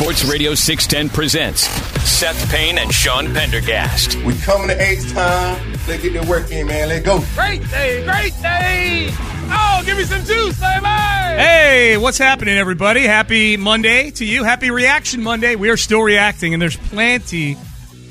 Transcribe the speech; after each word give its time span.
Sports 0.00 0.24
Radio 0.24 0.54
610 0.54 1.14
presents 1.14 1.64
Seth 2.10 2.50
Payne 2.50 2.78
and 2.78 2.90
Sean 2.90 3.34
Pendergast. 3.34 4.14
We 4.24 4.34
coming 4.38 4.68
to 4.68 4.82
H 4.82 5.12
time. 5.12 5.72
Let's 5.86 6.02
get 6.02 6.14
the 6.14 6.26
work 6.26 6.50
in, 6.50 6.68
man. 6.68 6.88
Let's 6.88 7.04
go. 7.04 7.22
Great 7.34 7.60
day, 7.68 8.02
great 8.06 8.32
day. 8.40 9.10
Oh, 9.12 9.82
give 9.84 9.98
me 9.98 10.04
some 10.04 10.24
juice, 10.24 10.58
baby. 10.58 10.86
Hey, 10.86 11.98
what's 11.98 12.16
happening, 12.16 12.56
everybody? 12.56 13.02
Happy 13.02 13.58
Monday 13.58 14.10
to 14.12 14.24
you. 14.24 14.42
Happy 14.42 14.70
Reaction 14.70 15.22
Monday. 15.22 15.54
We 15.54 15.68
are 15.68 15.76
still 15.76 16.00
reacting, 16.00 16.54
and 16.54 16.62
there's 16.62 16.76
plenty 16.78 17.58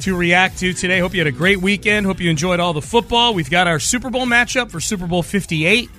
to 0.02 0.16
react 0.16 0.60
to 0.60 0.74
today. 0.74 1.00
Hope 1.00 1.16
you 1.16 1.22
had 1.22 1.28
a 1.28 1.32
great 1.32 1.60
weekend. 1.60 2.06
Hope 2.06 2.20
you 2.20 2.30
enjoyed 2.30 2.60
all 2.60 2.74
the 2.74 2.84
football. 2.84 3.34
We've 3.34 3.50
got 3.50 3.66
our 3.66 3.80
Super 3.80 4.12
Bowl 4.12 4.28
matchup 4.28 4.70
for 4.70 4.80
Super 4.80 5.08
Bowl 5.08 5.24
58, 5.24 5.90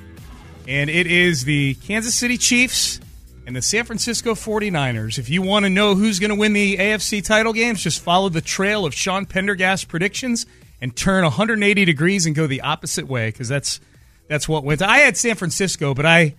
and 0.68 0.88
it 0.88 1.08
is 1.08 1.42
the 1.42 1.74
Kansas 1.74 2.14
City 2.14 2.38
Chiefs 2.38 3.00
and 3.46 3.56
the 3.56 3.62
San 3.62 3.84
Francisco 3.84 4.34
49ers. 4.34 5.18
If 5.18 5.28
you 5.28 5.42
want 5.42 5.64
to 5.64 5.70
know 5.70 5.94
who's 5.94 6.18
going 6.18 6.30
to 6.30 6.36
win 6.36 6.52
the 6.52 6.76
AFC 6.76 7.24
title 7.24 7.52
games, 7.52 7.82
just 7.82 8.00
follow 8.00 8.28
the 8.28 8.40
trail 8.40 8.84
of 8.84 8.94
Sean 8.94 9.26
Pendergast 9.26 9.88
predictions 9.88 10.46
and 10.80 10.94
turn 10.94 11.24
180 11.24 11.84
degrees 11.84 12.26
and 12.26 12.34
go 12.34 12.46
the 12.46 12.60
opposite 12.60 13.06
way 13.06 13.28
because 13.28 13.48
that's 13.48 13.80
that's 14.28 14.48
what 14.48 14.64
went. 14.64 14.82
I 14.82 14.98
had 14.98 15.16
San 15.16 15.36
Francisco, 15.36 15.94
but 15.94 16.06
I 16.06 16.36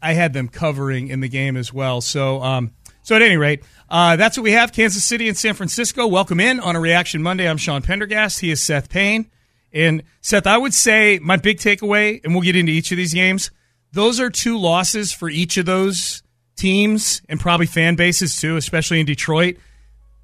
I 0.00 0.12
had 0.12 0.32
them 0.32 0.48
covering 0.48 1.08
in 1.08 1.20
the 1.20 1.28
game 1.28 1.56
as 1.56 1.72
well. 1.72 2.00
So 2.00 2.42
um, 2.42 2.72
so 3.02 3.16
at 3.16 3.22
any 3.22 3.36
rate, 3.36 3.64
uh, 3.88 4.16
that's 4.16 4.36
what 4.36 4.44
we 4.44 4.52
have. 4.52 4.72
Kansas 4.72 5.04
City 5.04 5.28
and 5.28 5.36
San 5.36 5.54
Francisco. 5.54 6.06
Welcome 6.06 6.40
in 6.40 6.60
on 6.60 6.76
a 6.76 6.80
Reaction 6.80 7.22
Monday. 7.22 7.48
I'm 7.48 7.56
Sean 7.56 7.82
Pendergast. 7.82 8.40
He 8.40 8.50
is 8.50 8.62
Seth 8.62 8.88
Payne. 8.88 9.30
And 9.72 10.02
Seth, 10.20 10.46
I 10.46 10.58
would 10.58 10.74
say 10.74 11.18
my 11.22 11.36
big 11.36 11.58
takeaway, 11.58 12.22
and 12.22 12.34
we'll 12.34 12.42
get 12.42 12.56
into 12.56 12.72
each 12.72 12.90
of 12.90 12.98
these 12.98 13.14
games. 13.14 13.50
Those 13.92 14.20
are 14.20 14.28
two 14.28 14.58
losses 14.58 15.12
for 15.12 15.30
each 15.30 15.56
of 15.56 15.66
those 15.66 16.22
teams 16.62 17.20
and 17.28 17.40
probably 17.40 17.66
fan 17.66 17.96
bases 17.96 18.40
too, 18.40 18.56
especially 18.56 19.00
in 19.00 19.06
Detroit, 19.06 19.56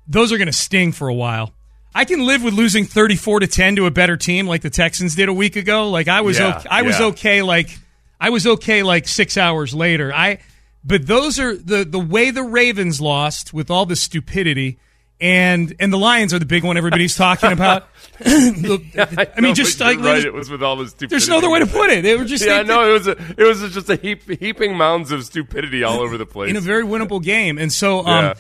those 0.07 0.33
are 0.33 0.39
going 0.39 0.47
to 0.47 0.53
sting 0.53 0.93
for 0.93 1.09
a 1.09 1.15
while. 1.15 1.53
I 1.93 2.05
can 2.05 2.25
live 2.25 2.45
with 2.45 2.55
losing 2.55 2.85
34 2.85 3.41
to 3.41 3.47
10 3.49 3.77
to 3.77 3.87
a 3.87 3.91
better 3.91 4.17
team 4.17 4.47
like 4.47 4.63
the 4.63 4.71
Texans 4.71 5.17
did 5.17 5.29
a 5.29 5.33
week 5.33 5.57
ago. 5.57 5.91
Like 5.91 6.07
I 6.07 6.21
was 6.21 6.39
Yeah, 6.39 6.59
okay, 6.59 6.69
I 6.71 6.83
was 6.83 7.01
okay 7.01 7.43
like 7.43 7.77
I 8.21 8.31
was 8.31 8.47
okay 8.47 8.85
like 8.85 9.09
6 9.09 9.37
hours 9.37 9.75
later. 9.75 10.15
I 10.15 10.39
but 10.85 11.09
those 11.09 11.41
are 11.41 11.57
the 11.57 11.85
the 11.85 11.99
way 11.99 12.31
the 12.31 12.45
Ravens 12.45 13.01
lost 13.01 13.53
with 13.53 13.69
all 13.69 13.85
the 13.85 13.97
stupidity 13.97 14.79
and 15.21 15.75
and 15.81 15.93
the 15.93 15.97
Lions 15.99 16.33
are 16.33 16.39
the 16.39 16.47
big 16.47 16.65
one 16.65 16.77
everybody's 16.77 17.17
talking 17.17 17.53
about. 17.53 17.89
I 18.25 19.29
mean 19.41 19.55
just 19.55 19.81
like 19.81 19.99
right. 20.01 20.25
It 20.25 20.33
was 20.33 20.51
with 20.51 20.63
all 20.63 20.77
the 20.77 20.89
stupidity. 20.89 21.11
there's 21.11 21.29
no 21.29 21.39
other 21.39 21.51
way 21.51 21.61
to 21.61 21.67
put 21.67 21.91
it. 21.91 22.03
They 22.03 22.17
were 22.17 22.25
just 22.25 22.45
Yeah, 22.45 22.63
no, 22.63 22.89
it 22.89 22.93
was 22.93 23.07
a, 23.07 23.13
it 23.37 23.45
was 23.45 23.61
just 23.73 23.89
a 23.89 23.97
heap, 23.97 24.29
heaping 24.41 24.77
mounds 24.77 25.13
of 25.13 25.25
stupidity 25.25 25.85
all 25.85 26.01
over 26.01 26.17
the 26.19 26.27
place. 26.27 26.51
in 26.51 26.57
a 26.57 26.61
very 26.61 26.83
winnable 26.85 27.23
game. 27.23 27.59
And 27.59 27.73
so, 27.73 28.01
um, 28.01 28.25
Yeah. 28.25 28.35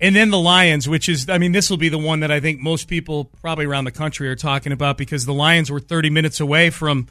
and 0.00 0.16
then 0.16 0.30
the 0.30 0.38
Lions, 0.38 0.88
which 0.88 1.08
is, 1.08 1.28
I 1.28 1.38
mean, 1.38 1.52
this 1.52 1.70
will 1.70 1.76
be 1.76 1.88
the 1.88 1.98
one 1.98 2.20
that 2.20 2.30
I 2.32 2.40
think 2.40 2.60
most 2.60 2.88
people 2.88 3.26
probably 3.40 3.64
around 3.66 3.84
the 3.84 3.92
country 3.92 4.28
are 4.28 4.36
talking 4.36 4.72
about 4.72 4.98
because 4.98 5.24
the 5.24 5.34
Lions 5.34 5.70
were 5.70 5.80
30 5.80 6.10
minutes 6.10 6.40
away 6.40 6.70
from 6.70 7.06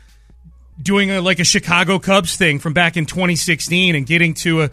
doing 0.81 1.11
a, 1.11 1.21
like 1.21 1.39
a 1.39 1.45
Chicago 1.45 2.00
Cubs 2.00 2.35
thing 2.35 2.59
from 2.59 2.73
back 2.73 2.97
in 2.97 3.05
2016 3.05 3.95
and 3.95 4.05
getting 4.05 4.33
to 4.35 4.63
a, 4.63 4.69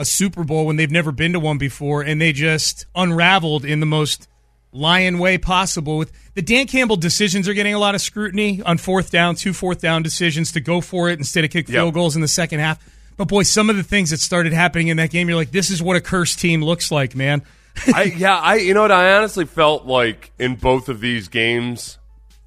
a 0.00 0.04
Super 0.04 0.42
Bowl 0.42 0.66
when 0.66 0.76
they've 0.76 0.90
never 0.90 1.12
been 1.12 1.34
to 1.34 1.40
one 1.40 1.58
before, 1.58 2.02
and 2.02 2.20
they 2.20 2.32
just 2.32 2.86
unraveled 2.96 3.64
in 3.64 3.80
the 3.80 3.86
most 3.86 4.26
lion 4.72 5.18
way 5.18 5.36
possible. 5.36 5.98
With 5.98 6.10
the 6.34 6.42
Dan 6.42 6.66
Campbell 6.66 6.96
decisions 6.96 7.48
are 7.48 7.54
getting 7.54 7.74
a 7.74 7.78
lot 7.78 7.94
of 7.94 8.00
scrutiny 8.00 8.62
on 8.62 8.78
fourth 8.78 9.10
down, 9.10 9.34
two 9.34 9.52
fourth 9.52 9.80
down 9.80 10.02
decisions 10.02 10.52
to 10.52 10.60
go 10.60 10.80
for 10.80 11.10
it 11.10 11.18
instead 11.18 11.44
of 11.44 11.50
kick 11.50 11.68
Yep. 11.68 11.74
field 11.74 11.94
goals 11.94 12.16
in 12.16 12.22
the 12.22 12.28
second 12.28 12.60
half. 12.60 12.78
But 13.16 13.28
boy, 13.28 13.42
some 13.42 13.68
of 13.68 13.76
the 13.76 13.82
things 13.82 14.08
that 14.10 14.20
started 14.20 14.54
happening 14.54 14.88
in 14.88 14.96
that 14.96 15.10
game, 15.10 15.28
you're 15.28 15.36
like, 15.36 15.50
this 15.50 15.70
is 15.70 15.82
what 15.82 15.96
a 15.96 16.00
cursed 16.00 16.40
team 16.40 16.64
looks 16.64 16.90
like, 16.90 17.14
man. 17.14 17.42
I, 17.94 18.04
yeah, 18.04 18.36
I 18.38 18.56
you 18.56 18.72
know 18.74 18.82
what 18.82 18.92
I 18.92 19.12
honestly 19.18 19.44
felt 19.44 19.84
like 19.84 20.32
in 20.38 20.56
both 20.56 20.88
of 20.88 21.00
these 21.00 21.28
games. 21.28 21.98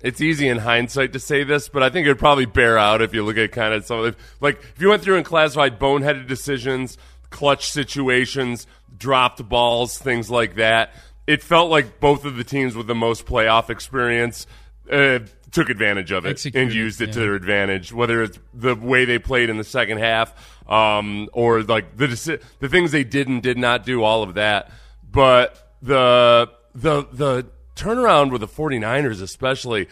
It's 0.02 0.20
easy 0.20 0.50
in 0.50 0.58
hindsight 0.58 1.14
to 1.14 1.20
say 1.20 1.46
this, 1.46 1.70
but 1.70 1.82
I 1.82 1.90
think 1.90 2.06
it'd 2.06 2.20
probably 2.20 2.46
bear 2.46 2.78
out 2.78 3.02
if 3.02 3.14
you 3.14 3.24
look 3.24 3.38
at 3.38 3.54
kind 3.54 3.74
of 3.74 3.86
some 3.86 4.00
of 4.00 4.06
the 4.06 4.16
like 4.42 4.60
if 4.76 4.82
you 4.82 4.90
went 4.90 5.02
through 5.02 5.16
and 5.16 5.26
classified 5.26 5.80
boneheaded 5.80 6.28
decisions, 6.28 6.98
clutch 7.34 7.72
situations, 7.72 8.66
dropped 8.98 9.48
balls, 9.50 9.98
things 9.98 10.32
like 10.32 10.56
that. 10.56 10.94
It 11.28 11.44
felt 11.44 11.70
like 11.70 12.00
both 12.00 12.24
of 12.24 12.38
the 12.38 12.44
teams 12.44 12.76
with 12.76 12.88
the 12.88 12.96
most 12.96 13.26
playoff 13.26 13.70
experience 13.70 14.46
uh, 14.90 15.20
took 15.52 15.70
advantage 15.70 16.12
of 16.12 16.26
it 16.26 16.32
Executed, 16.32 16.68
and 16.68 16.74
used 16.74 17.02
it 17.02 17.14
to 17.14 17.20
their 17.20 17.36
advantage, 17.36 17.92
whether 17.92 18.24
it's 18.24 18.40
the 18.54 18.76
way 18.76 19.06
they 19.06 19.20
played 19.20 19.50
in 19.50 19.58
the 19.58 19.64
second 19.64 19.98
half 19.98 20.34
um, 20.70 21.28
or 21.34 21.64
like 21.64 21.98
the 21.98 22.08
deci- 22.08 22.42
the 22.60 22.70
things 22.70 22.92
they 22.92 23.04
did 23.04 23.28
and 23.28 23.42
did 23.42 23.58
not 23.58 23.86
do, 23.86 24.04
all 24.04 24.24
of 24.24 24.36
that. 24.36 24.72
But 25.10 25.76
the 25.82 26.50
the 26.76 27.08
the 27.12 27.48
turnaround 27.76 28.32
with 28.32 28.42
the 28.42 28.48
49ers 28.48 29.22
especially, 29.22 29.88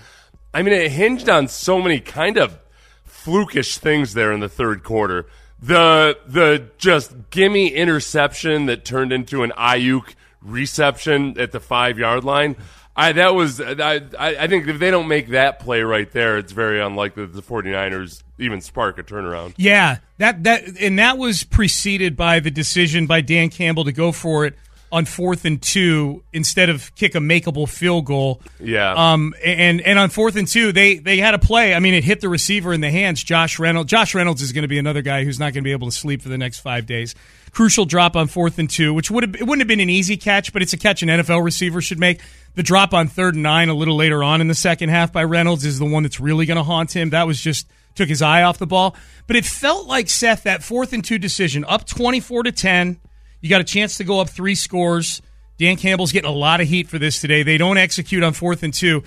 I 0.53 0.62
mean 0.62 0.73
it 0.73 0.91
hinged 0.91 1.28
on 1.28 1.47
so 1.47 1.81
many 1.81 2.00
kind 2.00 2.38
of 2.38 2.59
flukish 3.08 3.78
things 3.78 4.13
there 4.13 4.31
in 4.31 4.40
the 4.40 4.50
third 4.50 4.84
quarter. 4.84 5.28
The 5.61 6.17
the 6.25 6.69
just 6.77 7.29
gimme 7.29 7.67
interception 7.67 8.66
that 8.66 8.83
turned 8.83 9.13
into 9.13 9.44
an 9.44 9.51
Aiyuk 9.57 10.16
reception 10.41 11.39
at 11.39 11.51
the 11.51 11.59
five 11.59 11.99
yard 11.99 12.23
line. 12.23 12.55
I 12.95 13.13
that 13.13 13.35
was 13.35 13.61
I 13.61 14.01
I 14.17 14.47
think 14.47 14.67
if 14.67 14.79
they 14.79 14.91
don't 14.91 15.07
make 15.07 15.29
that 15.29 15.59
play 15.59 15.81
right 15.81 16.11
there, 16.11 16.38
it's 16.38 16.51
very 16.51 16.81
unlikely 16.81 17.25
that 17.25 17.33
the 17.33 17.41
49ers 17.41 18.23
even 18.38 18.59
spark 18.59 18.97
a 18.97 19.03
turnaround. 19.03 19.53
Yeah, 19.57 19.99
that 20.17 20.44
that 20.44 20.63
and 20.79 20.99
that 20.99 21.17
was 21.17 21.44
preceded 21.44 22.17
by 22.17 22.39
the 22.39 22.51
decision 22.51 23.05
by 23.07 23.22
Dan 23.22 23.49
Campbell 23.49 23.85
to 23.85 23.91
go 23.91 24.11
for 24.11 24.45
it 24.45 24.55
on 24.91 25.06
fourth 25.06 25.46
and 25.46 25.62
two 25.62 26.24
instead 26.34 26.69
of 26.69 26.94
kick 26.96 27.16
a 27.16 27.19
makeable 27.19 27.68
field 27.68 28.06
goal. 28.06 28.41
Yeah. 28.59 28.94
Um. 28.94 29.34
And 29.44 29.81
and 29.81 29.97
on 29.97 30.09
fourth 30.09 30.35
and 30.35 30.47
two, 30.47 30.72
they 30.72 30.96
they 30.96 31.18
had 31.18 31.34
a 31.34 31.40
play. 31.40 31.74
I 31.74 31.79
mean, 31.79 31.94
it 31.94 32.03
hit 32.03 32.22
the 32.22 32.29
receiver 32.29 32.74
in 32.74 32.81
the 32.81 32.91
hands. 32.91 33.24
Josh 33.24 33.59
Reynolds. 33.59 33.90
Josh 33.90 34.13
Reynolds 34.13 34.41
is 34.41 34.52
going 34.52 34.63
to 34.63 34.68
be 34.68 34.79
another 34.79 35.02
guy 35.02 35.24
who's 35.24 35.40
not 35.40 35.53
going 35.53 35.63
to 35.63 35.68
be 35.68 35.72
able 35.72 35.88
to 35.88 35.96
sleep 35.96 36.22
for 36.22 36.29
the 36.29 36.38
next 36.38 36.59
five 36.59 36.85
days. 36.85 37.16
Crucial 37.52 37.85
drop 37.85 38.16
on 38.16 38.28
fourth 38.28 38.59
and 38.59 38.69
two, 38.69 38.94
which 38.94 39.12
would 39.12 39.24
have 39.24 39.35
it 39.35 39.41
wouldn't 39.41 39.59
have 39.62 39.68
been 39.68 39.79
an 39.79 39.90
easy 39.90 40.18
catch, 40.18 40.53
but 40.53 40.62
it's 40.62 40.74
a 40.74 40.78
catch 40.78 41.03
an 41.03 41.09
NFL 41.09 41.44
receiver 41.44 41.81
should 41.81 42.00
make. 42.00 42.22
The 42.56 42.63
drop 42.63 42.94
on 42.94 43.08
third 43.08 43.35
and 43.35 43.44
nine 43.44 43.69
a 43.69 43.73
little 43.73 43.96
later 43.96 44.23
on 44.23 44.41
in 44.41 44.47
the 44.47 44.56
second 44.56 44.90
half 44.90 45.13
by 45.13 45.23
Reynolds 45.23 45.63
is 45.63 45.79
the 45.79 45.85
one 45.85 46.03
that's 46.03 46.19
really 46.19 46.46
going 46.46 46.58
to 46.58 46.63
haunt 46.63 46.94
him. 46.96 47.12
That 47.12 47.28
was 47.28 47.40
just 47.40 47.68
took 47.96 48.09
his 48.09 48.22
eye 48.22 48.44
off 48.44 48.58
the 48.58 48.68
ball. 48.68 48.96
But 49.28 49.35
it 49.35 49.46
felt 49.46 49.88
like 49.88 50.09
Seth 50.09 50.44
that 50.44 50.63
fourth 50.63 50.94
and 50.94 51.03
two 51.03 51.18
decision 51.18 51.66
up 51.66 51.85
twenty 51.85 52.20
four 52.20 52.43
to 52.43 52.52
ten. 52.52 52.99
You 53.41 53.49
got 53.49 53.61
a 53.61 53.66
chance 53.66 53.97
to 53.97 54.03
go 54.03 54.20
up 54.20 54.29
three 54.29 54.55
scores. 54.55 55.22
Dan 55.58 55.76
Campbell's 55.76 56.11
getting 56.11 56.29
a 56.29 56.34
lot 56.34 56.61
of 56.61 56.67
heat 56.67 56.88
for 56.88 56.97
this 56.97 57.20
today. 57.20 57.43
They 57.43 57.58
don't 57.58 57.78
execute 57.78 58.23
on 58.23 58.34
fourth 58.34 58.64
and 58.64 58.73
two. 58.73 59.03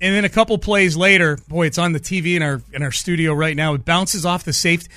And 0.00 0.14
then 0.14 0.24
a 0.24 0.28
couple 0.28 0.56
plays 0.58 0.96
later, 0.96 1.38
boy, 1.48 1.66
it's 1.66 1.78
on 1.78 1.92
the 1.92 2.00
TV 2.00 2.36
in 2.36 2.42
our 2.42 2.62
in 2.72 2.82
our 2.82 2.92
studio 2.92 3.34
right 3.34 3.56
now. 3.56 3.74
It 3.74 3.84
bounces 3.84 4.24
off 4.24 4.44
the 4.44 4.52
safety. 4.52 4.88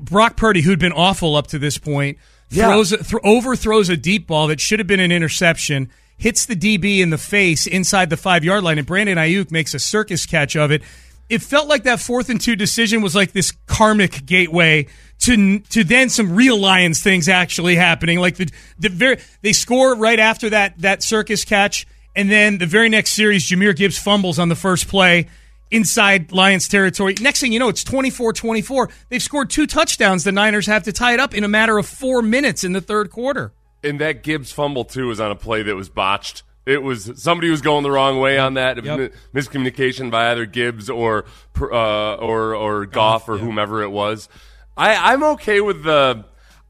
Brock 0.00 0.36
Purdy, 0.36 0.62
who'd 0.62 0.78
been 0.78 0.92
awful 0.92 1.36
up 1.36 1.48
to 1.48 1.58
this 1.58 1.78
point, 1.78 2.18
throws 2.48 2.90
th- 2.90 3.22
overthrows 3.24 3.88
a 3.88 3.96
deep 3.96 4.26
ball 4.26 4.46
that 4.46 4.60
should 4.60 4.78
have 4.78 4.86
been 4.86 5.00
an 5.00 5.12
interception, 5.12 5.90
hits 6.16 6.46
the 6.46 6.56
DB 6.56 7.00
in 7.00 7.10
the 7.10 7.18
face 7.18 7.66
inside 7.66 8.08
the 8.08 8.16
five 8.16 8.44
yard 8.44 8.62
line, 8.62 8.78
and 8.78 8.86
Brandon 8.86 9.18
Aiyuk 9.18 9.50
makes 9.50 9.74
a 9.74 9.78
circus 9.78 10.26
catch 10.26 10.56
of 10.56 10.70
it. 10.70 10.82
It 11.28 11.42
felt 11.42 11.68
like 11.68 11.84
that 11.84 12.00
fourth 12.00 12.28
and 12.28 12.40
two 12.40 12.56
decision 12.56 13.02
was 13.02 13.14
like 13.14 13.32
this 13.32 13.52
karmic 13.66 14.24
gateway 14.26 14.86
to 15.22 15.60
to 15.60 15.84
then 15.84 16.08
some 16.08 16.34
real 16.34 16.58
Lions 16.58 17.02
things 17.02 17.28
actually 17.28 17.76
happening. 17.76 18.18
Like 18.18 18.36
the 18.36 18.50
the 18.78 18.88
very 18.88 19.18
they 19.40 19.52
score 19.52 19.94
right 19.94 20.18
after 20.18 20.50
that 20.50 20.78
that 20.78 21.02
circus 21.02 21.44
catch, 21.44 21.86
and 22.14 22.30
then 22.30 22.58
the 22.58 22.66
very 22.66 22.88
next 22.88 23.12
series, 23.12 23.48
Jahmyr 23.48 23.74
Gibbs 23.76 23.98
fumbles 23.98 24.38
on 24.38 24.48
the 24.48 24.56
first 24.56 24.88
play. 24.88 25.28
inside 25.70 26.32
Lions 26.32 26.68
territory. 26.68 27.14
Next 27.20 27.40
thing 27.40 27.50
you 27.50 27.58
know, 27.58 27.70
it's 27.70 27.82
24 27.82 28.34
24. 28.34 28.90
They've 29.08 29.22
scored 29.22 29.48
two 29.48 29.66
touchdowns. 29.66 30.22
The 30.24 30.32
Niners 30.32 30.66
have 30.66 30.82
to 30.82 30.92
tie 30.92 31.14
it 31.14 31.20
up 31.20 31.34
in 31.34 31.44
a 31.44 31.48
matter 31.48 31.78
of 31.78 31.86
four 31.86 32.20
minutes 32.20 32.62
in 32.62 32.72
the 32.72 32.82
third 32.82 33.10
quarter. 33.10 33.52
And 33.82 33.98
that 34.00 34.22
Gibbs 34.22 34.52
fumble, 34.52 34.84
too, 34.84 35.08
was 35.08 35.18
on 35.18 35.30
a 35.30 35.34
play 35.34 35.62
that 35.62 35.74
was 35.74 35.88
botched. 35.88 36.42
It 36.66 36.82
was 36.82 37.10
somebody 37.16 37.50
was 37.50 37.62
going 37.62 37.82
the 37.82 37.90
wrong 37.90 38.20
way 38.20 38.38
on 38.38 38.54
that. 38.54 38.84
Yep. 38.84 39.12
miscommunication 39.34 40.10
by 40.10 40.30
either 40.30 40.46
Gibbs 40.46 40.90
or 40.90 41.24
uh, 41.60 42.14
or 42.16 42.54
or 42.54 42.86
Goff 42.86 43.28
or 43.28 43.38
whomever 43.38 43.82
it 43.82 43.90
was. 43.90 44.28
I, 44.76 45.12
I'm 45.12 45.22
okay 45.22 45.60
with 45.60 45.82
the 45.84 46.24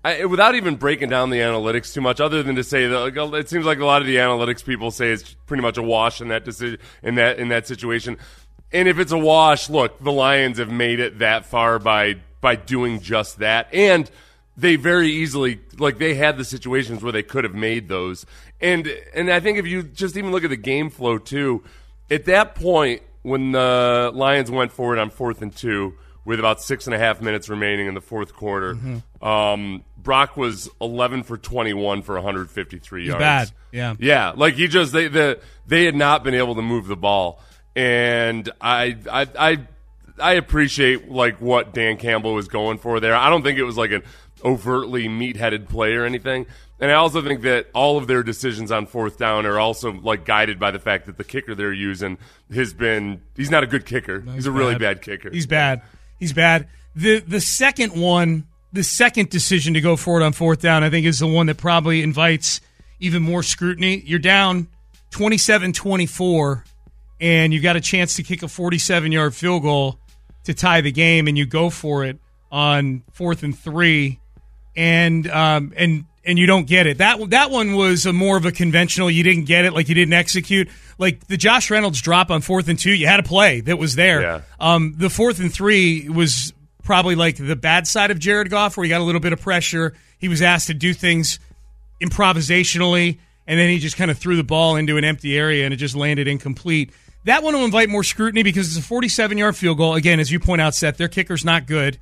I, 0.04 0.25
without 0.25 0.56
even 0.56 0.76
breaking 0.76 1.10
down 1.10 1.31
the 1.31 1.38
analytics 1.38 1.94
too 1.94 2.00
much, 2.00 2.20
other 2.20 2.43
than 2.43 2.56
to 2.56 2.64
say 2.64 2.88
that 2.88 2.99
like, 2.99 3.34
it 3.34 3.49
seems 3.49 3.64
like 3.64 3.78
a 3.78 3.84
lot 3.84 4.02
of 4.02 4.08
the 4.08 4.16
analytics 4.16 4.64
people 4.64 4.90
say 4.90 5.10
it's 5.10 5.34
pretty 5.46 5.62
much 5.62 5.78
a 5.78 5.82
wash 5.82 6.20
in 6.20 6.28
that 6.28 6.44
decision 6.44 6.78
in 7.02 7.14
that 7.16 7.38
in 7.38 7.49
that 7.49 7.66
situation. 7.66 8.19
And 8.72 8.88
if 8.88 8.99
it's 8.99 9.12
a 9.12 9.19
wash, 9.19 9.70
look, 9.70 10.02
the 10.02 10.10
Lions 10.10 10.58
have 10.58 10.70
made 10.70 10.99
it 10.99 11.20
that 11.20 11.46
far 11.46 11.78
by 11.78 12.16
by 12.40 12.56
doing 12.56 13.00
just 13.00 13.38
that, 13.38 13.72
and 13.72 14.10
they 14.56 14.75
very 14.75 15.08
easily 15.08 15.60
like 15.78 15.99
they 15.99 16.14
had 16.14 16.37
the 16.37 16.44
situations 16.44 17.02
where 17.02 17.12
they 17.12 17.22
could 17.22 17.44
have 17.44 17.54
made 17.54 17.88
those. 17.88 18.26
And 18.60 18.93
and 19.14 19.31
I 19.31 19.38
think 19.38 19.58
if 19.58 19.66
you 19.66 19.84
just 19.84 20.16
even 20.16 20.32
look 20.32 20.43
at 20.43 20.50
the 20.50 20.56
game 20.56 20.90
flow 20.90 21.19
too, 21.19 21.62
at 22.10 22.25
that 22.25 22.56
point 22.56 23.02
when 23.22 23.52
the 23.52 24.10
Lions 24.12 24.50
went 24.50 24.72
forward 24.72 24.99
on 24.99 25.10
fourth 25.10 25.43
and 25.43 25.54
two 25.54 25.94
with 26.24 26.38
about 26.38 26.60
six 26.62 26.86
and 26.86 26.94
a 26.94 26.98
half 26.98 27.20
minutes 27.20 27.48
remaining 27.48 27.88
in 27.88 27.94
the 27.94 28.00
fourth 28.00 28.34
quarter, 28.34 28.76
um, 29.20 29.82
Brock 29.96 30.36
was 30.36 30.69
eleven 30.80 31.22
for 31.22 31.36
twenty 31.36 31.72
one 31.74 32.02
for 32.02 32.14
153 32.14 33.06
yards. 33.06 33.19
bad, 33.20 33.50
yeah. 33.72 33.94
Yeah, 33.98 34.32
like 34.36 34.54
he 34.54 34.69
just 34.69 34.92
they 34.92 35.08
the 35.08 35.40
they 35.66 35.84
had 35.84 35.94
not 35.94 36.24
been 36.24 36.34
able 36.34 36.54
to 36.54 36.62
move 36.62 36.86
the 36.86 36.96
ball, 36.96 37.40
and 37.74 38.48
I 38.60 38.96
I 39.10 39.26
I 39.38 39.58
I 40.19 40.32
appreciate 40.34 41.10
like 41.10 41.40
what 41.40 41.72
Dan 41.74 41.96
Campbell 41.96 42.34
was 42.34 42.48
going 42.48 42.78
for 42.78 43.00
there. 43.00 43.14
I 43.14 43.30
don't 43.30 43.42
think 43.42 43.58
it 43.58 43.64
was 43.64 43.76
like 43.76 43.90
an 43.90 44.02
overtly 44.44 45.08
meat-headed 45.08 45.68
play 45.68 45.94
or 45.94 46.04
anything, 46.04 46.46
and 46.80 46.90
I 46.90 46.94
also 46.94 47.22
think 47.22 47.42
that 47.42 47.68
all 47.75 47.96
of 47.96 48.08
their 48.08 48.22
decisions 48.22 48.72
on 48.72 48.86
fourth 48.86 49.18
down 49.18 49.46
are 49.46 49.58
also 49.58 49.92
like 49.92 50.25
guided 50.25 50.58
by 50.58 50.72
the 50.72 50.80
fact 50.80 51.06
that 51.06 51.16
the 51.16 51.25
kicker 51.25 51.54
they're 51.54 51.72
using 51.72 52.18
has 52.52 52.75
been 52.75 53.22
he's 53.36 53.50
not 53.50 53.62
a 53.62 53.68
good 53.68 53.86
kicker. 53.86 54.20
he's, 54.20 54.46
a 54.46 54.52
really 54.52 54.76
bad 54.76 55.00
kicker. 55.00 55.30
He's 55.30 55.46
bad. 55.46 55.82
He's 56.22 56.32
bad. 56.32 56.69
The 56.94 57.19
the 57.19 57.40
second 57.40 58.00
one, 58.00 58.46
the 58.72 58.84
second 58.84 59.28
decision 59.28 59.74
to 59.74 59.80
go 59.80 59.96
forward 59.96 60.22
on 60.22 60.32
fourth 60.32 60.60
down, 60.60 60.84
I 60.84 60.88
think 60.88 61.04
is 61.04 61.19
the 61.19 61.26
one 61.26 61.46
that 61.46 61.56
probably 61.56 62.00
invites 62.00 62.60
even 63.00 63.24
more 63.24 63.42
scrutiny. 63.42 64.04
You're 64.06 64.20
down 64.20 64.69
27-24 65.10 66.62
and 67.20 67.52
you've 67.52 67.64
got 67.64 67.74
a 67.74 67.80
chance 67.80 68.14
to 68.14 68.22
kick 68.22 68.44
a 68.44 68.46
47-yard 68.46 69.34
field 69.34 69.62
goal 69.62 69.98
to 70.44 70.54
tie 70.54 70.80
the 70.80 70.92
game 70.92 71.26
and 71.26 71.36
you 71.36 71.44
go 71.44 71.70
for 71.70 72.04
it 72.04 72.20
on 72.52 73.02
fourth 73.10 73.42
and 73.42 73.58
3 73.58 74.20
and 74.76 75.28
um 75.28 75.72
and 75.76 76.04
and 76.25 76.38
you 76.38 76.46
don't 76.46 76.68
get 76.68 76.86
it. 76.86 76.98
That 76.98 77.30
that 77.30 77.50
one 77.50 77.75
was 77.75 78.06
a 78.06 78.12
more 78.12 78.36
of 78.36 78.46
a 78.46 78.52
conventional. 78.52 79.10
You 79.10 79.25
didn't 79.25 79.46
get 79.46 79.64
it, 79.64 79.72
like 79.72 79.88
you 79.88 79.96
didn't 79.96 80.14
execute. 80.14 80.68
Like 80.98 81.26
the 81.26 81.36
Josh 81.36 81.70
Reynolds 81.70 82.00
drop 82.00 82.30
on 82.30 82.40
fourth 82.40 82.68
and 82.68 82.78
two, 82.78 82.92
you 82.92 83.06
had 83.06 83.20
a 83.20 83.22
play 83.22 83.60
that 83.62 83.78
was 83.78 83.94
there. 83.94 84.22
Yeah. 84.22 84.40
Um, 84.60 84.94
the 84.96 85.10
fourth 85.10 85.40
and 85.40 85.52
three 85.52 86.08
was 86.08 86.52
probably 86.84 87.14
like 87.14 87.36
the 87.36 87.56
bad 87.56 87.86
side 87.86 88.10
of 88.10 88.18
Jared 88.18 88.50
Goff, 88.50 88.76
where 88.76 88.84
he 88.84 88.90
got 88.90 89.00
a 89.00 89.04
little 89.04 89.20
bit 89.20 89.32
of 89.32 89.40
pressure. 89.40 89.94
He 90.18 90.28
was 90.28 90.42
asked 90.42 90.68
to 90.68 90.74
do 90.74 90.94
things 90.94 91.38
improvisationally, 92.00 93.18
and 93.46 93.58
then 93.58 93.68
he 93.70 93.78
just 93.78 93.96
kind 93.96 94.10
of 94.10 94.18
threw 94.18 94.36
the 94.36 94.44
ball 94.44 94.76
into 94.76 94.96
an 94.96 95.04
empty 95.04 95.36
area, 95.36 95.64
and 95.64 95.72
it 95.72 95.78
just 95.78 95.94
landed 95.94 96.28
incomplete. 96.28 96.90
That 97.24 97.42
one 97.42 97.54
will 97.54 97.64
invite 97.64 97.88
more 97.88 98.02
scrutiny 98.02 98.42
because 98.42 98.68
it's 98.68 98.84
a 98.84 98.88
47 98.88 99.38
yard 99.38 99.56
field 99.56 99.78
goal. 99.78 99.94
Again, 99.94 100.20
as 100.20 100.30
you 100.30 100.40
point 100.40 100.60
out, 100.60 100.74
Seth, 100.74 100.96
their 100.96 101.08
kicker's 101.08 101.44
not 101.44 101.66
good. 101.66 101.98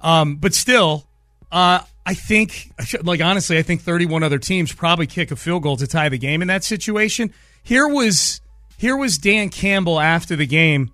Um, 0.00 0.36
but 0.36 0.54
still, 0.54 1.06
uh, 1.50 1.80
I 2.06 2.14
think, 2.14 2.72
like 3.02 3.20
honestly, 3.20 3.58
I 3.58 3.62
think 3.62 3.82
31 3.82 4.22
other 4.22 4.38
teams 4.38 4.72
probably 4.72 5.06
kick 5.06 5.30
a 5.30 5.36
field 5.36 5.62
goal 5.62 5.76
to 5.76 5.86
tie 5.86 6.08
the 6.08 6.18
game 6.18 6.40
in 6.42 6.48
that 6.48 6.64
situation. 6.64 7.32
Here 7.62 7.86
was 7.86 8.40
here 8.76 8.96
was 8.96 9.18
Dan 9.18 9.48
Campbell 9.50 10.00
after 10.00 10.36
the 10.36 10.46
game 10.46 10.90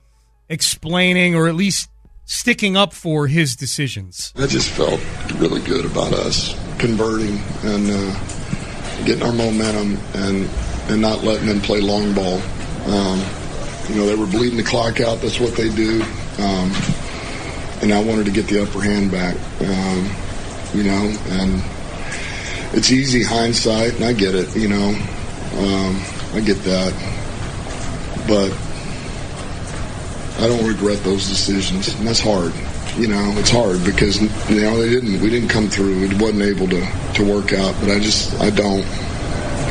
explaining, 0.48 1.34
or 1.34 1.48
at 1.48 1.54
least 1.54 1.88
sticking 2.24 2.76
up 2.76 2.92
for 2.92 3.26
his 3.28 3.54
decisions. 3.56 4.32
I 4.36 4.46
just 4.46 4.68
felt 4.70 5.00
really 5.36 5.62
good 5.62 5.84
about 5.84 6.12
us 6.12 6.54
converting 6.78 7.38
and 7.62 7.88
uh, 7.90 9.04
getting 9.04 9.22
our 9.22 9.32
momentum 9.32 9.98
and 10.14 10.50
and 10.88 11.00
not 11.00 11.22
letting 11.22 11.46
them 11.46 11.60
play 11.60 11.80
long 11.80 12.14
ball. 12.14 12.40
Um, 12.86 13.20
you 13.88 13.96
know, 13.96 14.06
they 14.06 14.14
were 14.14 14.26
bleeding 14.26 14.56
the 14.56 14.64
clock 14.64 15.00
out. 15.00 15.20
That's 15.20 15.40
what 15.40 15.54
they 15.54 15.68
do. 15.68 16.02
Um, 16.38 16.72
and 17.82 17.92
I 17.92 18.02
wanted 18.02 18.26
to 18.26 18.32
get 18.32 18.46
the 18.46 18.62
upper 18.62 18.80
hand 18.80 19.10
back. 19.10 19.36
Um, 19.60 20.10
you 20.74 20.84
know, 20.84 21.16
and 21.28 21.62
it's 22.74 22.90
easy 22.90 23.22
hindsight, 23.22 23.94
and 23.94 24.04
I 24.04 24.12
get 24.12 24.34
it. 24.34 24.54
You 24.56 24.68
know, 24.68 24.88
um, 25.58 26.02
I 26.36 26.40
get 26.40 26.62
that, 26.64 26.92
but 28.28 28.52
I 30.38 30.46
don't 30.46 30.68
regret 30.68 31.02
those 31.02 31.26
decisions, 31.30 31.88
and 31.94 32.06
that's 32.06 32.20
hard. 32.20 32.52
You 32.98 33.08
know, 33.08 33.32
it's 33.38 33.48
hard 33.48 33.82
because 33.86 34.20
you 34.20 34.60
know 34.60 34.76
they 34.76 34.90
didn't. 34.90 35.22
We 35.22 35.30
didn't 35.30 35.48
come 35.48 35.68
through. 35.68 36.04
It 36.04 36.20
wasn't 36.20 36.42
able 36.42 36.68
to 36.68 36.86
to 37.14 37.24
work 37.24 37.54
out. 37.54 37.74
But 37.80 37.90
I 37.90 38.00
just, 38.00 38.38
I 38.38 38.50
don't, 38.50 38.84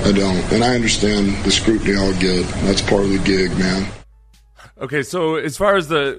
I 0.06 0.12
don't, 0.12 0.42
and 0.52 0.64
I 0.64 0.74
understand 0.74 1.36
the 1.46 1.52
scrutiny 1.52 1.96
I'll 1.96 2.20
get. 2.20 2.48
That's 2.66 2.82
part 2.82 3.04
of 3.04 3.10
the 3.10 3.20
gig, 3.20 3.52
man. 3.60 3.88
Okay, 4.78 5.04
so 5.04 5.36
as 5.36 5.56
far 5.56 5.78
as 5.78 5.88
the 5.88 6.18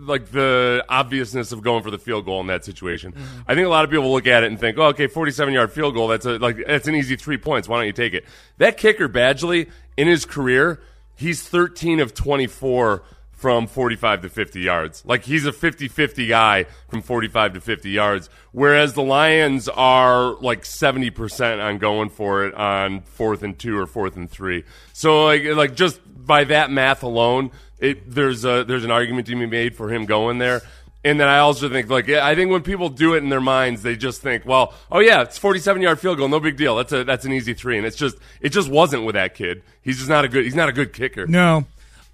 like 0.00 0.30
the 0.30 0.82
obviousness 0.88 1.52
of 1.52 1.62
going 1.62 1.82
for 1.82 1.90
the 1.90 1.98
field 1.98 2.24
goal 2.24 2.40
in 2.40 2.46
that 2.46 2.64
situation, 2.64 3.12
mm-hmm. 3.12 3.40
I 3.46 3.54
think 3.54 3.66
a 3.66 3.70
lot 3.70 3.84
of 3.84 3.90
people 3.90 4.10
look 4.10 4.26
at 4.26 4.44
it 4.44 4.46
and 4.46 4.58
think, 4.58 4.78
"Oh, 4.78 4.86
okay, 4.86 5.08
forty-seven 5.08 5.52
yard 5.52 5.72
field 5.72 5.92
goal. 5.92 6.08
That's 6.08 6.24
a 6.24 6.38
like 6.38 6.56
that's 6.66 6.88
an 6.88 6.94
easy 6.94 7.16
three 7.16 7.36
points. 7.36 7.68
Why 7.68 7.76
don't 7.76 7.86
you 7.86 7.92
take 7.92 8.14
it?" 8.14 8.24
That 8.56 8.78
kicker 8.78 9.10
Badgley 9.10 9.70
in 9.98 10.08
his 10.08 10.24
career, 10.24 10.80
he's 11.16 11.46
thirteen 11.46 12.00
of 12.00 12.14
twenty-four 12.14 13.02
from 13.42 13.66
45 13.66 14.22
to 14.22 14.28
50 14.28 14.60
yards. 14.60 15.02
Like 15.04 15.24
he's 15.24 15.44
a 15.46 15.50
50-50 15.50 16.28
guy 16.28 16.66
from 16.86 17.02
45 17.02 17.54
to 17.54 17.60
50 17.60 17.90
yards, 17.90 18.30
whereas 18.52 18.94
the 18.94 19.02
Lions 19.02 19.68
are 19.68 20.36
like 20.36 20.62
70% 20.62 21.60
on 21.60 21.78
going 21.78 22.08
for 22.08 22.46
it 22.46 22.54
on 22.54 23.00
fourth 23.00 23.42
and 23.42 23.58
2 23.58 23.76
or 23.76 23.88
fourth 23.88 24.16
and 24.16 24.30
3. 24.30 24.62
So 24.92 25.24
like 25.24 25.42
like 25.44 25.74
just 25.74 25.98
by 26.24 26.44
that 26.44 26.70
math 26.70 27.02
alone, 27.02 27.50
it 27.78 28.10
there's 28.10 28.44
a 28.44 28.64
there's 28.64 28.84
an 28.84 28.90
argument 28.90 29.26
to 29.26 29.36
be 29.36 29.46
made 29.46 29.74
for 29.74 29.92
him 29.92 30.06
going 30.06 30.38
there. 30.38 30.62
And 31.04 31.18
then 31.18 31.26
I 31.26 31.38
also 31.38 31.68
think, 31.68 31.90
like, 31.90 32.08
I 32.08 32.36
think 32.36 32.52
when 32.52 32.62
people 32.62 32.88
do 32.88 33.14
it 33.14 33.24
in 33.24 33.28
their 33.28 33.40
minds, 33.40 33.82
they 33.82 33.96
just 33.96 34.22
think, 34.22 34.46
well, 34.46 34.72
oh 34.90 35.00
yeah, 35.00 35.22
it's 35.22 35.36
forty-seven 35.36 35.82
yard 35.82 35.98
field 35.98 36.18
goal, 36.18 36.28
no 36.28 36.38
big 36.38 36.56
deal. 36.56 36.76
That's 36.76 36.92
a 36.92 37.02
that's 37.02 37.24
an 37.24 37.32
easy 37.32 37.54
three, 37.54 37.76
and 37.76 37.84
it's 37.84 37.96
just 37.96 38.16
it 38.40 38.50
just 38.50 38.68
wasn't 38.68 39.04
with 39.04 39.14
that 39.14 39.34
kid. 39.34 39.64
He's 39.82 39.96
just 39.96 40.08
not 40.08 40.24
a 40.24 40.28
good 40.28 40.44
he's 40.44 40.54
not 40.54 40.68
a 40.68 40.72
good 40.72 40.92
kicker. 40.92 41.26
No. 41.26 41.66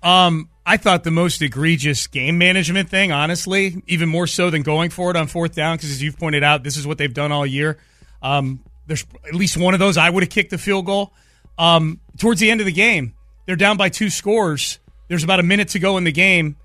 Um, 0.02 0.48
I 0.64 0.78
thought 0.78 1.04
the 1.04 1.10
most 1.10 1.42
egregious 1.42 2.06
game 2.06 2.38
management 2.38 2.88
thing, 2.88 3.12
honestly, 3.12 3.82
even 3.88 4.08
more 4.08 4.26
so 4.26 4.48
than 4.48 4.62
going 4.62 4.90
for 4.90 5.10
it 5.10 5.16
on 5.16 5.26
fourth 5.26 5.54
down, 5.54 5.76
because 5.76 5.90
as 5.90 6.02
you've 6.02 6.18
pointed 6.18 6.42
out, 6.42 6.62
this 6.62 6.76
is 6.76 6.86
what 6.86 6.96
they've 6.96 7.12
done 7.12 7.32
all 7.32 7.44
year. 7.44 7.78
Um, 8.22 8.60
there's 8.86 9.04
at 9.26 9.34
least 9.34 9.58
one 9.58 9.74
of 9.74 9.80
those 9.80 9.98
I 9.98 10.08
would 10.08 10.22
have 10.22 10.30
kicked 10.30 10.50
the 10.50 10.56
field 10.56 10.86
goal. 10.86 11.12
Um, 11.58 12.00
towards 12.16 12.40
the 12.40 12.50
end 12.50 12.60
of 12.60 12.66
the 12.66 12.72
game, 12.72 13.12
they're 13.48 13.56
down 13.56 13.78
by 13.78 13.88
two 13.88 14.10
scores. 14.10 14.78
There's 15.08 15.24
about 15.24 15.40
a 15.40 15.42
minute 15.42 15.68
to 15.68 15.78
go 15.78 15.96
in 15.96 16.04
the 16.04 16.12
game. 16.12 16.56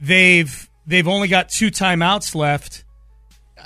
They've 0.00 0.68
they've 0.84 1.06
only 1.06 1.28
got 1.28 1.48
two 1.48 1.70
timeouts 1.70 2.34
left. 2.34 2.84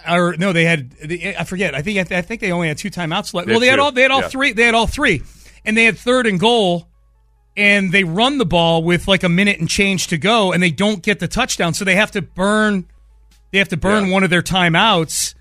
Or 0.07 0.37
no, 0.37 0.53
they 0.53 0.67
had 0.67 0.93
I 1.39 1.45
forget. 1.45 1.75
I 1.75 1.81
think 1.81 2.13
I 2.13 2.21
think 2.21 2.43
they 2.43 2.53
only 2.53 2.69
had 2.69 2.77
two 2.77 2.91
timeouts 2.91 3.33
left. 3.33 3.47
They 3.49 3.55
well, 3.55 3.61
they 3.61 3.69
had 3.69 3.79
had 3.79 3.79
all 3.79 3.91
they 3.93 4.03
had 4.03 4.11
all 4.11 4.21
yeah. 4.21 4.29
three. 4.29 4.53
They 4.53 4.65
had 4.65 4.75
all 4.75 4.87
three, 4.87 5.23
and 5.65 5.79
they 5.79 5.85
had 5.85 5.97
third 5.97 6.27
and 6.27 6.39
goal 6.39 6.87
and 7.57 7.91
they 7.91 8.05
run 8.05 8.37
the 8.37 8.45
ball 8.47 8.83
with 8.85 9.09
like 9.09 9.23
a 9.25 9.29
minute 9.31 9.59
and 9.59 9.69
change 9.69 10.09
to 10.09 10.19
go 10.19 10.53
and 10.53 10.63
they 10.63 10.71
don't 10.71 11.03
get 11.03 11.19
the 11.21 11.27
touchdown 11.27 11.75
so 11.75 11.85
they 11.85 11.97
have 11.97 12.11
to 12.13 12.23
burn 12.23 12.87
they 13.51 13.59
have 13.59 13.69
to 13.69 13.77
burn 13.79 14.07
Yeah. 14.07 14.13
one 14.13 14.23
of 14.23 14.31
their 14.31 14.43
timeouts 14.43 15.35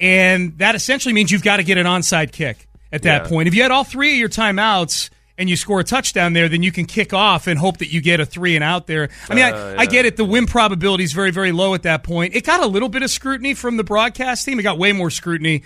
and 0.00 0.56
that 0.58 0.76
essentially 0.76 1.12
means 1.12 1.32
you've 1.32 1.42
got 1.42 1.56
to 1.56 1.64
get 1.64 1.76
an 1.76 1.86
onside 1.86 2.30
kick 2.30 2.68
at 2.92 3.02
that 3.02 3.22
Yeah. 3.24 3.28
point 3.28 3.48
if 3.48 3.54
you 3.54 3.62
had 3.62 3.72
all 3.72 3.82
three 3.82 4.12
of 4.12 4.18
your 4.18 4.28
timeouts 4.28 5.10
and 5.38 5.48
you 5.50 5.56
score 5.56 5.80
a 5.80 5.84
touchdown 5.84 6.32
there 6.32 6.48
then 6.48 6.62
you 6.62 6.72
can 6.72 6.84
kick 6.86 7.12
off 7.12 7.46
and 7.46 7.58
hope 7.58 7.78
that 7.78 7.92
you 7.92 8.00
get 8.00 8.20
a 8.20 8.26
three 8.26 8.54
and 8.54 8.64
out 8.64 8.86
there 8.86 9.08
i 9.28 9.34
mean 9.34 9.44
Uh, 9.44 9.74
I, 9.78 9.82
I 9.82 9.86
get 9.86 10.04
it 10.06 10.16
the 10.16 10.24
win 10.24 10.46
probability 10.46 11.04
is 11.04 11.12
very 11.12 11.30
very 11.30 11.52
low 11.52 11.74
at 11.74 11.82
that 11.82 12.02
point 12.04 12.34
it 12.34 12.44
got 12.44 12.62
a 12.62 12.66
little 12.66 12.88
bit 12.88 13.02
of 13.02 13.10
scrutiny 13.10 13.54
from 13.54 13.76
the 13.76 13.84
broadcast 13.84 14.44
team 14.44 14.58
it 14.58 14.62
got 14.62 14.78
way 14.78 14.92
more 14.92 15.10
scrutiny 15.10 15.62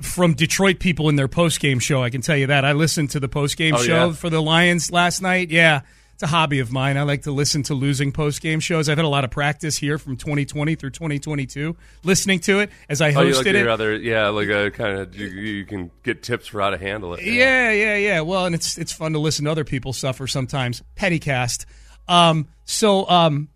from 0.00 0.34
Detroit 0.34 0.80
people 0.80 1.08
in 1.08 1.14
their 1.14 1.28
post 1.28 1.60
game 1.60 1.78
show. 1.78 2.02
I 2.02 2.10
can 2.10 2.20
tell 2.20 2.36
you 2.36 2.48
that. 2.48 2.64
I 2.64 2.72
listened 2.72 3.10
to 3.10 3.20
the 3.20 3.28
post 3.28 3.56
game 3.56 3.76
Oh, 3.76 3.78
show 3.82 4.06
yeah? 4.08 4.12
for 4.12 4.28
the 4.28 4.42
Lions 4.42 4.90
last 4.90 5.22
night. 5.22 5.50
Yeah, 5.50 5.82
it's 6.14 6.22
a 6.22 6.26
hobby 6.28 6.60
of 6.60 6.72
mine. 6.72 6.96
I 6.96 7.02
like 7.02 7.22
to 7.22 7.32
listen 7.32 7.62
to 7.64 7.74
losing 7.74 8.12
post 8.12 8.40
game 8.40 8.60
shows. 8.60 8.88
I've 8.88 8.96
had 8.98 9.04
a 9.04 9.08
lot 9.08 9.24
of 9.24 9.30
practice 9.30 9.76
here 9.76 9.98
from 9.98 10.16
2020 10.16 10.74
through 10.76 10.90
2022, 10.90 11.76
listening 12.04 12.38
to 12.40 12.60
it 12.60 12.70
as 12.88 13.00
I 13.00 13.12
Oh, 13.12 13.20
you 13.22 13.34
hosted 13.34 13.36
like 13.36 13.46
it. 13.46 13.66
other, 13.68 13.96
yeah, 13.96 14.28
like 14.28 14.48
a 14.48 14.70
kind 14.70 14.98
of 14.98 15.14
you, 15.16 15.26
you 15.26 15.64
can 15.66 15.90
get 16.02 16.22
tips 16.22 16.46
for 16.46 16.60
how 16.60 16.70
to 16.70 16.78
handle 16.78 17.14
it. 17.14 17.22
Yeah, 17.24 17.70
yeah, 17.72 17.96
yeah. 17.96 18.20
Well, 18.22 18.46
and 18.46 18.54
it's 18.54 18.78
it's 18.78 18.92
fun 18.92 19.12
to 19.12 19.18
listen 19.18 19.44
to 19.44 19.50
other 19.50 19.64
people 19.64 19.92
suffer 19.92 20.26
sometimes. 20.26 20.82
Pettycast. 20.96 21.66
Um, 22.08 22.48
so 22.64 23.08
um, 23.08 23.48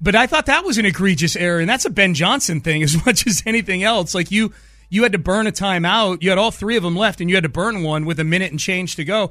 But 0.00 0.14
I 0.14 0.26
thought 0.28 0.46
that 0.46 0.64
was 0.64 0.78
an 0.78 0.86
egregious 0.86 1.34
error, 1.36 1.58
and 1.58 1.68
that's 1.68 1.84
a 1.84 1.90
Ben 1.90 2.14
Johnson 2.14 2.60
thing 2.60 2.82
as 2.84 3.04
much 3.04 3.26
as 3.26 3.42
anything 3.44 3.82
else. 3.82 4.14
Like 4.14 4.30
you, 4.30 4.52
you 4.88 5.02
had 5.02 5.12
to 5.12 5.18
burn 5.18 5.46
a 5.48 5.52
timeout. 5.52 6.22
You 6.22 6.28
had 6.30 6.38
all 6.38 6.50
three 6.52 6.76
of 6.76 6.82
them 6.84 6.94
left, 6.96 7.20
and 7.20 7.28
you 7.28 7.36
had 7.36 7.42
to 7.42 7.48
burn 7.50 7.82
one 7.82 8.04
with 8.06 8.20
a 8.20 8.24
minute 8.24 8.50
and 8.52 8.60
change 8.60 8.94
to 8.96 9.04
go. 9.04 9.30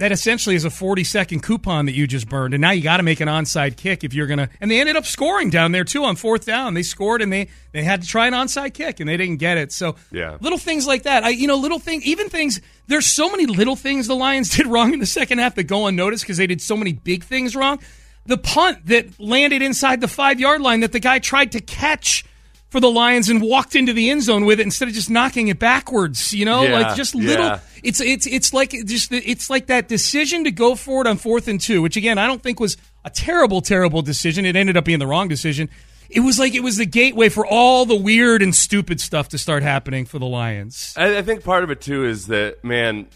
That 0.00 0.12
essentially 0.12 0.56
is 0.56 0.64
a 0.64 0.70
40 0.70 1.04
second 1.04 1.42
coupon 1.42 1.84
that 1.84 1.92
you 1.92 2.06
just 2.06 2.26
burned, 2.26 2.54
and 2.54 2.60
now 2.62 2.70
you 2.70 2.80
got 2.82 2.96
to 2.96 3.02
make 3.02 3.20
an 3.20 3.28
onside 3.28 3.76
kick 3.76 4.02
if 4.02 4.14
you're 4.14 4.26
gonna. 4.26 4.48
And 4.58 4.70
they 4.70 4.80
ended 4.80 4.96
up 4.96 5.04
scoring 5.04 5.50
down 5.50 5.72
there 5.72 5.84
too 5.84 6.04
on 6.04 6.16
fourth 6.16 6.46
down. 6.46 6.72
They 6.72 6.82
scored, 6.82 7.20
and 7.20 7.30
they 7.30 7.48
they 7.72 7.82
had 7.82 8.00
to 8.00 8.08
try 8.08 8.26
an 8.26 8.32
onside 8.32 8.72
kick, 8.72 8.98
and 9.00 9.08
they 9.08 9.18
didn't 9.18 9.36
get 9.36 9.58
it. 9.58 9.72
So 9.72 9.96
Yeah. 10.10 10.38
little 10.40 10.56
things 10.58 10.86
like 10.86 11.02
that. 11.02 11.22
I 11.22 11.28
you 11.28 11.46
know 11.46 11.56
little 11.56 11.78
thing, 11.78 12.00
even 12.02 12.30
things. 12.30 12.62
There's 12.86 13.04
so 13.04 13.30
many 13.30 13.44
little 13.44 13.76
things 13.76 14.06
the 14.06 14.16
Lions 14.16 14.48
did 14.56 14.66
wrong 14.66 14.94
in 14.94 15.00
the 15.00 15.06
second 15.06 15.36
half 15.38 15.54
that 15.56 15.64
go 15.64 15.86
unnoticed 15.86 16.24
because 16.24 16.38
they 16.38 16.46
did 16.46 16.62
so 16.62 16.78
many 16.78 16.94
big 16.94 17.22
things 17.22 17.54
wrong. 17.54 17.78
The 18.24 18.38
punt 18.38 18.86
that 18.86 19.20
landed 19.20 19.60
inside 19.60 20.00
the 20.00 20.08
five 20.08 20.40
yard 20.40 20.62
line 20.62 20.80
that 20.80 20.92
the 20.92 21.00
guy 21.00 21.18
tried 21.18 21.52
to 21.52 21.60
catch 21.60 22.24
for 22.70 22.80
the 22.80 22.90
Lions 22.90 23.28
and 23.28 23.42
walked 23.42 23.74
into 23.76 23.92
the 23.92 24.10
end 24.10 24.22
zone 24.22 24.44
with 24.44 24.60
it 24.60 24.62
instead 24.62 24.88
of 24.88 24.94
just 24.94 25.10
knocking 25.10 25.48
it 25.48 25.58
backwards. 25.58 26.32
You 26.32 26.44
know, 26.44 26.62
Yeah, 26.62 26.72
like 26.78 26.96
just 26.96 27.14
little. 27.14 27.44
yeah. 27.46 27.60
It's 27.82 28.00
it's 28.00 28.26
it's 28.26 28.52
like 28.54 28.70
just 28.86 29.12
it's 29.12 29.50
like 29.50 29.66
that 29.66 29.88
decision 29.88 30.44
to 30.44 30.50
go 30.50 30.74
for 30.74 31.00
it 31.02 31.06
on 31.06 31.16
fourth 31.18 31.48
and 31.48 31.60
two, 31.60 31.82
which 31.82 31.96
again 31.96 32.16
I 32.18 32.26
don't 32.26 32.42
think 32.42 32.60
was 32.60 32.76
a 33.04 33.10
terrible 33.10 33.60
terrible 33.60 34.02
decision. 34.02 34.44
It 34.44 34.56
ended 34.56 34.76
up 34.76 34.84
being 34.84 34.98
the 34.98 35.06
wrong 35.06 35.28
decision. 35.28 35.68
It 36.08 36.20
was 36.20 36.38
like 36.38 36.54
it 36.54 36.62
was 36.62 36.76
the 36.76 36.86
gateway 36.86 37.28
for 37.28 37.46
all 37.46 37.86
the 37.86 37.94
weird 37.96 38.42
and 38.42 38.54
stupid 38.54 39.00
stuff 39.00 39.28
to 39.30 39.38
start 39.38 39.62
happening 39.62 40.06
for 40.06 40.18
the 40.18 40.26
Lions. 40.26 40.92
I, 40.96 41.18
I 41.18 41.22
think 41.22 41.44
part 41.44 41.62
of 41.64 41.70
it 41.70 41.80
too 41.80 42.04
is 42.04 42.26
that 42.26 42.62
man, 42.64 43.06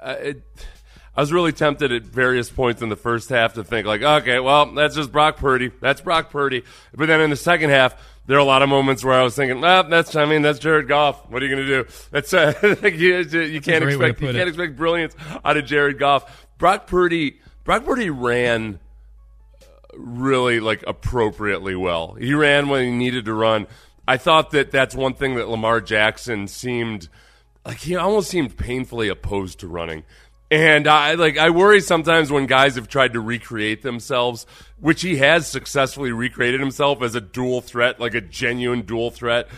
uh, 0.00 0.16
it, 0.20 0.42
I 1.16 1.20
was 1.20 1.32
really 1.32 1.52
tempted 1.52 1.92
at 1.92 2.02
various 2.02 2.50
points 2.50 2.82
in 2.82 2.88
the 2.88 2.96
first 2.96 3.28
half 3.28 3.54
to 3.54 3.64
think 3.64 3.86
like, 3.86 4.02
okay, 4.02 4.40
well, 4.40 4.66
that's 4.66 4.94
just 4.96 5.12
Brock 5.12 5.36
Purdy. 5.36 5.70
That's 5.80 6.00
Brock 6.00 6.30
Purdy. 6.30 6.64
But 6.94 7.06
then 7.06 7.20
in 7.20 7.30
the 7.30 7.36
second 7.36 7.70
half, 7.70 7.94
there 8.26 8.36
are 8.36 8.40
a 8.40 8.44
lot 8.44 8.62
of 8.62 8.68
moments 8.68 9.04
where 9.04 9.14
I 9.14 9.22
was 9.22 9.34
thinking, 9.34 9.64
ah, 9.64 9.82
that's 9.82 10.14
I 10.14 10.24
mean, 10.24 10.42
that's 10.42 10.58
Jared 10.58 10.88
Goff. 10.88 11.28
What 11.28 11.42
are 11.42 11.46
you 11.46 11.54
going 11.54 11.66
to 11.66 11.82
do? 11.82 11.90
That's 12.10 12.32
uh, 12.32 12.54
you, 12.84 13.18
you 13.18 13.60
can't 13.60 13.82
great 13.82 13.98
way 13.98 14.06
to 14.06 14.10
expect 14.10 14.20
you 14.20 14.26
can't 14.28 14.36
it. 14.36 14.48
expect 14.48 14.76
brilliance 14.76 15.14
out 15.44 15.56
of 15.56 15.64
Jared 15.64 15.98
Goff. 15.98 16.46
Brock 16.58 16.86
Purdy. 16.86 17.40
Brock 17.64 17.84
Purdy 17.84 18.10
ran 18.10 18.80
really 19.94 20.60
like 20.60 20.84
appropriately 20.86 21.74
well. 21.74 22.14
He 22.14 22.34
ran 22.34 22.68
when 22.68 22.84
he 22.84 22.90
needed 22.90 23.24
to 23.26 23.34
run. 23.34 23.66
I 24.06 24.16
thought 24.16 24.50
that 24.50 24.70
that's 24.70 24.94
one 24.94 25.14
thing 25.14 25.36
that 25.36 25.48
Lamar 25.48 25.80
Jackson 25.80 26.48
seemed 26.48 27.08
like 27.64 27.78
he 27.78 27.96
almost 27.96 28.28
seemed 28.30 28.56
painfully 28.56 29.08
opposed 29.08 29.60
to 29.60 29.68
running. 29.68 30.04
And 30.50 30.86
I 30.86 31.14
like 31.14 31.38
I 31.38 31.50
worry 31.50 31.80
sometimes 31.80 32.30
when 32.30 32.46
guys 32.46 32.74
have 32.74 32.88
tried 32.88 33.14
to 33.14 33.20
recreate 33.20 33.82
themselves, 33.82 34.46
which 34.82 35.00
he 35.00 35.16
has 35.18 35.46
successfully 35.46 36.10
recreated 36.10 36.58
himself 36.58 37.02
as 37.02 37.14
a 37.14 37.20
dual 37.20 37.60
threat, 37.60 38.00
like 38.00 38.14
a 38.14 38.20
genuine 38.20 38.82
dual 38.82 39.12
threat 39.12 39.48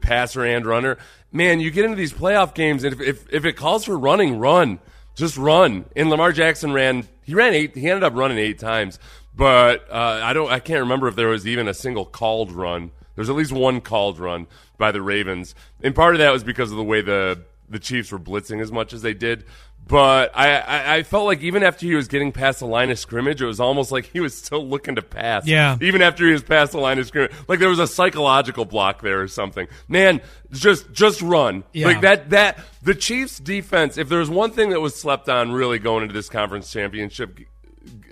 passer 0.00 0.42
and 0.42 0.64
runner. 0.64 0.96
Man, 1.30 1.60
you 1.60 1.70
get 1.70 1.84
into 1.84 1.98
these 1.98 2.14
playoff 2.14 2.54
games, 2.54 2.82
and 2.82 2.94
if, 2.94 3.00
if, 3.00 3.32
if 3.32 3.44
it 3.44 3.52
calls 3.52 3.84
for 3.84 3.98
running, 3.98 4.38
run. 4.38 4.78
Just 5.14 5.36
run. 5.36 5.84
And 5.94 6.08
Lamar 6.08 6.32
Jackson 6.32 6.72
ran. 6.72 7.06
He 7.22 7.34
ran 7.34 7.52
eight. 7.52 7.76
He 7.76 7.90
ended 7.90 8.04
up 8.04 8.14
running 8.14 8.38
eight 8.38 8.58
times, 8.58 8.98
but 9.36 9.86
uh, 9.90 10.20
I 10.22 10.32
don't. 10.32 10.50
I 10.50 10.60
can't 10.60 10.80
remember 10.80 11.08
if 11.08 11.16
there 11.16 11.28
was 11.28 11.46
even 11.46 11.68
a 11.68 11.74
single 11.74 12.06
called 12.06 12.50
run. 12.50 12.90
There's 13.16 13.28
at 13.28 13.36
least 13.36 13.52
one 13.52 13.82
called 13.82 14.18
run 14.18 14.46
by 14.78 14.92
the 14.92 15.02
Ravens, 15.02 15.54
and 15.82 15.94
part 15.94 16.14
of 16.14 16.20
that 16.20 16.32
was 16.32 16.42
because 16.42 16.70
of 16.70 16.78
the 16.78 16.84
way 16.84 17.02
the 17.02 17.42
the 17.70 17.78
Chiefs 17.78 18.12
were 18.12 18.18
blitzing 18.18 18.60
as 18.60 18.70
much 18.70 18.92
as 18.92 19.00
they 19.02 19.14
did. 19.14 19.44
But 19.86 20.30
I, 20.36 20.58
I, 20.58 20.94
I 20.96 21.02
felt 21.02 21.24
like 21.24 21.40
even 21.40 21.62
after 21.64 21.84
he 21.84 21.94
was 21.94 22.06
getting 22.06 22.30
past 22.30 22.60
the 22.60 22.66
line 22.66 22.90
of 22.90 22.98
scrimmage, 22.98 23.42
it 23.42 23.46
was 23.46 23.58
almost 23.58 23.90
like 23.90 24.04
he 24.04 24.20
was 24.20 24.36
still 24.36 24.64
looking 24.64 24.94
to 24.96 25.02
pass. 25.02 25.46
Yeah. 25.46 25.78
Even 25.80 26.00
after 26.00 26.26
he 26.26 26.32
was 26.32 26.44
past 26.44 26.72
the 26.72 26.78
line 26.78 26.98
of 26.98 27.06
scrimmage, 27.06 27.32
like 27.48 27.58
there 27.58 27.68
was 27.68 27.80
a 27.80 27.88
psychological 27.88 28.64
block 28.64 29.02
there 29.02 29.20
or 29.20 29.26
something. 29.26 29.66
Man, 29.88 30.20
just 30.52 30.92
just 30.92 31.22
run. 31.22 31.64
Yeah. 31.72 31.86
Like 31.86 32.02
that 32.02 32.30
that 32.30 32.58
the 32.82 32.94
Chiefs 32.94 33.38
defense. 33.38 33.98
If 33.98 34.08
there 34.08 34.20
was 34.20 34.30
one 34.30 34.52
thing 34.52 34.70
that 34.70 34.80
was 34.80 34.94
slept 34.94 35.28
on 35.28 35.50
really 35.50 35.78
going 35.80 36.02
into 36.02 36.14
this 36.14 36.28
conference 36.28 36.70
championship 36.70 37.40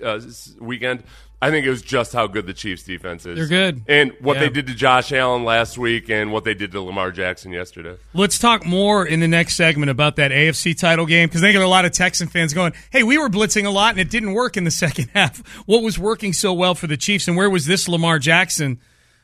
uh, 0.03 0.19
weekend, 0.59 1.03
I 1.41 1.51
think 1.51 1.65
it 1.65 1.69
was 1.69 1.81
just 1.81 2.11
how 2.11 2.27
good 2.27 2.45
the 2.47 2.53
Chiefs 2.53 2.83
defense 2.83 3.25
is. 3.25 3.37
They're 3.37 3.47
good. 3.47 3.81
and 3.87 4.11
what 4.19 4.33
Yeah. 4.35 4.41
they 4.41 4.49
did 4.49 4.67
to 4.67 4.73
Josh 4.75 5.13
Allen 5.13 5.45
last 5.45 5.77
week, 5.77 6.09
and 6.09 6.33
what 6.33 6.43
they 6.43 6.53
did 6.53 6.71
to 6.73 6.81
Lamar 6.81 7.11
Jackson 7.11 7.53
yesterday. 7.53 7.95
Let's 8.13 8.37
talk 8.37 8.65
more 8.65 9.05
in 9.05 9.21
the 9.21 9.27
next 9.27 9.55
segment 9.55 9.89
about 9.89 10.17
that 10.17 10.31
AFC 10.31 10.73
title 10.73 11.05
game 11.05 11.29
because 11.29 11.41
I 11.41 11.51
think 11.53 11.63
a 11.63 11.67
lot 11.67 11.85
of 11.85 11.91
Texan 11.93 12.27
fans 12.27 12.53
going, 12.53 12.73
"Hey, 12.91 13.03
we 13.03 13.17
were 13.17 13.29
blitzing 13.29 13.65
a 13.65 13.69
lot 13.69 13.91
and 13.91 13.99
it 14.01 14.09
didn't 14.09 14.33
work 14.33 14.57
in 14.57 14.65
the 14.65 14.71
second 14.85 15.09
half. 15.13 15.37
What 15.65 15.81
was 15.81 15.97
working 15.97 16.33
so 16.33 16.51
well 16.51 16.75
for 16.75 16.87
the 16.87 16.97
Chiefs, 16.97 17.27
and 17.27 17.37
where 17.37 17.49
was 17.49 17.65
this 17.67 17.87
Lamar 17.87 18.19
Jackson 18.19 18.77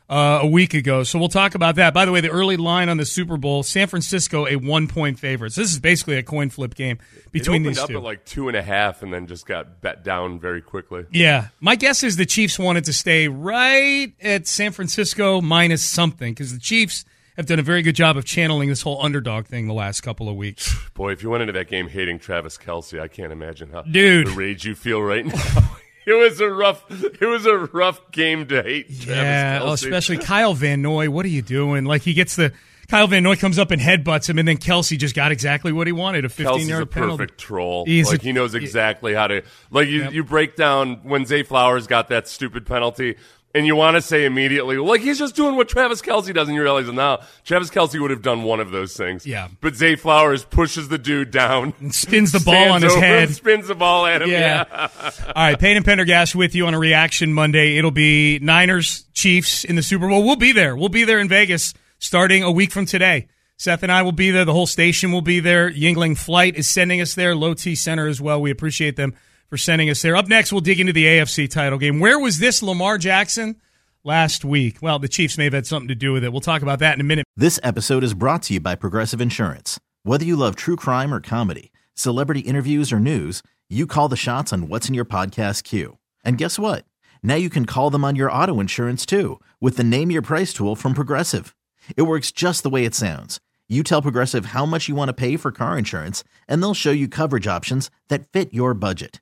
uh, 0.10 0.40
a 0.42 0.48
week 0.48 0.74
ago?" 0.74 1.04
So 1.04 1.20
we'll 1.20 1.30
talk 1.30 1.56
about 1.56 1.76
that. 1.76 1.94
By 1.94 2.06
the 2.06 2.12
way, 2.12 2.22
the 2.22 2.30
early 2.30 2.58
line 2.58 2.90
on 2.90 2.98
the 2.98 3.06
Super 3.06 3.38
Bowl: 3.38 3.64
San 3.64 3.88
Francisco 3.88 4.48
a 4.48 4.56
one 4.56 4.88
point 4.88 5.20
favorite. 5.20 5.54
So 5.54 5.62
this 5.62 5.72
is 5.72 5.80
basically 5.80 6.18
a 6.18 6.24
coin 6.24 6.50
flip 6.50 6.76
game 6.76 7.00
between 7.32 7.64
these 7.64 7.78
up 7.78 7.90
two. 7.90 7.98
at 7.98 8.04
like 8.04 8.26
two 8.26 8.48
and 8.48 8.58
a 8.58 8.64
half, 8.64 9.04
and 9.04 9.14
then 9.14 9.28
just 9.28 9.46
got 9.46 9.82
bet 9.82 10.04
down 10.04 10.40
very 10.40 10.62
quickly. 10.62 11.06
Yeah. 11.12 11.50
My 11.60 11.76
guess 11.76 12.04
is 12.04 12.16
the 12.16 12.26
Chiefs 12.26 12.58
wanted 12.58 12.86
to 12.86 12.94
stay 12.94 13.28
right 13.28 14.14
at 14.22 14.48
San 14.48 14.72
Francisco 14.72 15.42
minus 15.42 15.84
something 15.84 16.34
because 16.34 16.54
the 16.54 16.60
Chiefs 16.60 17.06
have 17.38 17.46
done 17.46 17.60
a 17.60 17.64
very 17.64 17.82
good 17.82 17.96
job 17.96 18.18
of 18.18 18.26
channeling 18.26 18.70
this 18.70 18.82
whole 18.82 19.04
underdog 19.04 19.46
thing 19.46 19.68
the 19.68 19.74
last 19.74 20.02
couple 20.02 20.30
of 20.30 20.36
weeks. 20.36 20.74
Boy, 20.94 21.12
if 21.12 21.24
you 21.24 21.30
went 21.30 21.42
into 21.42 21.54
that 21.54 21.68
game 21.68 21.88
hating 21.88 22.20
Travis 22.20 22.58
Kelce, 22.58 23.00
I 23.00 23.08
can't 23.08 23.32
imagine 23.32 23.70
how 23.72 23.82
Dude. 23.82 24.28
the 24.28 24.32
rage 24.32 24.66
you 24.66 24.76
feel 24.76 25.02
right 25.02 25.26
now. 25.26 25.72
it 26.08 26.14
was 26.14 26.40
a 26.40 26.50
rough, 26.50 26.86
it 26.90 27.26
was 27.26 27.46
a 27.46 27.58
rough 27.58 28.12
game 28.12 28.48
to 28.48 28.62
hate 28.62 28.90
yeah, 28.90 29.60
oh, 29.62 29.74
especially 29.74 30.18
Kyle 30.20 30.54
Van 30.54 30.82
Noy. 30.82 31.10
What 31.10 31.26
are 31.26 31.30
you 31.30 31.42
doing? 31.42 31.86
Like 31.86 32.02
he 32.02 32.14
gets 32.14 32.36
the 32.36 32.54
Kyle 32.88 33.08
Van 33.08 33.24
Noy 33.24 33.36
comes 33.36 33.58
up 33.58 33.72
and 33.72 33.82
headbutts 33.82 34.30
him, 34.30 34.38
and 34.38 34.48
then 34.48 34.58
Kelce 34.58 34.98
just 34.98 35.16
got 35.16 35.32
exactly 35.32 35.72
what 35.72 35.88
he 35.88 35.94
wanted 35.94 36.26
a 36.26 36.30
15 36.30 36.46
Kelce's 36.46 36.68
yard 36.68 36.84
a 36.84 36.86
penalty. 36.86 37.18
perfect 37.18 37.40
troll. 37.40 37.86
He's 37.86 38.12
like 38.12 38.22
a- 38.22 38.24
he 38.24 38.32
knows 38.32 38.54
exactly 38.54 39.14
how 39.14 39.28
to. 39.28 39.44
Like 39.72 39.88
you, 39.88 40.10
you 40.10 40.24
break 40.24 40.56
down 40.56 40.98
when 41.04 41.26
Zay 41.26 41.44
Flowers 41.44 41.88
got 41.88 42.10
that 42.10 42.28
stupid 42.28 42.66
penalty, 42.66 43.18
and 43.56 43.66
you 43.66 43.76
want 43.76 43.96
to 43.96 44.02
say 44.02 44.26
immediately, 44.26 44.78
like 44.78 45.02
he's 45.02 45.18
just 45.18 45.36
doing 45.36 45.56
what 45.56 45.68
Travis 45.70 46.02
Kelce 46.02 46.32
does, 46.34 46.48
and 46.48 46.56
you 46.56 46.62
realize 46.62 46.88
now 46.92 47.22
Travis 47.44 47.70
Kelce 47.72 48.00
would 48.00 48.12
have 48.12 48.22
done 48.22 48.44
one 48.44 48.60
of 48.60 48.70
those 48.72 48.96
things. 48.96 49.26
Yeah. 49.26 49.48
but 49.62 49.74
Zay 49.76 49.96
Flowers 49.96 50.46
pushes 50.46 50.90
the 50.90 50.98
dude 50.98 51.32
down, 51.32 51.74
And 51.80 51.96
spins 51.96 52.32
the 52.32 52.40
ball 52.46 52.72
on 52.74 52.82
his 52.84 52.94
head. 52.94 53.30
spins 53.32 53.68
the 53.68 53.76
ball 53.76 54.06
at 54.06 54.22
him. 54.22 54.30
Yeah. 54.30 54.66
Yeah, 54.70 54.88
All 55.28 55.34
right, 55.44 55.58
Payne 55.58 55.78
and 55.78 55.86
Pendergast 55.86 56.36
with 56.36 56.54
you 56.54 56.68
on 56.68 56.74
a 56.74 56.80
reaction 56.80 57.34
Monday. 57.34 57.78
It'll 57.78 57.90
be 57.92 58.38
Niners 58.40 59.06
Chiefs 59.14 59.64
in 59.64 59.76
the 59.76 59.84
Super 59.84 60.08
Bowl. 60.08 60.24
We'll 60.24 60.36
be 60.36 60.52
there. 60.52 60.76
We'll 60.76 60.90
be 60.90 61.04
there 61.06 61.20
in 61.20 61.30
Vegas 61.30 61.74
starting 61.98 62.44
a 62.44 62.52
week 62.52 62.72
from 62.72 62.86
today. 62.86 63.28
Seth 63.58 63.84
and 63.84 63.92
I 63.92 64.02
will 64.02 64.12
be 64.12 64.32
there. 64.32 64.44
The 64.44 64.52
whole 64.52 64.68
station 64.68 65.14
will 65.14 65.22
be 65.22 65.40
there. 65.40 65.72
Yingling 65.72 66.18
Flight 66.18 66.58
is 66.58 66.70
sending 66.70 67.00
us 67.00 67.16
there. 67.16 67.34
Low 67.36 67.54
T 67.54 67.74
Center 67.74 68.06
as 68.08 68.20
well. 68.20 68.42
We 68.42 68.52
appreciate 68.52 68.98
them 68.98 69.14
for 69.50 69.58
sending 69.58 69.90
us 69.90 70.02
there. 70.02 70.16
Up 70.16 70.28
next, 70.28 70.52
we'll 70.52 70.62
dig 70.62 70.80
into 70.80 70.94
the 70.94 71.06
AFC 71.06 71.50
title 71.50 71.78
game. 71.78 72.00
Where 72.00 72.20
was 72.20 72.40
this 72.40 72.64
Lamar 72.64 72.98
Jackson 72.98 73.56
last 74.04 74.44
week? 74.46 74.78
Well, 74.82 75.00
the 75.00 75.08
Chiefs 75.08 75.38
may 75.38 75.46
have 75.46 75.54
had 75.54 75.68
something 75.68 75.88
to 75.88 75.96
do 75.96 76.12
with 76.14 76.24
it. 76.24 76.32
We'll 76.32 76.42
talk 76.42 76.62
about 76.62 76.80
that 76.80 76.94
in 76.94 77.02
a 77.02 77.06
minute. 77.06 77.26
This 77.36 77.60
episode 77.64 78.04
is 78.04 78.14
brought 78.14 78.44
to 78.44 78.56
you 78.56 78.60
by 78.60 78.76
Progressive 78.76 79.22
Insurance. 79.22 79.80
Whether 80.04 80.26
you 80.26 80.36
love 80.36 80.56
true 80.56 80.76
crime 80.76 81.14
or 81.14 81.20
comedy, 81.20 81.72
celebrity 81.94 82.42
interviews 82.42 82.92
or 82.92 83.00
news, 83.00 83.42
you 83.70 83.88
call 83.88 84.08
the 84.08 84.16
shots 84.16 84.54
on 84.54 84.68
what's 84.68 84.88
in 84.88 84.94
your 84.94 85.06
podcast 85.06 85.64
queue. 85.64 85.98
And 86.24 86.38
guess 86.38 86.60
what? 86.60 86.86
Now 87.24 87.36
you 87.36 87.50
can 87.50 87.66
call 87.66 87.90
them 87.90 88.06
on 88.06 88.16
your 88.16 88.32
auto 88.32 88.60
insurance 88.60 89.06
too 89.06 89.40
with 89.60 89.78
the 89.78 89.84
Name 89.84 90.12
Your 90.12 90.22
Price 90.22 90.54
tool 90.54 90.76
from 90.76 90.94
Progressive. 90.94 91.56
It 91.98 92.04
works 92.04 92.32
just 92.32 92.62
the 92.64 92.70
way 92.70 92.86
it 92.86 92.96
sounds. 92.96 93.40
You 93.68 93.82
tell 93.82 94.02
Progressive 94.02 94.48
how 94.48 94.66
much 94.68 94.88
you 94.88 94.94
want 94.94 95.10
to 95.10 95.14
pay 95.14 95.38
for 95.38 95.52
car 95.52 95.76
insurance, 95.76 96.24
and 96.48 96.62
they'll 96.62 96.76
show 96.76 96.92
you 96.92 97.08
coverage 97.08 97.48
options 97.48 97.90
that 98.10 98.32
fit 98.32 98.54
your 98.54 98.76
budget. 98.76 99.22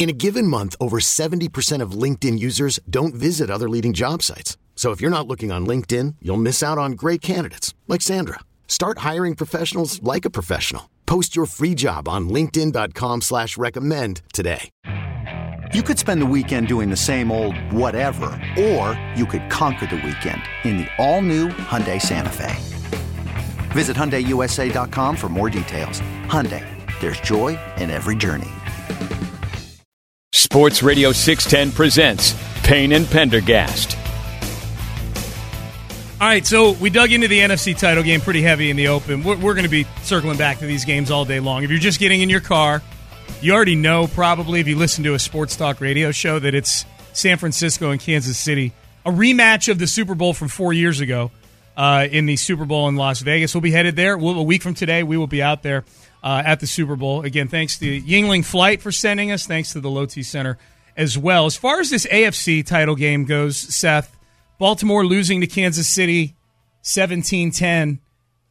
In 0.00 0.08
a 0.08 0.14
given 0.14 0.46
month, 0.46 0.76
over 0.80 0.98
70% 0.98 1.82
of 1.82 1.92
LinkedIn 1.92 2.38
users 2.38 2.80
don't 2.88 3.14
visit 3.14 3.50
other 3.50 3.68
leading 3.68 3.92
job 3.92 4.22
sites. 4.22 4.56
So 4.74 4.92
if 4.92 5.00
you're 5.02 5.10
not 5.10 5.26
looking 5.28 5.52
on 5.52 5.66
LinkedIn, 5.66 6.14
you'll 6.22 6.38
miss 6.38 6.62
out 6.62 6.78
on 6.78 6.92
great 6.92 7.20
candidates 7.20 7.74
like 7.86 8.00
Sandra. 8.00 8.40
Start 8.66 8.98
hiring 9.00 9.34
professionals 9.34 10.02
like 10.02 10.24
a 10.24 10.30
professional. 10.30 10.88
Post 11.04 11.36
your 11.36 11.44
free 11.44 11.74
job 11.74 12.08
on 12.08 12.30
linkedin.com 12.30 13.20
slash 13.20 13.58
recommend 13.58 14.22
today. 14.32 14.70
You 15.74 15.82
could 15.82 15.98
spend 15.98 16.22
the 16.22 16.26
weekend 16.34 16.68
doing 16.68 16.88
the 16.88 16.96
same 16.96 17.30
old 17.30 17.54
whatever, 17.70 18.40
or 18.58 18.98
you 19.14 19.26
could 19.26 19.50
conquer 19.50 19.86
the 19.86 19.96
weekend 19.96 20.42
in 20.64 20.78
the 20.78 20.88
all-new 20.96 21.48
Hyundai 21.48 22.00
Santa 22.00 22.30
Fe. 22.30 22.56
Visit 23.72 23.98
HyundaiUSA.com 23.98 25.14
for 25.16 25.28
more 25.28 25.50
details. 25.50 26.00
Hyundai, 26.24 26.64
there's 27.00 27.20
joy 27.20 27.58
in 27.76 27.90
every 27.90 28.16
journey. 28.16 28.50
Sports 30.32 30.80
Radio 30.80 31.10
610 31.10 31.74
presents 31.74 32.36
Payne 32.62 32.92
and 32.92 33.04
Pendergast. 33.04 33.96
All 36.20 36.28
right, 36.28 36.46
so 36.46 36.72
we 36.72 36.88
dug 36.88 37.10
into 37.10 37.26
the 37.26 37.40
NFC 37.40 37.76
title 37.76 38.04
game 38.04 38.20
pretty 38.20 38.40
heavy 38.40 38.70
in 38.70 38.76
the 38.76 38.86
open. 38.88 39.24
We're, 39.24 39.36
we're 39.38 39.54
going 39.54 39.64
to 39.64 39.70
be 39.70 39.88
circling 40.02 40.38
back 40.38 40.58
to 40.58 40.66
these 40.66 40.84
games 40.84 41.10
all 41.10 41.24
day 41.24 41.40
long. 41.40 41.64
If 41.64 41.70
you're 41.70 41.80
just 41.80 41.98
getting 41.98 42.20
in 42.20 42.30
your 42.30 42.40
car, 42.40 42.80
you 43.40 43.52
already 43.52 43.74
know 43.74 44.06
probably 44.06 44.60
if 44.60 44.68
you 44.68 44.76
listen 44.76 45.02
to 45.02 45.14
a 45.14 45.18
sports 45.18 45.56
talk 45.56 45.80
radio 45.80 46.12
show 46.12 46.38
that 46.38 46.54
it's 46.54 46.84
San 47.12 47.36
Francisco 47.36 47.90
and 47.90 48.00
Kansas 48.00 48.38
City, 48.38 48.72
a 49.04 49.10
rematch 49.10 49.68
of 49.68 49.80
the 49.80 49.88
Super 49.88 50.14
Bowl 50.14 50.32
from 50.32 50.46
four 50.46 50.72
years 50.72 51.00
ago 51.00 51.32
uh, 51.76 52.06
in 52.08 52.26
the 52.26 52.36
Super 52.36 52.66
Bowl 52.66 52.86
in 52.86 52.94
Las 52.94 53.20
Vegas. 53.20 53.52
We'll 53.52 53.62
be 53.62 53.72
headed 53.72 53.96
there. 53.96 54.16
We'll, 54.16 54.38
a 54.38 54.44
week 54.44 54.62
from 54.62 54.74
today, 54.74 55.02
we 55.02 55.16
will 55.16 55.26
be 55.26 55.42
out 55.42 55.64
there 55.64 55.84
uh, 56.22 56.42
at 56.44 56.60
the 56.60 56.66
Super 56.66 56.96
Bowl. 56.96 57.22
Again, 57.22 57.48
thanks 57.48 57.78
to 57.78 58.00
Yingling 58.02 58.44
Flight 58.44 58.82
for 58.82 58.92
sending 58.92 59.30
us. 59.30 59.46
Thanks 59.46 59.72
to 59.72 59.80
the 59.80 59.90
Low 59.90 60.06
T 60.06 60.22
Center 60.22 60.58
as 60.96 61.16
well. 61.16 61.46
As 61.46 61.56
far 61.56 61.80
as 61.80 61.90
this 61.90 62.06
AFC 62.06 62.64
title 62.64 62.94
game 62.94 63.24
goes, 63.24 63.56
Seth, 63.56 64.16
Baltimore 64.58 65.06
losing 65.06 65.40
to 65.40 65.46
Kansas 65.46 65.88
City 65.88 66.34
17 66.82 67.50
10. 67.50 68.00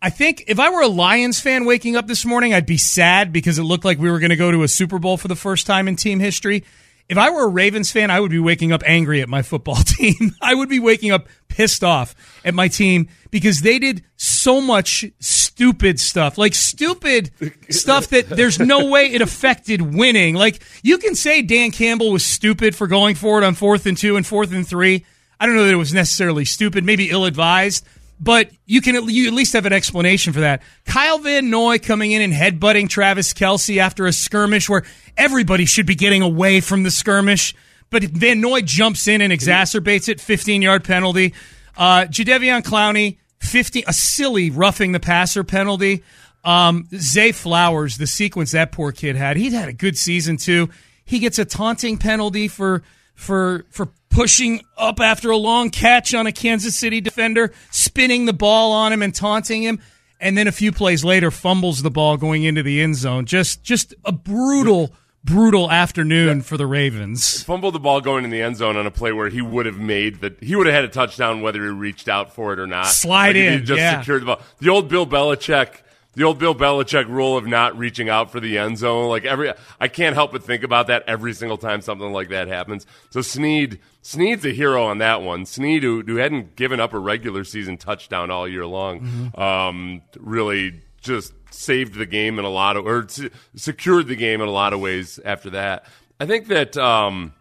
I 0.01 0.09
think 0.09 0.45
if 0.47 0.59
I 0.59 0.69
were 0.69 0.81
a 0.81 0.87
Lions 0.87 1.41
fan 1.41 1.65
waking 1.65 1.97
up 1.97 2.07
this 2.07 2.25
morning, 2.25 2.53
I'd 2.53 2.65
be 2.65 2.77
sad 2.77 3.33
because 3.33 3.59
it 3.59 3.63
looked 3.63 3.83
like 3.83 3.99
we 3.99 4.09
were 4.09 4.19
going 4.19 4.29
to 4.29 4.37
go 4.37 4.49
to 4.49 4.63
a 4.63 4.67
Super 4.67 4.97
Bowl 4.97 5.17
for 5.17 5.27
the 5.27 5.35
first 5.35 5.67
time 5.67 5.87
in 5.87 5.97
team 5.97 6.19
history. 6.19 6.63
If 7.09 7.17
I 7.17 7.31
were 7.31 7.45
a 7.45 7.47
Ravens 7.47 7.91
fan, 7.91 8.11
I 8.11 8.19
would 8.19 8.29
be 8.29 8.39
waking 8.39 8.71
up 8.71 8.83
angry 8.85 9.21
at 9.21 9.27
my 9.27 9.41
football 9.41 9.75
team. 9.83 10.35
I 10.41 10.53
would 10.53 10.69
be 10.69 10.79
waking 10.79 11.11
up 11.11 11.27
pissed 11.47 11.83
off 11.83 12.15
at 12.45 12.53
my 12.53 12.67
team 12.67 13.09
because 13.31 13.61
they 13.61 13.79
did 13.79 14.03
so 14.15 14.61
much 14.61 15.03
stupid 15.19 15.99
stuff. 15.99 16.37
Like 16.37 16.53
stupid 16.53 17.31
stuff 17.69 18.07
that 18.09 18.29
there's 18.29 18.59
no 18.59 18.85
way 18.89 19.07
it 19.07 19.21
affected 19.21 19.81
winning. 19.81 20.35
Like 20.35 20.61
you 20.83 20.99
can 20.99 21.15
say 21.15 21.41
Dan 21.41 21.71
Campbell 21.71 22.11
was 22.11 22.25
stupid 22.25 22.75
for 22.75 22.85
going 22.85 23.15
for 23.15 23.41
it 23.41 23.43
on 23.43 23.55
fourth 23.55 23.87
and 23.87 23.97
two 23.97 24.15
and 24.15 24.25
fourth 24.25 24.53
and 24.53 24.67
three. 24.67 25.03
I 25.39 25.45
don't 25.45 25.55
know 25.55 25.65
that 25.65 25.73
it 25.73 25.77
was 25.77 25.93
necessarily 25.93 26.45
stupid, 26.45 26.83
maybe 26.83 27.09
ill 27.09 27.25
advised 27.25 27.85
but 28.19 28.49
you 28.65 28.81
can 28.81 29.07
you 29.09 29.27
at 29.27 29.33
least 29.33 29.53
have 29.53 29.65
an 29.65 29.73
explanation 29.73 30.33
for 30.33 30.41
that. 30.41 30.61
Kyle 30.85 31.19
Van 31.19 31.49
Noy 31.49 31.79
coming 31.79 32.11
in 32.11 32.21
and 32.21 32.33
headbutting 32.33 32.89
Travis 32.89 33.33
Kelce 33.33 33.77
after 33.77 34.05
a 34.05 34.13
skirmish 34.13 34.69
where 34.69 34.83
everybody 35.17 35.65
should 35.65 35.85
be 35.85 35.95
getting 35.95 36.21
away 36.21 36.59
from 36.59 36.83
the 36.83 36.91
skirmish, 36.91 37.55
but 37.89 38.03
Van 38.03 38.41
Noy 38.41 38.61
jumps 38.61 39.07
in 39.07 39.21
and 39.21 39.31
exacerbates 39.31 40.09
it. 40.09 40.19
15 40.19 40.61
yard 40.61 40.83
penalty. 40.83 41.33
Uh, 41.77 42.05
Clowney, 42.05 43.17
50 43.39 43.83
a 43.87 43.93
silly 43.93 44.49
roughing 44.49 44.91
the 44.91 44.99
passer 44.99 45.43
penalty. 45.43 46.03
Um, 46.43 46.87
Zay 46.93 47.31
Flowers, 47.31 47.97
the 47.97 48.07
sequence 48.07 48.51
that 48.51 48.71
poor 48.71 48.91
kid 48.91 49.15
had, 49.15 49.37
he'd 49.37 49.53
had 49.53 49.69
a 49.69 49.73
good 49.73 49.97
season 49.97 50.37
too. 50.37 50.69
He 51.05 51.19
gets 51.19 51.39
a 51.39 51.45
taunting 51.45 51.97
penalty 51.97 52.47
for 52.47 52.83
for 53.15 53.65
for 53.69 53.89
pushing 54.09 54.61
up 54.77 54.99
after 54.99 55.29
a 55.29 55.37
long 55.37 55.69
catch 55.69 56.13
on 56.13 56.27
a 56.27 56.31
Kansas 56.31 56.75
City 56.75 57.01
defender, 57.01 57.51
spinning 57.71 58.25
the 58.25 58.33
ball 58.33 58.71
on 58.71 58.91
him 58.91 59.01
and 59.01 59.13
taunting 59.13 59.63
him, 59.63 59.79
and 60.19 60.37
then 60.37 60.47
a 60.47 60.51
few 60.51 60.71
plays 60.71 61.03
later 61.03 61.31
fumbles 61.31 61.81
the 61.81 61.91
ball 61.91 62.17
going 62.17 62.43
into 62.43 62.63
the 62.63 62.81
end 62.81 62.95
zone. 62.95 63.25
Just 63.25 63.63
just 63.63 63.93
a 64.03 64.11
brutal 64.11 64.93
brutal 65.23 65.69
afternoon 65.69 66.41
for 66.41 66.57
the 66.57 66.65
Ravens. 66.65 67.43
Fumbled 67.43 67.73
the 67.73 67.79
ball 67.79 68.01
going 68.01 68.23
in 68.23 68.29
the 68.29 68.41
end 68.41 68.57
zone 68.57 68.77
on 68.77 68.85
a 68.85 68.91
play 68.91 69.11
where 69.11 69.29
he 69.29 69.41
would 69.41 69.65
have 69.65 69.77
made 69.77 70.21
the 70.21 70.35
he 70.41 70.55
would 70.55 70.67
have 70.67 70.75
had 70.75 70.85
a 70.85 70.89
touchdown 70.89 71.41
whether 71.41 71.63
he 71.63 71.69
reached 71.69 72.07
out 72.07 72.33
for 72.33 72.53
it 72.53 72.59
or 72.59 72.67
not. 72.67 72.87
Slide 72.87 73.27
like 73.27 73.35
in, 73.35 73.59
he 73.59 73.65
just 73.65 73.79
yeah. 73.79 73.99
secured 73.99 74.23
the 74.23 74.25
ball. 74.27 74.41
The 74.59 74.69
old 74.69 74.89
Bill 74.89 75.05
Belichick 75.05 75.81
the 76.13 76.23
old 76.23 76.39
Bill 76.39 76.55
Belichick 76.55 77.07
rule 77.07 77.37
of 77.37 77.45
not 77.47 77.77
reaching 77.77 78.09
out 78.09 78.31
for 78.31 78.39
the 78.39 78.57
end 78.57 78.77
zone. 78.79 79.07
Like 79.09 79.25
every, 79.25 79.53
I 79.79 79.87
can't 79.87 80.15
help 80.15 80.31
but 80.31 80.43
think 80.43 80.63
about 80.63 80.87
that 80.87 81.03
every 81.07 81.33
single 81.33 81.57
time 81.57 81.81
something 81.81 82.11
like 82.11 82.29
that 82.29 82.47
happens. 82.47 82.85
So 83.11 83.21
Sneed, 83.21 83.79
Sneed's 84.01 84.45
a 84.45 84.49
hero 84.51 84.85
on 84.85 84.97
that 84.97 85.21
one. 85.21 85.45
Sneed, 85.45 85.83
who, 85.83 86.01
who 86.01 86.15
hadn't 86.15 86.55
given 86.55 86.79
up 86.79 86.93
a 86.93 86.99
regular 86.99 87.43
season 87.43 87.77
touchdown 87.77 88.31
all 88.31 88.47
year 88.47 88.65
long, 88.65 89.01
Mm-hmm. 89.01 89.39
um, 89.39 90.01
really 90.17 90.81
just 90.99 91.31
saved 91.51 91.93
the 91.95 92.05
game 92.05 92.39
in 92.39 92.45
a 92.45 92.49
lot 92.49 92.75
of, 92.75 92.85
or 92.85 93.07
secured 93.55 94.07
the 94.07 94.15
game 94.15 94.41
in 94.41 94.47
a 94.47 94.51
lot 94.51 94.73
of 94.73 94.79
ways 94.79 95.19
after 95.23 95.51
that. 95.51 95.85
I 96.19 96.25
think 96.25 96.47
that, 96.47 96.75
um, 96.75 97.33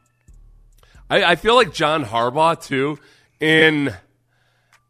I, 1.11 1.25
I 1.25 1.37
feel 1.37 1.55
like 1.57 1.73
John 1.73 2.05
Harbaugh 2.05 2.63
too. 2.63 2.99
In, 3.41 3.95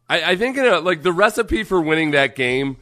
I, 0.09 0.31
I 0.31 0.35
think 0.35 0.57
in 0.57 0.65
a, 0.65 0.79
like 0.79 1.01
the 1.01 1.13
recipe 1.13 1.63
for 1.63 1.79
winning 1.81 2.11
that 2.11 2.35
game 2.35 2.77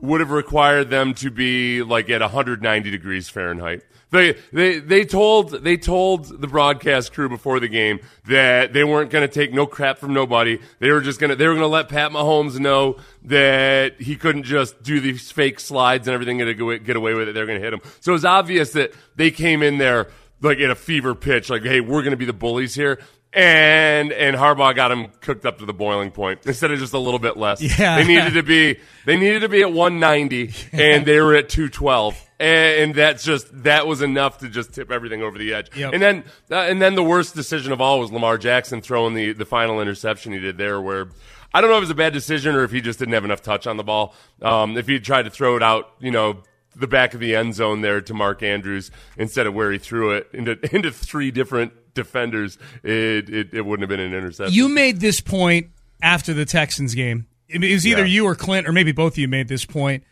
would 0.00 0.20
have 0.20 0.30
required 0.30 0.90
them 0.90 1.14
to 1.14 1.30
be 1.30 1.82
like 1.82 2.10
at 2.10 2.20
190 2.20 2.90
degrees 2.90 3.28
Fahrenheit. 3.28 3.82
They 4.10 4.36
they 4.52 4.78
they 4.78 5.04
told 5.04 5.50
they 5.50 5.76
told 5.76 6.40
the 6.40 6.46
broadcast 6.46 7.12
crew 7.12 7.28
before 7.28 7.58
the 7.58 7.68
game 7.68 7.98
that 8.26 8.72
they 8.72 8.84
weren't 8.84 9.10
going 9.10 9.28
to 9.28 9.32
take 9.32 9.52
no 9.52 9.66
crap 9.66 9.98
from 9.98 10.14
nobody. 10.14 10.60
They 10.78 10.92
were 10.92 11.00
just 11.00 11.18
going 11.18 11.30
to 11.30 11.36
they 11.36 11.46
were 11.46 11.54
going 11.54 11.62
to 11.62 11.66
let 11.66 11.88
Pat 11.88 12.12
Mahomes 12.12 12.58
know 12.58 12.98
that 13.24 14.00
he 14.00 14.14
couldn't 14.14 14.44
just 14.44 14.80
do 14.82 15.00
these 15.00 15.32
fake 15.32 15.58
slides 15.58 16.06
and 16.06 16.14
everything 16.14 16.40
and 16.40 16.56
get 16.56 16.84
get 16.84 16.96
away 16.96 17.14
with 17.14 17.28
it. 17.28 17.32
They're 17.32 17.46
going 17.46 17.58
to 17.58 17.64
hit 17.64 17.72
him. 17.72 17.80
So 18.00 18.12
it 18.12 18.14
was 18.14 18.24
obvious 18.24 18.72
that 18.72 18.94
they 19.16 19.32
came 19.32 19.62
in 19.62 19.78
there 19.78 20.08
like 20.40 20.60
at 20.60 20.70
a 20.70 20.74
fever 20.74 21.14
pitch, 21.14 21.50
like, 21.50 21.62
hey, 21.62 21.80
we're 21.80 22.02
going 22.02 22.12
to 22.12 22.16
be 22.16 22.24
the 22.24 22.32
bullies 22.32 22.74
here. 22.74 23.00
And 23.36 24.12
and 24.12 24.34
Harbaugh 24.34 24.74
got 24.74 24.90
him 24.90 25.08
cooked 25.20 25.44
up 25.44 25.58
to 25.58 25.66
the 25.66 25.74
boiling 25.74 26.10
point 26.10 26.40
instead 26.46 26.70
of 26.70 26.78
just 26.78 26.94
a 26.94 26.98
little 26.98 27.18
bit 27.18 27.36
less. 27.36 27.60
Yeah. 27.60 27.96
they 27.96 28.06
needed 28.06 28.32
to 28.32 28.42
be 28.42 28.80
they 29.04 29.18
needed 29.18 29.40
to 29.40 29.48
be 29.50 29.60
at 29.60 29.70
190, 29.70 30.54
and 30.72 31.04
they 31.04 31.20
were 31.20 31.34
at 31.34 31.50
212, 31.50 32.18
and 32.40 32.94
that's 32.94 33.24
just 33.24 33.64
that 33.64 33.86
was 33.86 34.00
enough 34.00 34.38
to 34.38 34.48
just 34.48 34.72
tip 34.72 34.90
everything 34.90 35.22
over 35.22 35.36
the 35.36 35.52
edge. 35.52 35.76
Yep. 35.76 35.92
And 35.92 36.02
then 36.02 36.24
uh, 36.50 36.60
and 36.60 36.80
then 36.80 36.94
the 36.94 37.04
worst 37.04 37.34
decision 37.34 37.72
of 37.72 37.80
all 37.82 38.00
was 38.00 38.10
Lamar 38.10 38.38
Jackson 38.38 38.80
throwing 38.80 39.12
the 39.12 39.34
the 39.34 39.44
final 39.44 39.82
interception 39.82 40.32
he 40.32 40.38
did 40.38 40.56
there, 40.56 40.80
where. 40.80 41.08
I 41.54 41.62
don't 41.62 41.70
know 41.70 41.76
if 41.76 41.80
it 41.80 41.84
was 41.84 41.90
a 41.90 41.94
bad 41.94 42.12
decision 42.12 42.54
or 42.54 42.64
if 42.64 42.70
he 42.70 42.82
just 42.82 42.98
didn't 42.98 43.14
have 43.14 43.24
enough 43.24 43.40
touch 43.40 43.66
on 43.66 43.78
the 43.78 43.84
ball. 43.84 44.14
Um, 44.42 44.76
if 44.76 44.88
he 44.88 45.00
tried 45.00 45.22
to 45.22 45.30
throw 45.30 45.56
it 45.56 45.62
out, 45.62 45.90
you 46.00 46.10
know, 46.10 46.42
the 46.74 46.86
back 46.86 47.14
of 47.14 47.20
the 47.20 47.34
end 47.34 47.54
zone 47.54 47.80
there 47.80 48.00
to 48.02 48.14
Mark 48.14 48.42
Andrews 48.42 48.90
instead 49.16 49.46
of 49.46 49.54
where 49.54 49.72
he 49.72 49.78
threw 49.78 50.10
it 50.10 50.28
into 50.32 50.58
into 50.74 50.90
three 50.90 51.30
different 51.30 51.72
defenders, 51.96 52.56
it 52.84 53.28
it, 53.28 53.48
it 53.52 53.62
wouldn't 53.66 53.82
have 53.82 53.88
been 53.88 54.06
an 54.06 54.14
interception. 54.14 54.54
You 54.54 54.68
made 54.68 55.00
this 55.00 55.20
point 55.20 55.68
after 56.00 56.32
the 56.32 56.44
Texans 56.44 56.94
game. 56.94 57.26
It 57.48 57.60
was 57.60 57.86
either 57.86 58.02
Yeah. 58.06 58.06
you 58.14 58.24
or 58.26 58.34
Clint, 58.36 58.68
or 58.68 58.72
maybe 58.72 58.92
both 58.92 59.14
of 59.14 59.18
you 59.18 59.26
made 59.28 59.48
this 59.48 59.64
point 59.64 60.04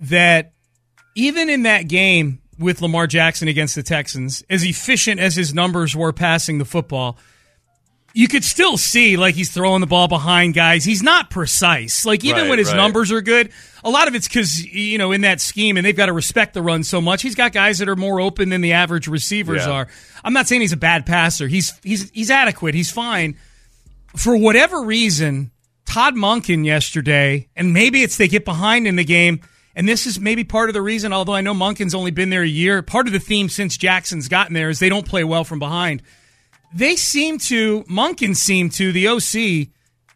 that 0.00 0.52
even 1.14 1.48
in 1.48 1.62
that 1.62 1.88
game 1.88 2.40
with 2.58 2.80
Lamar 2.82 3.06
Jackson 3.06 3.46
against 3.48 3.74
the 3.74 3.82
Texans, 3.82 4.42
as 4.50 4.64
efficient 4.64 5.20
as 5.20 5.36
his 5.36 5.52
numbers 5.54 5.94
were 5.96 6.12
passing 6.12 6.58
the 6.58 6.64
football, 6.64 7.16
you 8.18 8.26
could 8.26 8.42
still 8.42 8.76
see 8.76 9.16
like 9.16 9.36
he's 9.36 9.52
throwing 9.52 9.80
the 9.80 9.86
ball 9.86 10.08
behind 10.08 10.52
guys. 10.52 10.84
He's 10.84 11.04
not 11.04 11.30
precise. 11.30 12.04
Like 12.04 12.24
even 12.24 12.42
Right, 12.42 12.48
when 12.50 12.58
his 12.58 12.66
right. 12.66 12.76
numbers 12.76 13.12
are 13.12 13.20
good, 13.20 13.50
a 13.84 13.90
lot 13.90 14.08
of 14.08 14.16
it's 14.16 14.26
because 14.26 14.60
you 14.64 14.98
know 14.98 15.12
in 15.12 15.20
that 15.20 15.40
scheme, 15.40 15.76
and 15.76 15.86
they've 15.86 15.94
got 15.96 16.06
to 16.06 16.12
respect 16.12 16.52
the 16.54 16.60
run 16.60 16.82
so 16.82 17.00
much. 17.00 17.22
He's 17.22 17.36
got 17.36 17.52
guys 17.52 17.78
that 17.78 17.88
are 17.88 17.94
more 17.94 18.20
open 18.20 18.48
than 18.48 18.60
the 18.60 18.72
average 18.72 19.06
receivers 19.06 19.64
Yeah. 19.64 19.70
are. 19.70 19.88
I'm 20.24 20.32
not 20.32 20.48
saying 20.48 20.62
he's 20.62 20.72
a 20.72 20.76
bad 20.76 21.06
passer. 21.06 21.46
He's 21.46 21.78
he's 21.84 22.10
he's 22.10 22.28
adequate. 22.28 22.74
He's 22.74 22.90
fine. 22.90 23.36
For 24.16 24.36
whatever 24.36 24.82
reason, 24.82 25.52
Todd 25.86 26.16
Monken 26.16 26.64
yesterday, 26.64 27.46
and 27.54 27.72
maybe 27.72 28.02
it's 28.02 28.16
they 28.16 28.26
get 28.26 28.44
behind 28.44 28.88
in 28.88 28.96
the 28.96 29.04
game. 29.04 29.42
And 29.76 29.88
this 29.88 30.06
is 30.08 30.18
maybe 30.18 30.42
part 30.42 30.68
of 30.70 30.74
the 30.74 30.82
reason, 30.82 31.12
although 31.12 31.34
I 31.34 31.40
know 31.40 31.54
Monken's 31.54 31.94
only 31.94 32.10
been 32.10 32.30
there 32.30 32.42
a 32.42 32.48
year. 32.48 32.82
Part 32.82 33.06
of 33.06 33.12
the 33.12 33.20
theme 33.20 33.48
since 33.48 33.76
Jackson's 33.76 34.26
gotten 34.26 34.54
there 34.54 34.70
is 34.70 34.80
they 34.80 34.88
don't 34.88 35.06
play 35.06 35.22
well 35.22 35.44
from 35.44 35.60
behind 35.60 36.02
they 36.74 36.96
seem 36.96 37.38
to 37.38 37.82
Monken 37.84 38.36
seemed 38.36 38.72
to 38.72 38.92
the 38.92 39.08
OC 39.08 39.68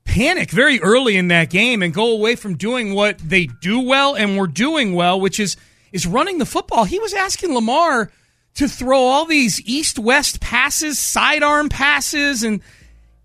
panic 0.05 0.51
very 0.51 0.81
early 0.81 1.17
in 1.17 1.29
that 1.29 1.49
game 1.51 1.83
and 1.83 1.95
go 1.95 2.13
away 2.13 2.35
from 2.37 2.57
doing 2.57 2.95
what 2.95 3.19
they 3.19 3.47
do 3.61 3.81
well 3.81 4.15
and 4.15 4.37
were 4.37 4.47
doing 4.47 4.95
well, 4.95 5.21
which 5.21 5.39
is 5.41 5.57
is 5.93 6.07
running 6.07 6.39
the 6.39 6.47
football. 6.47 6.85
He 6.85 6.99
was 6.99 7.15
asking 7.15 7.55
Lamar 7.55 8.11
to 8.55 8.69
throw 8.69 8.99
all 8.99 9.25
these 9.25 9.61
east 9.63 9.99
west 9.99 10.41
passes, 10.41 10.99
sidearm 10.99 11.69
passes, 11.69 12.43
and 12.43 12.61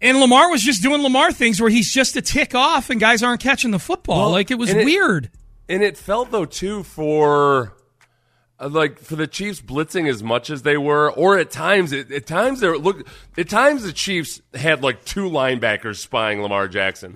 and 0.02 0.20
Lamar 0.20 0.52
was 0.52 0.62
just 0.62 0.84
doing 0.84 1.02
Lamar 1.02 1.32
things 1.32 1.60
where 1.60 1.70
he's 1.72 1.92
just 1.92 2.16
a 2.16 2.22
tick 2.22 2.54
off 2.54 2.90
and 2.90 3.00
guys 3.00 3.24
aren't 3.24 3.42
catching 3.42 3.72
the 3.72 3.80
football. 3.80 4.18
Well, 4.26 4.32
like 4.32 4.52
it 4.52 4.60
was 4.60 4.70
and 4.70 4.82
it- 4.82 4.86
weird. 4.86 5.32
And 5.70 5.84
it 5.84 5.98
felt 5.98 6.32
though 6.32 6.46
too 6.46 6.84
for 6.84 7.74
Uh, 8.60 8.70
like 8.70 8.98
for 9.00 9.16
the 9.16 9.28
Chiefs 9.28 9.62
blitzing 9.62 10.10
as 10.10 10.24
much 10.24 10.50
as 10.50 10.64
they 10.64 10.78
were, 10.78 11.12
or 11.12 11.38
at 11.38 11.52
times 11.52 11.94
at, 11.94 12.12
at 12.12 12.26
times 12.26 12.60
they 12.60 12.68
were 12.68 12.78
look 12.80 13.08
at 13.38 13.50
times 13.50 13.84
the 13.84 13.94
Chiefs 13.94 14.42
had 14.54 14.82
like 14.82 15.06
two 15.06 15.30
linebackers 15.30 15.98
spying 15.98 16.42
Lamar 16.42 16.68
Jackson. 16.68 17.16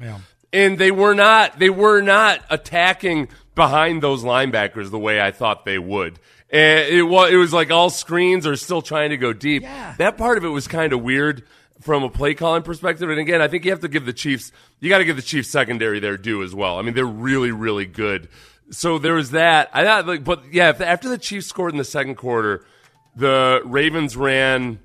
And 0.53 0.77
they 0.77 0.91
were 0.91 1.15
not 1.15 1.57
they 1.57 1.69
were 1.69 2.01
not 2.01 2.41
attacking 2.49 3.29
behind 3.55 4.03
those 4.03 4.23
linebackers 4.23 4.91
the 4.91 4.99
way 4.99 5.19
I 5.19 5.31
thought 5.31 5.65
they 5.65 5.79
would. 5.79 6.19
And 6.51 6.87
it 6.89 7.03
was 7.03 7.31
it 7.31 7.37
was 7.37 7.53
like 7.53 7.71
all 7.71 7.89
screens 7.89 8.45
are 8.45 8.55
still 8.55 8.81
trying 8.81 9.09
to 9.09 9.17
go 9.17 9.33
deep. 9.33 9.63
Yeah. 9.63 9.95
That 9.97 10.17
part 10.17 10.37
of 10.37 10.45
it 10.45 10.49
was 10.49 10.67
kind 10.67 10.93
of 10.93 11.01
weird 11.01 11.43
from 11.81 12.03
a 12.03 12.09
play 12.09 12.35
calling 12.35 12.61
perspective. 12.61 13.09
And 13.09 13.19
again, 13.19 13.41
I 13.41 13.47
think 13.47 13.65
you 13.65 13.71
have 13.71 13.79
to 13.79 13.87
give 13.87 14.05
the 14.05 14.13
Chiefs 14.13 14.51
you 14.79 14.89
got 14.89 14.99
to 14.99 15.05
give 15.05 15.15
the 15.15 15.21
Chiefs 15.23 15.49
secondary 15.49 15.99
their 15.99 16.17
due 16.17 16.43
as 16.43 16.53
well. 16.53 16.77
I 16.77 16.83
mean, 16.83 16.93
they're 16.93 17.05
really 17.05 17.51
really 17.51 17.85
good. 17.85 18.29
So 18.71 18.97
there 18.97 19.13
was 19.13 19.31
that. 19.31 19.69
I 19.73 19.83
thought 19.83 20.07
like 20.07 20.23
but 20.23 20.43
yeah, 20.51 20.69
if- 20.69 20.81
after 20.81 21.09
the 21.09 21.17
Chiefs 21.17 21.47
scored 21.47 21.71
in 21.73 21.77
the 21.77 21.83
second 21.83 22.15
quarter, 22.15 22.65
the 23.15 23.61
Ravens 23.65 24.15
ran 24.15 24.79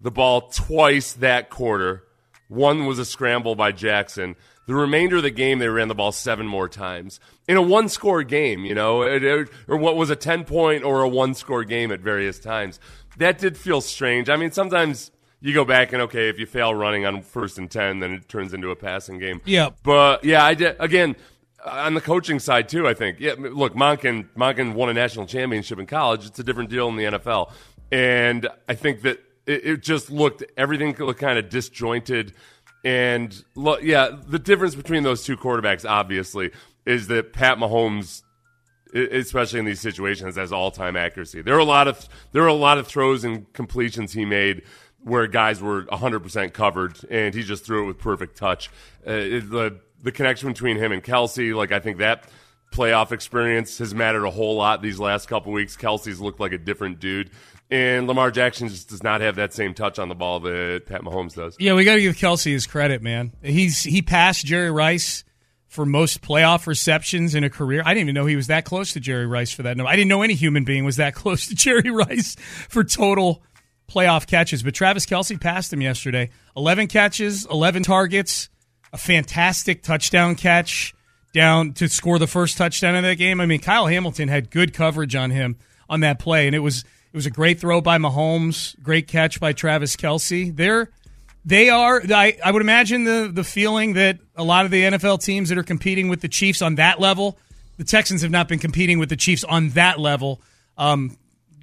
the 0.00 0.10
ball 0.10 0.42
twice 0.42 1.12
that 1.14 1.50
quarter. 1.50 2.04
One 2.48 2.86
was 2.86 2.98
a 2.98 3.04
scramble 3.04 3.54
by 3.54 3.72
Jackson. 3.72 4.36
The 4.66 4.74
remainder 4.74 5.16
of 5.16 5.22
the 5.22 5.30
game, 5.30 5.58
they 5.58 5.68
ran 5.68 5.88
the 5.88 5.94
ball 5.94 6.12
seven 6.12 6.46
more 6.46 6.68
times 6.68 7.20
in 7.46 7.56
a 7.56 7.62
one 7.62 7.88
score 7.88 8.22
game, 8.22 8.64
you 8.64 8.74
know, 8.74 9.02
it- 9.02 9.22
it- 9.24 9.48
or 9.66 9.76
what 9.76 9.96
was 9.96 10.10
a 10.10 10.16
10 10.16 10.44
point 10.44 10.84
or 10.84 11.02
a 11.02 11.08
one 11.08 11.34
score 11.34 11.64
game 11.64 11.90
at 11.90 12.00
various 12.00 12.38
times. 12.38 12.78
That 13.16 13.38
did 13.38 13.56
feel 13.56 13.80
strange. 13.80 14.28
I 14.28 14.36
mean, 14.36 14.50
sometimes 14.52 15.10
you 15.40 15.52
go 15.54 15.64
back 15.64 15.92
and, 15.92 16.02
okay, 16.02 16.28
if 16.28 16.38
you 16.38 16.46
fail 16.46 16.74
running 16.74 17.04
on 17.06 17.22
first 17.22 17.58
and 17.58 17.70
10, 17.70 18.00
then 18.00 18.12
it 18.12 18.28
turns 18.28 18.52
into 18.54 18.70
a 18.70 18.76
passing 18.76 19.18
game. 19.18 19.40
Yeah. 19.44 19.70
But 19.82 20.22
yeah, 20.24 20.44
I 20.44 20.54
did, 20.54 20.76
again, 20.78 21.16
on 21.64 21.94
the 21.94 22.00
coaching 22.00 22.38
side 22.38 22.68
too, 22.68 22.86
I 22.86 22.94
think. 22.94 23.20
Yeah, 23.20 23.34
look, 23.38 23.74
Monken, 23.74 24.28
Monken 24.36 24.74
won 24.74 24.88
a 24.88 24.94
national 24.94 25.26
championship 25.26 25.78
in 25.78 25.86
college. 25.86 26.26
It's 26.26 26.38
a 26.38 26.44
different 26.44 26.70
deal 26.70 26.88
in 26.88 26.96
the 26.96 27.04
NFL. 27.04 27.52
And 27.90 28.48
I 28.68 28.74
think 28.74 29.02
that 29.02 29.18
it, 29.46 29.64
it 29.66 29.82
just 29.82 30.10
looked, 30.10 30.44
everything 30.56 30.94
looked 30.98 31.20
kind 31.20 31.38
of 31.38 31.48
disjointed. 31.48 32.32
And 32.84 33.42
lo- 33.54 33.78
yeah, 33.82 34.10
the 34.26 34.38
difference 34.38 34.74
between 34.74 35.02
those 35.02 35.24
two 35.24 35.36
quarterbacks, 35.36 35.88
obviously, 35.88 36.52
is 36.86 37.08
that 37.08 37.32
Pat 37.32 37.58
Mahomes, 37.58 38.22
especially 38.94 39.58
in 39.58 39.64
these 39.64 39.80
situations, 39.80 40.36
has 40.36 40.52
all-time 40.52 40.96
accuracy. 40.96 41.42
There 41.42 41.54
are 41.54 41.58
a 41.60 41.64
lot 41.64 41.88
of 41.88 42.08
there 42.32 42.42
are 42.44 42.48
a 42.48 42.54
lot 42.54 42.78
of 42.78 42.86
throws 42.86 43.24
and 43.24 43.52
completions 43.52 44.12
he 44.12 44.24
made 44.24 44.62
where 45.02 45.26
guys 45.26 45.60
were 45.62 45.84
100% 45.84 46.52
covered, 46.52 46.98
and 47.10 47.34
he 47.34 47.42
just 47.42 47.64
threw 47.64 47.84
it 47.84 47.86
with 47.86 47.98
perfect 47.98 48.36
touch. 48.36 48.68
Uh, 49.06 49.12
it- 49.12 49.50
the 49.50 49.80
the 50.02 50.12
connection 50.12 50.48
between 50.48 50.76
him 50.76 50.92
and 50.92 51.02
Kelce, 51.02 51.54
like 51.54 51.72
I 51.72 51.80
think 51.80 51.98
that 51.98 52.28
playoff 52.72 53.12
experience 53.12 53.78
has 53.78 53.94
mattered 53.94 54.24
a 54.24 54.30
whole 54.30 54.56
lot 54.56 54.82
these 54.82 55.00
last 55.00 55.28
couple 55.28 55.52
weeks. 55.52 55.76
Kelce's 55.76 56.20
looked 56.20 56.40
like 56.40 56.52
a 56.52 56.58
different 56.58 57.00
dude. 57.00 57.30
And 57.70 58.06
Lamar 58.06 58.30
Jackson 58.30 58.68
just 58.68 58.88
does 58.88 59.02
not 59.02 59.20
have 59.20 59.36
that 59.36 59.52
same 59.52 59.74
touch 59.74 59.98
on 59.98 60.08
the 60.08 60.14
ball 60.14 60.40
that 60.40 60.86
Pat 60.86 61.02
Mahomes 61.02 61.34
does. 61.34 61.54
Yeah, 61.58 61.74
we 61.74 61.84
got 61.84 61.96
to 61.96 62.00
give 62.00 62.16
Kelce 62.16 62.50
his 62.50 62.66
credit, 62.66 63.02
man. 63.02 63.32
He's 63.42 63.82
he 63.82 64.00
passed 64.00 64.46
Jerry 64.46 64.70
Rice 64.70 65.24
for 65.66 65.84
most 65.84 66.22
playoff 66.22 66.66
receptions 66.66 67.34
in 67.34 67.44
a 67.44 67.50
career. 67.50 67.82
I 67.84 67.92
didn't 67.92 68.08
even 68.08 68.14
know 68.14 68.24
he 68.24 68.36
was 68.36 68.46
that 68.46 68.64
close 68.64 68.94
to 68.94 69.00
Jerry 69.00 69.26
Rice 69.26 69.52
for 69.52 69.64
that. 69.64 69.76
No, 69.76 69.86
I 69.86 69.96
didn't 69.96 70.08
know 70.08 70.22
any 70.22 70.32
human 70.32 70.64
being 70.64 70.86
was 70.86 70.96
that 70.96 71.14
close 71.14 71.48
to 71.48 71.54
Jerry 71.54 71.90
Rice 71.90 72.36
for 72.70 72.84
total 72.84 73.42
playoff 73.86 74.26
catches. 74.26 74.62
But 74.62 74.74
Travis 74.74 75.04
Kelce 75.04 75.38
passed 75.38 75.70
him 75.70 75.82
yesterday. 75.82 76.30
Eleven 76.56 76.86
catches, 76.86 77.44
eleven 77.44 77.82
targets, 77.82 78.48
fantastic 78.98 79.82
touchdown 79.82 80.34
catch 80.34 80.94
down 81.32 81.72
to 81.74 81.88
score 81.88 82.18
the 82.18 82.26
first 82.26 82.56
touchdown 82.56 82.96
of 82.96 83.02
that 83.02 83.16
game. 83.16 83.40
I 83.40 83.46
mean, 83.46 83.60
Kyle 83.60 83.86
Hamilton 83.86 84.28
had 84.28 84.50
good 84.50 84.72
coverage 84.72 85.14
on 85.14 85.30
him 85.30 85.56
on 85.88 86.00
that 86.00 86.18
play, 86.18 86.46
and 86.46 86.54
it 86.54 86.60
was 86.60 86.80
it 86.80 87.16
was 87.16 87.26
a 87.26 87.30
great 87.30 87.60
throw 87.60 87.80
by 87.80 87.98
Mahomes, 87.98 88.80
great 88.82 89.08
catch 89.08 89.40
by 89.40 89.52
Travis 89.52 89.96
Kelce. 89.96 90.54
They're 90.54 90.90
they 91.44 91.70
are. 91.70 92.02
I, 92.10 92.36
I 92.44 92.50
would 92.50 92.62
imagine 92.62 93.04
the 93.04 93.30
the 93.32 93.44
feeling 93.44 93.94
that 93.94 94.18
a 94.36 94.44
lot 94.44 94.64
of 94.64 94.70
the 94.70 94.82
NFL 94.82 95.22
teams 95.22 95.48
that 95.48 95.58
are 95.58 95.62
competing 95.62 96.08
with 96.08 96.20
the 96.20 96.28
Chiefs 96.28 96.60
on 96.60 96.74
that 96.74 97.00
level, 97.00 97.38
the 97.76 97.84
Texans 97.84 98.22
have 98.22 98.30
not 98.30 98.48
been 98.48 98.58
competing 98.58 98.98
with 98.98 99.08
the 99.08 99.16
Chiefs 99.16 99.44
on 99.44 99.70
that 99.70 99.98
level 99.98 100.40
um, 100.76 101.16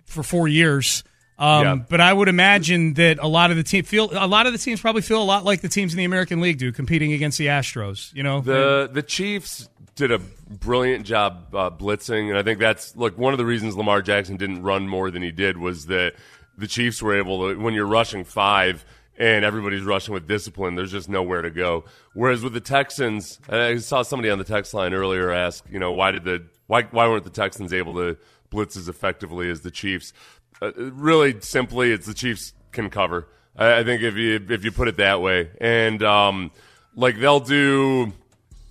for 0.05 0.23
four 0.23 0.47
years. 0.47 1.03
Um, 1.37 1.63
Yeah. 1.63 1.75
But 1.89 2.01
I 2.01 2.13
would 2.13 2.29
imagine 2.29 2.93
that 2.95 3.19
a 3.19 3.27
lot 3.27 3.51
of 3.51 3.57
the 3.57 3.63
team 3.63 3.83
feel 3.83 4.09
a 4.13 4.27
lot 4.27 4.47
of 4.47 4.53
the 4.53 4.59
teams 4.59 4.79
probably 4.81 5.01
feel 5.01 5.21
a 5.21 5.25
lot 5.25 5.43
like 5.43 5.61
the 5.61 5.69
teams 5.69 5.93
in 5.93 5.97
the 5.97 6.05
American 6.05 6.39
League 6.41 6.57
do, 6.57 6.71
competing 6.71 7.13
against 7.13 7.37
the 7.37 7.47
Astros. 7.47 8.13
You 8.13 8.23
know, 8.23 8.41
The 8.41 8.89
the 8.91 9.03
Chiefs 9.03 9.69
did 9.95 10.11
a 10.11 10.19
brilliant 10.19 11.05
job 11.05 11.53
uh, 11.55 11.69
blitzing, 11.69 12.29
and 12.29 12.37
I 12.37 12.43
think 12.43 12.59
that's 12.59 12.95
look 12.95 13.17
one 13.17 13.33
of 13.33 13.37
the 13.37 13.45
reasons 13.45 13.75
Lamar 13.75 14.01
Jackson 14.01 14.37
didn't 14.37 14.63
run 14.63 14.87
more 14.87 15.11
than 15.11 15.21
he 15.21 15.31
did 15.31 15.57
was 15.57 15.87
that 15.87 16.13
the 16.57 16.67
Chiefs 16.67 17.01
were 17.01 17.17
able 17.17 17.49
to 17.49 17.59
when 17.59 17.73
you're 17.73 17.85
rushing 17.85 18.23
five 18.23 18.85
and 19.17 19.45
everybody's 19.45 19.83
rushing 19.83 20.13
with 20.13 20.27
discipline. 20.27 20.75
There's 20.75 20.91
just 20.91 21.07
nowhere 21.09 21.41
to 21.41 21.49
go. 21.49 21.85
Whereas 22.13 22.43
with 22.43 22.53
the 22.53 22.59
Texans, 22.59 23.39
I 23.49 23.77
saw 23.77 24.01
somebody 24.01 24.29
on 24.29 24.37
the 24.37 24.43
text 24.43 24.73
line 24.73 24.93
earlier 24.93 25.31
ask, 25.31 25.63
you 25.69 25.79
know, 25.79 25.91
why 25.93 26.11
did 26.11 26.23
the 26.25 26.43
why 26.67 26.83
why 26.83 27.07
weren't 27.07 27.23
the 27.23 27.29
Texans 27.29 27.73
able 27.73 27.93
to 27.95 28.17
blitz 28.49 28.75
as 28.77 28.89
effectively 28.89 29.49
as 29.49 29.61
the 29.61 29.71
Chiefs? 29.71 30.13
Uh, 30.61 30.71
really, 30.75 31.39
simply, 31.41 31.91
it's 31.91 32.07
the 32.07 32.13
Chiefs 32.13 32.53
can 32.71 32.89
cover. 32.89 33.27
I, 33.55 33.79
I 33.79 33.83
think 33.83 34.01
if 34.03 34.15
you 34.15 34.45
if 34.49 34.63
you 34.63 34.71
put 34.71 34.87
it 34.87 34.97
that 34.97 35.21
way, 35.21 35.49
and 35.59 36.01
um, 36.03 36.51
like 36.95 37.19
they'll 37.19 37.39
do. 37.39 38.13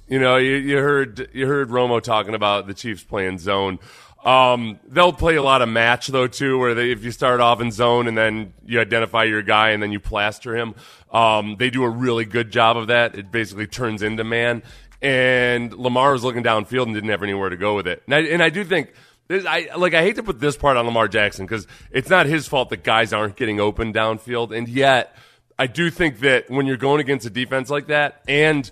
You 0.06 0.18
know, 0.18 0.36
you, 0.36 0.56
you 0.56 0.76
heard 0.76 1.30
you 1.32 1.46
heard 1.46 1.70
Romo 1.70 2.02
talking 2.02 2.34
about 2.34 2.66
the 2.66 2.74
Chiefs 2.74 3.02
playing 3.02 3.38
zone. 3.38 3.78
Um, 4.24 4.80
they'll 4.88 5.12
play 5.12 5.36
a 5.36 5.42
lot 5.42 5.60
of 5.60 5.68
match 5.68 6.08
though 6.08 6.26
too, 6.26 6.58
where 6.58 6.74
they, 6.74 6.90
if 6.90 7.04
you 7.04 7.10
start 7.10 7.40
off 7.40 7.60
in 7.60 7.70
zone 7.70 8.08
and 8.08 8.16
then 8.16 8.54
you 8.64 8.80
identify 8.80 9.24
your 9.24 9.42
guy 9.42 9.70
and 9.70 9.82
then 9.82 9.92
you 9.92 10.00
plaster 10.00 10.56
him. 10.56 10.74
Um, 11.12 11.56
they 11.58 11.68
do 11.70 11.84
a 11.84 11.88
really 11.88 12.24
good 12.24 12.50
job 12.50 12.76
of 12.76 12.86
that. 12.86 13.16
It 13.16 13.30
basically 13.30 13.66
turns 13.66 14.02
into 14.02 14.24
man. 14.24 14.62
And 15.02 15.74
Lamar 15.74 16.12
was 16.12 16.24
looking 16.24 16.42
downfield 16.42 16.84
and 16.84 16.94
didn't 16.94 17.10
have 17.10 17.22
anywhere 17.22 17.50
to 17.50 17.58
go 17.58 17.76
with 17.76 17.86
it. 17.86 18.02
And 18.06 18.14
I, 18.14 18.20
and 18.20 18.42
I 18.42 18.48
do 18.48 18.64
think 18.64 18.94
I 19.30 19.68
like 19.76 19.94
I 19.94 20.02
hate 20.02 20.16
to 20.16 20.22
put 20.22 20.38
this 20.38 20.56
part 20.56 20.76
on 20.76 20.84
Lamar 20.86 21.08
Jackson 21.08 21.46
because 21.46 21.66
it's 21.90 22.10
not 22.10 22.26
his 22.26 22.46
fault 22.46 22.70
that 22.70 22.84
guys 22.84 23.12
aren't 23.12 23.36
getting 23.36 23.58
open 23.60 23.92
downfield, 23.92 24.56
and 24.56 24.68
yet 24.68 25.16
I 25.58 25.66
do 25.66 25.90
think 25.90 26.20
that 26.20 26.50
when 26.50 26.66
you're 26.66 26.76
going 26.76 27.00
against 27.00 27.26
a 27.26 27.30
defense 27.30 27.70
like 27.70 27.86
that 27.86 28.22
and 28.28 28.70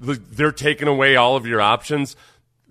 the, 0.00 0.14
they're 0.14 0.52
taking 0.52 0.86
away 0.86 1.16
all 1.16 1.34
of 1.36 1.46
your 1.46 1.60
options, 1.60 2.14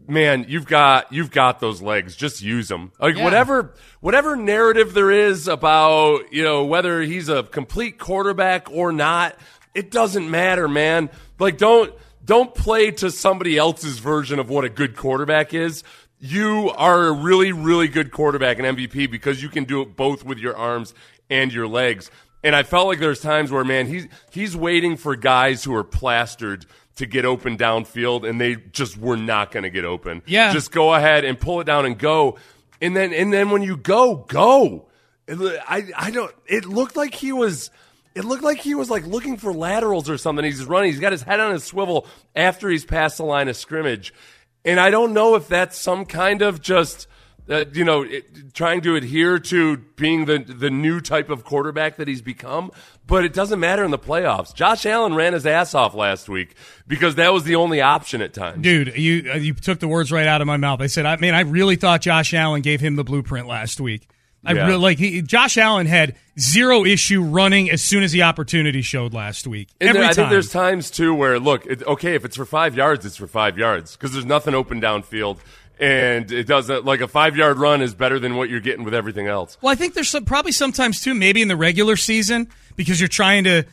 man, 0.08 0.46
you've 0.48 0.68
got 0.68 1.12
you've 1.12 1.32
got 1.32 1.60
those 1.60 1.82
legs. 1.82 2.16
Just 2.16 2.42
use 2.42 2.70
them. 2.70 2.92
Like 3.00 3.18
Yeah. 3.18 3.26
whatever 3.26 3.74
whatever 4.00 4.36
narrative 4.38 4.94
there 4.94 5.12
is 5.12 5.48
about 5.50 6.32
you 6.32 6.44
know 6.44 6.64
whether 6.66 7.02
he's 7.02 7.28
a 7.28 7.44
complete 7.44 8.00
quarterback 8.00 8.72
or 8.72 8.94
not, 8.94 9.36
it 9.74 9.92
doesn't 9.92 10.32
matter, 10.32 10.68
man. 10.70 11.10
Like 11.40 11.58
don't 11.58 11.94
don't 12.28 12.54
play 12.54 12.92
to 12.92 13.10
somebody 13.10 13.58
else's 13.58 14.00
version 14.00 14.38
of 14.38 14.50
what 14.50 14.66
a 14.66 14.70
good 14.70 14.96
quarterback 14.96 15.54
is. 15.54 15.84
You 16.20 16.72
are 16.76 17.08
a 17.08 17.12
really 17.12 17.52
really 17.52 17.88
good 17.88 18.12
quarterback 18.12 18.60
and 18.60 18.78
MVP 18.78 19.10
because 19.10 19.42
you 19.42 19.50
can 19.50 19.64
do 19.64 19.82
it 19.82 19.96
both 19.96 20.24
with 20.24 20.38
your 20.38 20.56
arms 20.56 20.94
and 21.30 21.52
your 21.52 21.68
legs. 21.68 22.12
And 22.44 22.56
I 22.56 22.64
felt 22.64 22.88
like 22.88 23.00
there's 23.00 23.22
times 23.22 23.50
where 23.50 23.64
man 23.64 23.88
he's 23.88 24.08
he's 24.30 24.56
waiting 24.56 24.98
for 24.98 25.16
guys 25.16 25.64
who 25.64 25.74
are 25.74 25.84
plastered 25.84 26.66
to 26.98 27.06
get 27.06 27.26
open 27.26 27.58
downfield 27.58 28.28
and 28.28 28.42
they 28.42 28.56
just 28.56 28.98
were 28.98 29.18
not 29.18 29.52
going 29.52 29.64
to 29.64 29.70
get 29.70 29.86
open. 29.86 30.22
Yeah. 30.26 30.52
Just 30.52 30.72
go 30.72 30.94
ahead 30.94 31.24
and 31.24 31.40
pull 31.40 31.62
it 31.62 31.64
down 31.64 31.86
and 31.86 31.98
go. 31.98 32.38
And 32.82 32.96
then 32.96 33.14
and 33.14 33.32
then 33.32 33.52
when 33.52 33.64
you 33.64 33.78
go, 33.78 34.26
go. 34.28 34.88
I 35.30 35.92
I 35.96 36.12
don't 36.12 36.34
it 36.46 36.66
looked 36.66 36.96
like 36.98 37.14
he 37.14 37.32
was 37.32 37.72
it 38.18 38.26
looked 38.26 38.44
like 38.44 38.60
he 38.60 38.74
was 38.76 38.90
like 38.90 39.06
looking 39.06 39.38
for 39.38 39.54
laterals 39.54 40.10
or 40.10 40.18
something. 40.18 40.44
He's 40.44 40.66
running. 40.66 40.92
He's 40.92 41.00
got 41.00 41.12
his 41.12 41.22
head 41.22 41.40
on 41.40 41.52
his 41.52 41.64
swivel 41.64 42.08
after 42.36 42.70
he's 42.70 42.84
past 42.84 43.18
the 43.18 43.24
line 43.24 43.48
of 43.48 43.56
scrimmage. 43.56 44.14
And 44.66 44.80
I 44.80 44.90
don't 44.90 45.14
know 45.14 45.36
if 45.36 45.48
that's 45.48 45.78
some 45.78 46.06
kind 46.06 46.42
of 46.42 46.62
just 46.62 47.08
uh, 47.50 47.64
you 47.74 47.86
know, 47.86 48.02
it, 48.02 48.54
trying 48.54 48.82
to 48.82 48.96
adhere 48.96 49.40
to 49.40 49.78
being 49.78 50.26
the 50.26 50.40
the 50.40 50.70
new 50.70 51.00
type 51.00 51.30
of 51.30 51.44
quarterback 51.46 51.96
that 51.98 52.08
he's 52.08 52.22
become. 52.22 52.72
But 53.06 53.24
it 53.24 53.34
doesn't 53.34 53.60
matter 53.60 53.86
in 53.86 53.92
the 53.92 54.00
playoffs. 54.00 54.54
Josh 54.54 54.86
Allen 54.86 55.16
ran 55.16 55.32
his 55.32 55.46
ass 55.46 55.74
off 55.74 55.94
last 55.94 56.28
week 56.28 56.56
because 56.88 57.16
that 57.16 57.32
was 57.32 57.46
the 57.46 57.56
only 57.56 57.80
option 57.80 58.22
at 58.22 58.34
times. 58.34 58.62
dude, 58.62 58.98
you 58.98 59.32
uh, 59.32 59.36
you 59.36 59.54
took 59.54 59.80
the 59.80 59.88
words 59.88 60.12
right 60.12 60.28
out 60.28 60.42
of 60.42 60.48
my 60.48 60.58
mouth. 60.58 60.82
I 60.82 60.88
said, 60.88 61.06
I 61.06 61.16
mean, 61.18 61.34
I 61.34 61.42
really 61.42 61.78
thought 61.78 62.02
Josh 62.02 62.34
Allen 62.34 62.62
gave 62.62 62.82
him 62.82 62.98
the 62.98 63.06
blueprint 63.06 63.48
last 63.48 63.80
week. 63.80 64.10
I 64.46 64.54
Yeah. 64.54 64.66
really 64.68 64.78
like 64.80 64.98
he, 65.00 65.22
Josh 65.22 65.58
Allen 65.58 65.88
had 65.88 66.16
zero 66.40 66.86
issue 66.86 67.22
running 67.22 67.70
as 67.70 67.82
soon 67.82 68.04
as 68.04 68.12
the 68.12 68.24
opportunity 68.24 68.82
showed 68.82 69.14
last 69.14 69.48
week. 69.48 69.70
And 69.82 69.90
Every 69.90 70.00
there- 70.02 70.06
I 70.10 70.14
time. 70.14 70.16
think 70.16 70.30
there's 70.30 70.50
times 70.50 70.90
too 70.92 71.14
where 71.14 71.40
look, 71.40 71.66
it, 71.66 71.84
okay, 71.86 72.16
if 72.16 72.24
it's 72.24 72.38
for 72.38 72.46
five 72.46 72.76
yards, 72.76 73.06
it's 73.06 73.18
for 73.18 73.28
five 73.28 73.58
yards 73.58 73.96
because 73.96 74.14
there's 74.14 74.26
nothing 74.26 74.54
open 74.54 74.80
downfield, 74.80 75.38
and 75.80 76.32
it 76.32 76.48
doesn't 76.48 76.86
like 76.86 77.02
a 77.02 77.08
five 77.08 77.36
yard 77.36 77.58
run 77.58 77.82
is 77.82 77.94
better 77.94 78.20
than 78.20 78.36
what 78.36 78.50
you're 78.50 78.60
getting 78.62 78.84
with 78.86 78.94
everything 78.94 79.28
else. 79.28 79.58
Well, 79.62 79.72
I 79.72 79.76
think 79.76 79.96
there's 79.96 80.10
some, 80.10 80.24
probably 80.26 80.52
sometimes 80.52 81.02
too, 81.02 81.14
maybe 81.14 81.42
in 81.42 81.48
the 81.50 81.58
regular 81.58 81.96
season, 81.98 82.48
because 82.76 83.00
you're 83.02 83.08
trying 83.10 83.44
to 83.46 83.64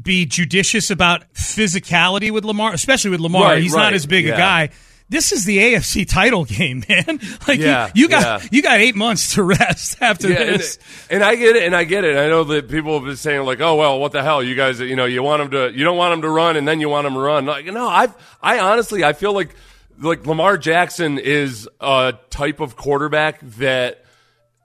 be 0.00 0.26
judicious 0.26 0.90
about 0.90 1.32
physicality 1.34 2.30
with 2.30 2.44
Lamar, 2.44 2.72
especially 2.72 3.10
with 3.10 3.20
Lamar. 3.20 3.42
Right, 3.52 3.62
He's 3.62 3.72
right, 3.72 3.82
not 3.82 3.94
as 3.94 4.06
big 4.06 4.24
yeah. 4.24 4.34
a 4.34 4.36
guy. 4.36 4.70
This 5.10 5.32
is 5.32 5.44
the 5.44 5.58
AFC 5.58 6.08
title 6.08 6.44
game, 6.46 6.82
man. 6.88 7.20
Like 7.46 7.58
you- 7.58 7.66
Yeah, 7.66 7.90
you, 7.94 8.08
got 8.08 8.42
yeah. 8.42 8.48
you 8.50 8.62
got 8.62 8.80
eight 8.80 8.96
months 8.96 9.34
to 9.34 9.42
rest 9.42 9.98
after 10.02 10.28
Yeah, 10.30 10.44
this. 10.44 10.78
and 11.10 11.22
I 11.22 11.34
get 11.36 11.56
it, 11.56 11.62
and 11.64 11.76
I 11.76 11.84
get 11.84 12.04
it. 12.04 12.16
I 12.16 12.28
know 12.28 12.44
that 12.44 12.68
people 12.68 12.94
have 12.94 13.04
been 13.04 13.16
saying 13.16 13.44
like, 13.44 13.60
"Oh 13.60 13.76
well, 13.76 14.00
what 14.00 14.12
the 14.12 14.22
hell, 14.22 14.42
you 14.42 14.54
guys? 14.54 14.80
You 14.80 14.96
know, 14.96 15.04
you 15.04 15.22
want 15.22 15.40
them 15.42 15.50
to, 15.72 15.76
you 15.78 15.84
don't 15.84 15.96
want 15.98 16.14
him 16.14 16.22
to 16.22 16.30
run, 16.30 16.56
and 16.56 16.66
then 16.66 16.80
you 16.80 16.88
want 16.88 17.04
them 17.04 17.14
to 17.14 17.20
run." 17.20 17.44
Like, 17.46 17.66
no, 17.66 17.86
I've, 17.86 18.14
I 18.42 18.58
honestly, 18.60 19.04
I 19.04 19.12
feel 19.12 19.32
like 19.34 19.54
like 20.00 20.26
Lamar 20.26 20.56
Jackson 20.58 21.18
is 21.18 21.68
a 21.80 22.14
type 22.30 22.60
of 22.60 22.74
quarterback 22.76 23.40
that 23.58 24.04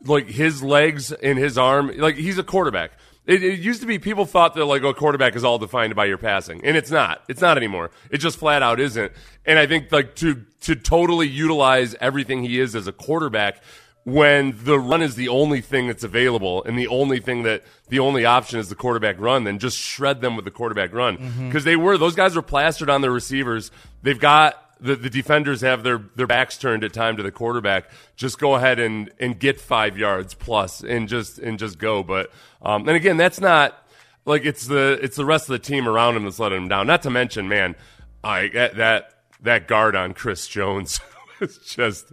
like 0.06 0.28
his 0.28 0.64
legs 0.64 1.12
and 1.12 1.38
his 1.38 1.58
arm, 1.58 1.92
like 1.98 2.16
he's 2.16 2.38
a 2.38 2.44
quarterback. 2.44 2.92
It, 3.30 3.44
it, 3.44 3.60
used 3.60 3.82
to 3.82 3.88
be 3.88 4.00
people 4.00 4.26
thought 4.26 4.56
that 4.56 4.66
like 4.66 4.82
a 4.84 4.94
quarterback 4.94 5.36
is 5.36 5.44
all 5.44 5.60
defined 5.60 5.94
by 5.96 6.06
your 6.06 6.18
passing, 6.18 6.66
and 6.66 6.76
it's 6.76 6.90
not. 6.90 7.24
It's 7.30 7.42
not 7.42 7.58
anymore. 7.58 7.92
It 8.10 8.18
just 8.18 8.40
flat 8.40 8.64
out 8.64 8.80
isn't. 8.80 9.12
And 9.46 9.60
I 9.60 9.68
think 9.68 9.92
like 9.92 10.16
to 10.16 10.44
to 10.62 10.76
totally 10.76 11.28
utilize 11.28 11.96
everything 12.02 12.44
he 12.44 12.60
is 12.60 12.76
as 12.76 12.88
a 12.88 12.92
quarterback 12.92 13.62
when 14.04 14.58
the 14.64 14.80
run 14.80 15.02
is 15.04 15.14
the 15.16 15.28
only 15.28 15.62
thing 15.62 15.86
that's 15.88 16.04
available 16.04 16.64
and 16.64 16.80
the 16.80 16.88
only 16.88 17.20
thing 17.20 17.44
that 17.44 17.64
the 17.90 18.00
only 18.00 18.26
option 18.26 18.58
is 18.60 18.68
the 18.70 18.76
quarterback 18.76 19.20
run, 19.20 19.44
then 19.44 19.60
just 19.60 19.78
shred 19.78 20.22
them 20.22 20.36
with 20.36 20.46
the 20.46 20.52
quarterback 20.52 20.92
run 20.94 21.16
because 21.16 21.32
Mm-hmm. 21.32 21.60
they 21.66 21.76
were 21.76 21.98
those 21.98 22.16
guys 22.16 22.36
were 22.36 22.42
plastered 22.42 22.90
on 22.90 23.02
their 23.02 23.12
receivers. 23.12 23.70
They've 24.02 24.20
got 24.20 24.56
the, 24.80 24.96
the 24.96 25.10
defenders 25.10 25.62
have 25.62 25.84
their, 25.84 26.04
their 26.16 26.28
backs 26.28 26.58
turned 26.58 26.84
at 26.84 26.94
time 26.94 27.18
to 27.18 27.24
the 27.24 27.32
quarterback. 27.32 27.90
Just 28.16 28.40
go 28.40 28.56
ahead 28.56 28.80
and, 28.80 29.12
and 29.20 29.38
get 29.40 29.60
five 29.60 29.98
yards 29.98 30.34
plus 30.34 30.84
and 30.84 31.08
just 31.08 31.40
and 31.40 31.60
just 31.60 31.78
go. 31.78 32.04
But 32.04 32.32
um, 32.62 32.88
and 32.88 32.96
again, 32.96 33.18
that's 33.18 33.40
not 33.40 33.78
like 34.26 34.46
it's 34.46 34.68
the 34.68 35.00
it's 35.02 35.18
the 35.18 35.26
rest 35.26 35.50
of 35.50 35.54
the 35.54 35.60
team 35.60 35.88
around 35.88 36.16
him 36.16 36.24
that's 36.24 36.40
letting 36.40 36.64
him 36.64 36.68
down. 36.68 36.88
Not 36.88 37.02
to 37.04 37.10
mention, 37.10 37.48
man, 37.48 37.76
I 38.24 38.48
that 38.50 38.76
that, 38.76 39.14
that 39.42 39.68
guard 39.68 39.96
on 39.96 40.14
Chris 40.14 40.48
Jones 40.48 41.00
was 41.40 41.58
just 41.60 42.12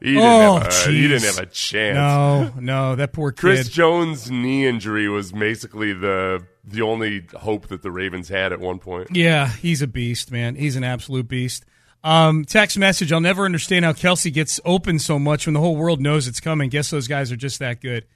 he 0.00 0.14
didn't, 0.14 0.22
Oh, 0.22 0.58
have, 0.60 0.86
a, 0.86 0.90
he 0.90 1.08
didn't 1.08 1.24
have 1.24 1.38
a 1.38 1.46
chance. 1.46 1.96
No, 1.96 2.52
no, 2.60 2.96
that 2.96 3.12
poor 3.12 3.32
kid. 3.32 3.40
Chris 3.40 3.68
Jones' 3.68 4.30
knee 4.30 4.66
injury 4.66 5.08
was 5.08 5.32
basically 5.32 5.92
the 5.92 6.42
the 6.64 6.82
only 6.82 7.26
hope 7.36 7.68
that 7.68 7.82
the 7.82 7.90
Ravens 7.90 8.28
had 8.28 8.52
at 8.52 8.60
one 8.60 8.78
point. 8.78 9.08
Yeah, 9.14 9.48
he's 9.48 9.82
a 9.82 9.86
beast, 9.86 10.30
man. 10.30 10.54
He's 10.54 10.76
an 10.76 10.84
absolute 10.84 11.28
beast. 11.28 11.64
Um, 12.04 12.44
text 12.44 12.78
message. 12.78 13.12
I'll 13.12 13.20
never 13.20 13.44
understand 13.44 13.84
how 13.84 13.92
Kelce 13.92 14.32
gets 14.32 14.60
open 14.64 14.98
so 14.98 15.18
much 15.18 15.46
when 15.46 15.54
the 15.54 15.60
whole 15.60 15.76
world 15.76 16.00
knows 16.00 16.28
it's 16.28 16.40
coming. 16.40 16.70
Guess 16.70 16.90
those 16.90 17.08
guys 17.08 17.32
are 17.32 17.36
just 17.36 17.58
that 17.58 17.80
good. 17.80 18.06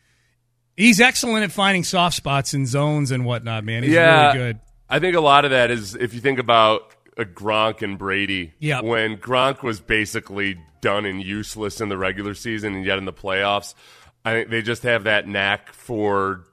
He's 0.76 1.00
excellent 1.00 1.44
at 1.44 1.52
finding 1.52 1.84
soft 1.84 2.16
spots 2.16 2.54
in 2.54 2.66
zones 2.66 3.10
and 3.10 3.24
whatnot, 3.24 3.64
man. 3.64 3.82
He's 3.82 3.92
yeah, 3.92 4.32
really 4.32 4.38
good. 4.38 4.60
I 4.88 5.00
think 5.00 5.16
a 5.16 5.20
lot 5.20 5.44
of 5.44 5.50
that 5.50 5.70
is 5.70 5.94
if 5.94 6.14
you 6.14 6.20
think 6.20 6.38
about 6.38 6.94
uh, 7.18 7.24
Gronk 7.24 7.82
and 7.82 7.98
Brady. 7.98 8.54
Yeah. 8.58 8.80
When 8.80 9.16
Gronk 9.16 9.62
was 9.62 9.80
basically 9.80 10.58
done 10.80 11.04
and 11.04 11.22
useless 11.22 11.80
in 11.80 11.88
the 11.88 11.98
regular 11.98 12.34
season, 12.34 12.74
and 12.74 12.84
yet 12.84 12.98
in 12.98 13.04
the 13.04 13.12
playoffs, 13.12 13.74
I 14.24 14.32
think 14.32 14.50
they 14.50 14.62
just 14.62 14.84
have 14.84 15.04
that 15.04 15.28
knack 15.28 15.72
for. 15.72 16.44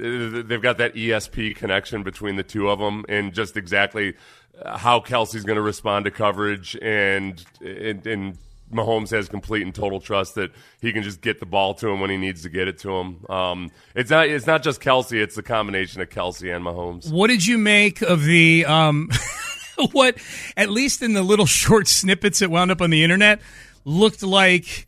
They've 0.00 0.62
got 0.62 0.78
that 0.78 0.94
ESP 0.94 1.56
connection 1.56 2.02
between 2.02 2.36
the 2.36 2.42
two 2.42 2.70
of 2.70 2.78
them, 2.78 3.04
and 3.08 3.34
just 3.34 3.56
exactly 3.56 4.14
uh, 4.60 4.78
how 4.78 5.00
Kelce's 5.00 5.44
going 5.44 5.56
to 5.56 5.62
respond 5.62 6.06
to 6.06 6.10
coverage, 6.10 6.76
and 6.80 7.44
and, 7.60 8.06
and 8.06 8.38
Mahomes 8.72 9.10
has 9.10 9.28
complete 9.28 9.62
and 9.62 9.74
total 9.74 10.00
trust 10.00 10.36
that 10.36 10.52
he 10.80 10.92
can 10.92 11.02
just 11.02 11.20
get 11.20 11.40
the 11.40 11.46
ball 11.46 11.74
to 11.74 11.88
him 11.88 12.00
when 12.00 12.10
he 12.10 12.16
needs 12.16 12.42
to 12.42 12.48
get 12.48 12.68
it 12.68 12.78
to 12.78 12.90
him. 12.90 13.26
Um, 13.28 13.70
it's 13.94 14.10
not 14.10 14.28
it's 14.28 14.46
not 14.46 14.62
just 14.62 14.80
Kelce; 14.80 15.12
it's 15.12 15.36
the 15.36 15.42
combination 15.42 16.00
of 16.00 16.08
Kelce 16.08 16.54
and 16.54 16.64
Mahomes. 16.64 17.10
What 17.10 17.28
did 17.28 17.46
you 17.46 17.58
make 17.58 18.00
of 18.02 18.24
the 18.24 18.64
um, 18.66 19.10
what? 19.92 20.16
At 20.56 20.70
least 20.70 21.02
in 21.02 21.12
the 21.12 21.22
little 21.22 21.46
short 21.46 21.88
snippets 21.88 22.38
that 22.38 22.50
wound 22.50 22.70
up 22.70 22.80
on 22.80 22.90
the 22.90 23.04
internet, 23.04 23.40
looked 23.84 24.22
like 24.22 24.86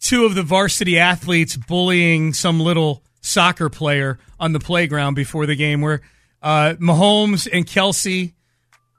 two 0.00 0.24
of 0.24 0.34
the 0.34 0.42
varsity 0.42 0.98
athletes 0.98 1.56
bullying 1.56 2.32
some 2.32 2.60
little 2.60 3.02
soccer 3.20 3.68
player 3.68 4.18
on 4.38 4.52
the 4.52 4.60
playground 4.60 5.14
before 5.14 5.46
the 5.46 5.56
game, 5.56 5.80
where 5.80 6.00
uh, 6.42 6.74
Mahomes 6.78 7.48
and 7.52 7.66
Kelce. 7.66 8.32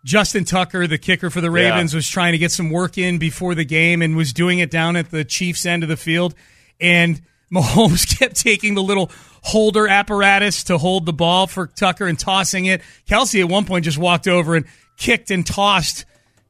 Justin 0.03 0.45
Tucker, 0.45 0.87
the 0.87 0.97
kicker 0.97 1.29
for 1.29 1.41
the 1.41 1.51
Ravens, 1.51 1.93
Yeah. 1.93 1.97
was 1.97 2.09
trying 2.09 2.31
to 2.31 2.39
get 2.39 2.51
some 2.51 2.71
work 2.71 2.97
in 2.97 3.19
before 3.19 3.53
the 3.53 3.63
game 3.63 4.01
and 4.01 4.17
was 4.17 4.33
doing 4.33 4.57
it 4.57 4.71
down 4.71 4.95
at 4.95 5.11
the 5.11 5.23
Chiefs 5.23 5.63
end 5.63 5.83
of 5.83 5.89
the 5.89 5.95
field. 5.95 6.33
And 6.79 7.21
Mahomes 7.53 8.17
kept 8.17 8.35
taking 8.35 8.73
the 8.73 8.81
little 8.81 9.11
holder 9.43 9.87
apparatus 9.87 10.63
to 10.63 10.79
hold 10.79 11.05
the 11.05 11.13
ball 11.13 11.45
for 11.45 11.67
Tucker 11.67 12.07
and 12.07 12.17
tossing 12.17 12.65
it. 12.65 12.81
Kelce 13.07 13.39
at 13.41 13.47
one 13.47 13.65
point 13.65 13.85
just 13.85 13.99
walked 13.99 14.27
over 14.27 14.55
and 14.55 14.65
kicked 14.97 15.29
and 15.29 15.45
tossed 15.45 16.05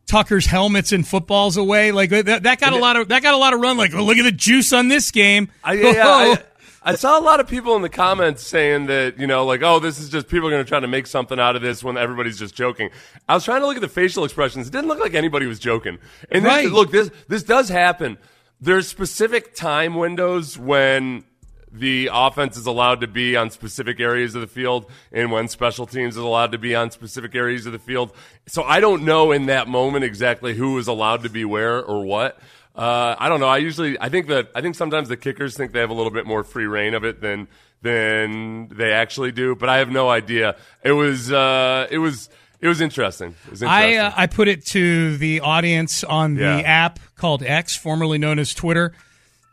Tucker's 0.08 0.46
helmets 0.46 0.94
and 0.94 1.06
footballs 1.06 1.58
away. 1.58 1.92
Like 1.92 2.10
that, 2.12 2.44
that 2.44 2.58
got 2.62 2.72
a 2.72 2.78
lot 2.78 2.96
of 2.96 3.10
that 3.10 3.22
got 3.22 3.34
a 3.34 3.38
lot 3.38 3.54
of 3.54 3.60
run. 3.60 3.76
Like, 3.76 3.94
oh, 3.94 4.04
look 4.06 4.16
at 4.18 4.24
the 4.24 4.32
juice 4.32 4.72
on 4.72 4.88
this 4.88 5.12
game. 5.12 5.50
I, 5.62 5.74
yeah, 5.74 6.04
I, 6.08 6.38
I 6.84 6.96
saw 6.96 7.20
a 7.20 7.22
lot 7.22 7.40
of 7.40 7.48
people 7.48 7.76
in 7.76 7.84
the 7.84 7.90
comments 7.90 8.42
saying 8.46 8.88
that, 8.88 9.20
you 9.20 9.28
know, 9.28 9.46
like, 9.46 9.62
oh, 9.62 9.80
this 9.80 10.00
is 10.00 10.10
just 10.10 10.28
people 10.28 10.48
are 10.48 10.52
going 10.52 10.64
to 10.64 10.68
try 10.68 10.80
to 10.80 10.88
make 10.88 11.06
something 11.06 11.40
out 11.40 11.56
of 11.56 11.62
this 11.62 11.84
when 11.84 11.96
everybody's 11.96 12.40
just 12.40 12.56
joking. 12.56 12.90
I 13.30 13.36
was 13.36 13.44
trying 13.46 13.62
to 13.62 13.68
look 13.68 13.76
at 13.76 13.82
the 13.82 13.88
facial 13.88 14.24
expressions. 14.24 14.68
It 14.68 14.72
didn't 14.72 14.88
look 14.88 15.00
like 15.00 15.14
anybody 15.14 15.46
was 15.46 15.60
joking. 15.60 16.00
And 16.32 16.44
this, 16.44 16.50
Right. 16.52 16.70
look, 16.72 16.92
this 16.92 17.12
this 17.28 17.44
does 17.44 17.70
happen. 17.70 18.18
There's 18.60 18.88
specific 18.88 19.54
time 19.54 19.94
windows 19.96 20.58
when 20.58 21.24
the 21.72 22.10
offense 22.12 22.58
is 22.58 22.66
allowed 22.66 23.02
to 23.02 23.08
be 23.08 23.36
on 23.38 23.50
specific 23.50 24.00
areas 24.00 24.36
of 24.36 24.42
the 24.42 24.48
field 24.48 24.86
and 25.12 25.32
when 25.32 25.48
special 25.48 25.86
teams 25.86 26.16
is 26.18 26.22
allowed 26.22 26.52
to 26.52 26.58
be 26.58 26.76
on 26.76 26.92
specific 26.92 27.34
areas 27.36 27.66
of 27.66 27.72
the 27.72 27.80
field. 27.80 28.12
So 28.48 28.64
I 28.64 28.80
don't 28.80 29.04
know 29.06 29.32
in 29.32 29.46
that 29.46 29.68
moment 29.68 30.04
exactly 30.04 30.54
who 30.56 30.78
is 30.80 30.88
allowed 30.88 31.24
to 31.24 31.30
be 31.30 31.46
where 31.46 31.82
or 31.82 32.04
what. 32.04 32.40
Uh, 32.82 33.16
I 33.20 33.30
don't 33.30 33.40
know. 33.40 33.48
I 33.48 33.58
usually, 33.58 34.00
I 34.00 34.10
think 34.10 34.28
that, 34.28 34.50
I 34.56 34.62
think 34.62 34.76
sometimes 34.76 35.08
the 35.10 35.18
kickers 35.18 35.56
think 35.56 35.72
they 35.72 35.80
have 35.82 35.92
a 35.92 35.94
little 35.94 36.12
bit 36.12 36.26
more 36.26 36.44
free 36.44 36.66
reign 36.66 36.94
of 36.96 37.04
it 37.04 37.22
than, 37.22 37.48
than 37.82 38.70
they 38.70 38.92
actually 38.92 39.32
do, 39.32 39.56
but 39.56 39.70
I 39.70 39.78
have 39.78 39.90
no 39.90 40.10
idea. 40.10 40.56
It 40.84 40.92
was, 40.94 41.32
uh, 41.32 41.88
it 41.92 41.98
was, 42.00 42.30
it 42.60 42.68
was 42.68 42.82
interesting. 42.82 43.36
It 43.46 43.52
was 43.52 43.64
I 43.64 43.96
uh, 43.96 44.14
I 44.16 44.28
put 44.28 44.48
it 44.48 44.66
to 44.68 45.18
the 45.18 45.40
audience 45.42 46.04
on 46.04 46.36
the 46.36 46.42
Yeah. 46.42 46.60
app 46.60 47.00
called 47.16 47.42
X, 47.44 47.76
formerly 47.76 48.18
known 48.20 48.38
as 48.40 48.54
Twitter. 48.54 48.94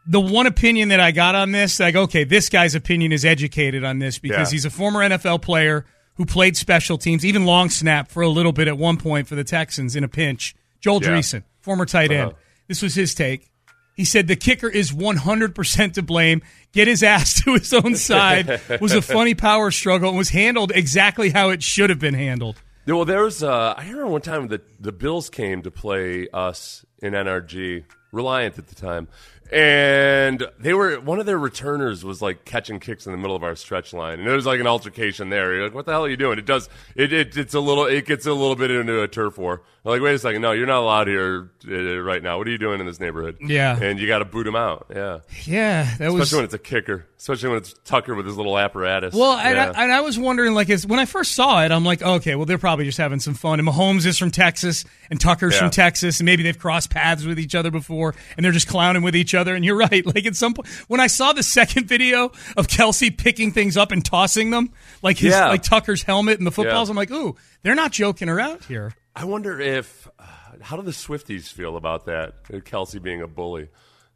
The 0.07 0.21
one 0.21 0.47
opinion 0.47 0.89
that 0.91 1.01
I 1.01 1.11
got 1.11 1.35
on 1.35 1.53
this, 1.53 1.81
like, 1.81 1.95
okay, 1.97 2.25
this 2.25 2.49
guy's 2.49 2.75
opinion 2.75 3.13
is 3.13 3.25
educated 3.25 3.83
on 3.85 3.99
this 3.99 4.19
because 4.19 4.51
Yeah. 4.51 4.57
he's 4.57 4.65
a 4.65 4.71
former 4.71 5.01
NFL 5.01 5.39
player 5.43 5.85
who 6.17 6.25
played 6.27 6.57
special 6.57 6.99
teams, 6.99 7.25
even 7.25 7.45
long 7.47 7.71
snap 7.71 8.11
for 8.11 8.23
a 8.23 8.29
little 8.29 8.53
bit 8.53 8.69
at 8.69 8.77
one 8.79 8.97
point 8.99 9.27
for 9.29 9.35
the 9.37 9.45
Texans 9.45 9.97
in 9.97 10.05
a 10.05 10.09
pinch. 10.09 10.55
Joel 10.81 11.03
Yeah. 11.03 11.09
Dreessen, 11.11 11.43
former 11.61 11.85
tight 11.87 12.11
end. 12.11 12.31
Uh-huh. 12.33 12.39
This 12.69 12.83
was 12.83 12.95
his 12.95 13.15
take. 13.15 13.51
He 13.95 14.05
said 14.05 14.29
the 14.29 14.37
kicker 14.37 14.69
is 14.69 14.93
100% 14.93 15.93
to 15.95 16.03
blame. 16.03 16.43
Get 16.73 16.87
his 16.87 17.03
ass 17.03 17.43
to 17.45 17.55
his 17.55 17.73
own 17.75 17.97
side. 17.97 18.61
was 18.81 18.93
a 18.93 19.03
funny 19.03 19.35
power 19.35 19.71
struggle 19.73 20.11
and 20.11 20.19
was 20.19 20.29
handled 20.29 20.71
exactly 20.75 21.31
how 21.31 21.51
it 21.51 21.63
should 21.63 21.91
have 21.91 21.99
been 21.99 22.15
handled. 22.15 22.63
Well, 22.87 23.05
there 23.05 23.23
was. 23.23 23.43
Uh, 23.43 23.75
I 23.77 23.83
remember 23.83 24.07
one 24.07 24.21
time 24.23 24.49
the 24.49 24.63
the 24.81 24.93
Bills 24.93 25.29
came 25.29 25.63
to 25.63 25.71
play 25.71 26.27
us 26.33 26.87
in 27.03 27.13
NRG, 27.13 27.85
Reliant 28.13 28.59
at 28.59 28.69
the 28.69 28.75
time, 28.75 29.09
and 29.53 30.47
they 30.59 30.73
were 30.73 30.99
one 30.99 31.21
of 31.21 31.27
their 31.27 31.39
returners 31.39 32.03
was 32.03 32.23
like 32.23 32.47
catching 32.47 32.81
kicks 32.81 33.05
in 33.05 33.13
the 33.13 33.19
middle 33.19 33.37
of 33.37 33.43
our 33.43 33.57
stretch 33.57 33.93
line, 33.93 34.21
and 34.21 34.27
there 34.27 34.37
was 34.37 34.47
like 34.47 34.61
an 34.61 34.67
altercation 34.67 35.29
there. 35.29 35.55
You're 35.55 35.65
like, 35.65 35.75
"What 35.75 35.85
the 35.85 35.93
hell 35.93 36.07
are 36.07 36.09
you 36.09 36.17
doing?" 36.17 36.39
It 36.39 36.47
does. 36.47 36.71
It, 36.95 37.13
it 37.13 37.37
it's 37.37 37.53
a 37.53 37.61
little. 37.61 37.85
It 37.85 38.07
gets 38.07 38.25
a 38.25 38.33
little 38.33 38.57
bit 38.57 38.71
into 38.71 39.03
a 39.03 39.09
turf 39.09 39.37
war. 39.37 39.63
I'm 39.89 39.95
like, 39.95 40.03
wait 40.03 40.15
a 40.15 40.19
second, 40.19 40.43
no, 40.43 40.53
you're 40.53 40.67
not 40.67 40.81
allowed 40.83 41.09
here 41.09 41.51
uh, 41.67 41.99
right 42.01 42.23
now. 42.23 42.37
What 42.37 42.47
are 42.47 42.51
you 42.51 42.59
doing 42.59 42.79
in 42.81 42.85
this 42.87 43.01
neighborhood? 43.01 43.39
Yeah. 43.41 43.79
and 43.81 43.99
you 43.99 44.07
got 44.07 44.19
to 44.19 44.27
boot 44.27 44.47
him 44.47 44.55
out. 44.55 44.87
Yeah, 44.95 45.21
Yeah, 45.47 45.95
that 45.97 46.13
was 46.13 46.23
especially 46.25 46.37
when 46.39 46.45
it's 46.45 46.55
a 46.55 46.59
kicker, 46.59 47.07
especially 47.17 47.49
when 47.49 47.59
it's 47.59 47.73
Tucker 47.87 48.15
with 48.15 48.27
his 48.27 48.37
little 48.37 48.59
apparatus. 48.59 49.15
Well, 49.15 49.39
and, 49.39 49.57
yeah. 49.57 49.73
I, 49.75 49.85
and 49.85 49.93
I 49.93 50.03
was 50.03 50.19
wondering, 50.19 50.53
like, 50.53 50.69
as, 50.69 50.87
when 50.87 50.99
I 50.99 51.07
first 51.07 51.33
saw 51.33 51.65
it, 51.65 51.73
I'm 51.73 51.85
like, 51.87 52.03
okay, 52.03 52.35
well, 52.35 52.45
they're 52.45 52.59
probably 52.59 52.85
just 52.85 52.99
having 52.99 53.19
some 53.19 53.33
fun. 53.33 53.61
And 53.61 53.67
Mahomes 53.67 54.05
is 54.05 54.19
from 54.19 54.31
Texas, 54.31 54.85
and 55.11 55.19
Tucker's 55.19 55.55
Yeah. 55.55 55.61
from 55.61 55.71
Texas, 55.71 56.21
and 56.21 56.27
maybe 56.27 56.43
they've 56.43 56.59
crossed 56.59 56.91
paths 56.91 57.25
with 57.25 57.39
each 57.39 57.55
other 57.55 57.71
before, 57.71 58.15
and 58.37 58.45
they're 58.45 58.53
just 58.53 58.69
clowning 58.69 59.01
with 59.03 59.17
each 59.17 59.35
other. 59.35 59.55
And 59.55 59.65
you're 59.65 59.77
right. 59.91 60.05
Like, 60.05 60.27
at 60.27 60.37
some 60.37 60.53
point, 60.53 60.69
when 60.89 61.01
I 61.01 61.07
saw 61.07 61.33
the 61.33 61.43
second 61.43 61.87
video 61.87 62.27
of 62.59 62.67
Kelce 62.67 63.17
picking 63.17 63.53
things 63.53 63.79
up 63.79 63.91
and 63.91 64.05
tossing 64.05 64.51
them, 64.51 64.71
like 65.03 65.17
his, 65.17 65.33
Yeah. 65.33 65.49
like 65.49 65.63
Tucker's 65.63 66.03
helmet 66.03 66.37
and 66.37 66.47
the 66.47 66.51
footballs. 66.53 66.91
I'm 66.91 66.97
like, 66.97 67.11
ooh, 67.11 67.37
they're 67.63 67.75
not 67.75 67.93
joking 67.93 68.29
around 68.29 68.65
here. 68.67 68.93
I 69.19 69.25
wonder 69.25 69.61
if 69.61 70.09
uh, 70.19 70.23
how 70.61 70.77
do 70.77 70.83
the 70.83 70.93
Swifties 70.93 71.53
feel 71.53 71.77
about 71.77 72.07
that? 72.07 72.35
uh, 72.53 72.59
Kelce 72.59 73.03
being 73.03 73.21
a 73.21 73.27
bully. 73.27 73.69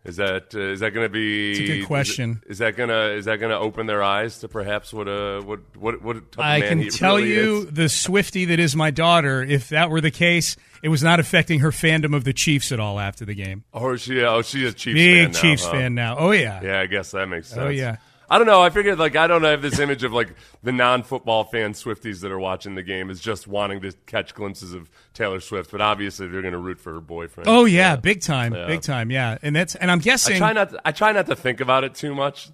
Is 0.05 0.17
that 0.17 0.55
uh, 0.55 0.61
is 0.61 0.81
that 0.81 0.91
going 0.91 1.05
to 1.05 1.09
be? 1.13 1.51
It's 1.51 1.61
a 1.61 1.65
good 1.65 1.87
question. 1.87 2.43
Is, 2.49 2.59
that 2.59 2.77
gonna 2.77 3.11
is 3.11 3.25
that 3.27 3.37
gonna 3.37 3.59
open 3.59 3.87
their 3.87 4.03
eyes 4.03 4.39
to 4.41 4.49
perhaps 4.49 4.93
what 4.93 5.07
a 5.09 5.41
what 5.45 5.61
what 5.77 6.03
what 6.03 6.33
type 6.33 6.45
I 6.45 6.61
can 6.61 6.89
tell 6.89 7.17
really 7.17 7.35
you, 7.35 7.59
is? 7.59 7.67
the 7.67 7.83
Swiftie 7.83 8.49
that 8.49 8.59
is 8.61 8.75
my 8.75 8.91
daughter, 8.91 9.43
if 9.43 9.69
that 9.69 9.91
were 9.91 10.01
the 10.01 10.11
case, 10.11 10.57
it 10.83 10.89
was 10.89 11.03
not 11.03 11.21
affecting 11.21 11.61
her 11.61 11.71
fandom 11.71 12.17
of 12.17 12.25
the 12.25 12.33
Chiefs 12.33 12.73
at 12.73 12.81
all 12.81 12.99
after 12.99 13.25
the 13.25 13.35
game. 13.35 13.63
Oh, 13.73 13.95
she 13.97 14.23
oh 14.23 14.43
she's 14.43 14.71
a 14.71 14.73
Chiefs 14.73 14.95
Big 14.95 15.25
fan 15.25 15.33
now, 15.33 15.41
Chiefs 15.41 15.65
huh? 15.65 15.73
fan 15.73 15.95
now. 15.95 16.17
Oh, 16.19 16.31
yeah. 16.33 16.61
Yeah, 16.63 16.81
I 16.81 16.87
guess 16.87 17.13
that 17.13 17.27
makes 17.27 17.49
sense. 17.49 17.61
Oh, 17.61 17.69
yeah. 17.69 17.97
I 18.33 18.39
don't 18.39 18.47
know. 18.47 18.63
I 18.63 18.71
figured 18.71 18.99
like 18.99 19.15
I 19.15 19.27
don't 19.27 19.43
have 19.43 19.61
this 19.61 19.79
image 19.79 20.05
of 20.05 20.13
like 20.15 20.35
the 20.63 20.73
non-football 20.73 21.45
fan 21.45 21.75
Swifties 21.75 22.21
that 22.23 22.33
are 22.33 22.39
watching 22.39 22.75
the 22.77 22.83
game 22.83 23.11
is 23.11 23.21
just 23.21 23.47
wanting 23.47 23.83
to 23.83 23.93
catch 24.07 24.35
glimpses 24.35 24.73
of 24.73 24.89
Taylor 25.13 25.39
Swift, 25.39 25.71
but 25.71 25.83
obviously 25.83 26.29
they're 26.29 26.41
going 26.41 26.53
to 26.53 26.59
root 26.59 26.81
for 26.81 26.95
her 26.95 27.01
boyfriend. 27.03 27.47
Oh 27.47 27.67
yeah, 27.67 27.97
big 27.97 28.23
time, 28.23 28.55
Yeah. 28.55 28.67
big 28.67 28.81
time, 28.81 29.11
yeah. 29.11 29.37
And 29.43 29.55
that's 29.55 29.75
and 29.75 29.91
I'm 29.91 29.99
guessing 29.99 30.37
I 30.37 30.39
try 30.39 30.53
not. 30.55 30.71
To, 30.71 30.81
I 30.83 30.93
try 30.93 31.13
not 31.13 31.27
to 31.27 31.37
think 31.37 31.61
about 31.61 31.85
it 31.85 31.95
too 31.95 32.15
much. 32.15 32.49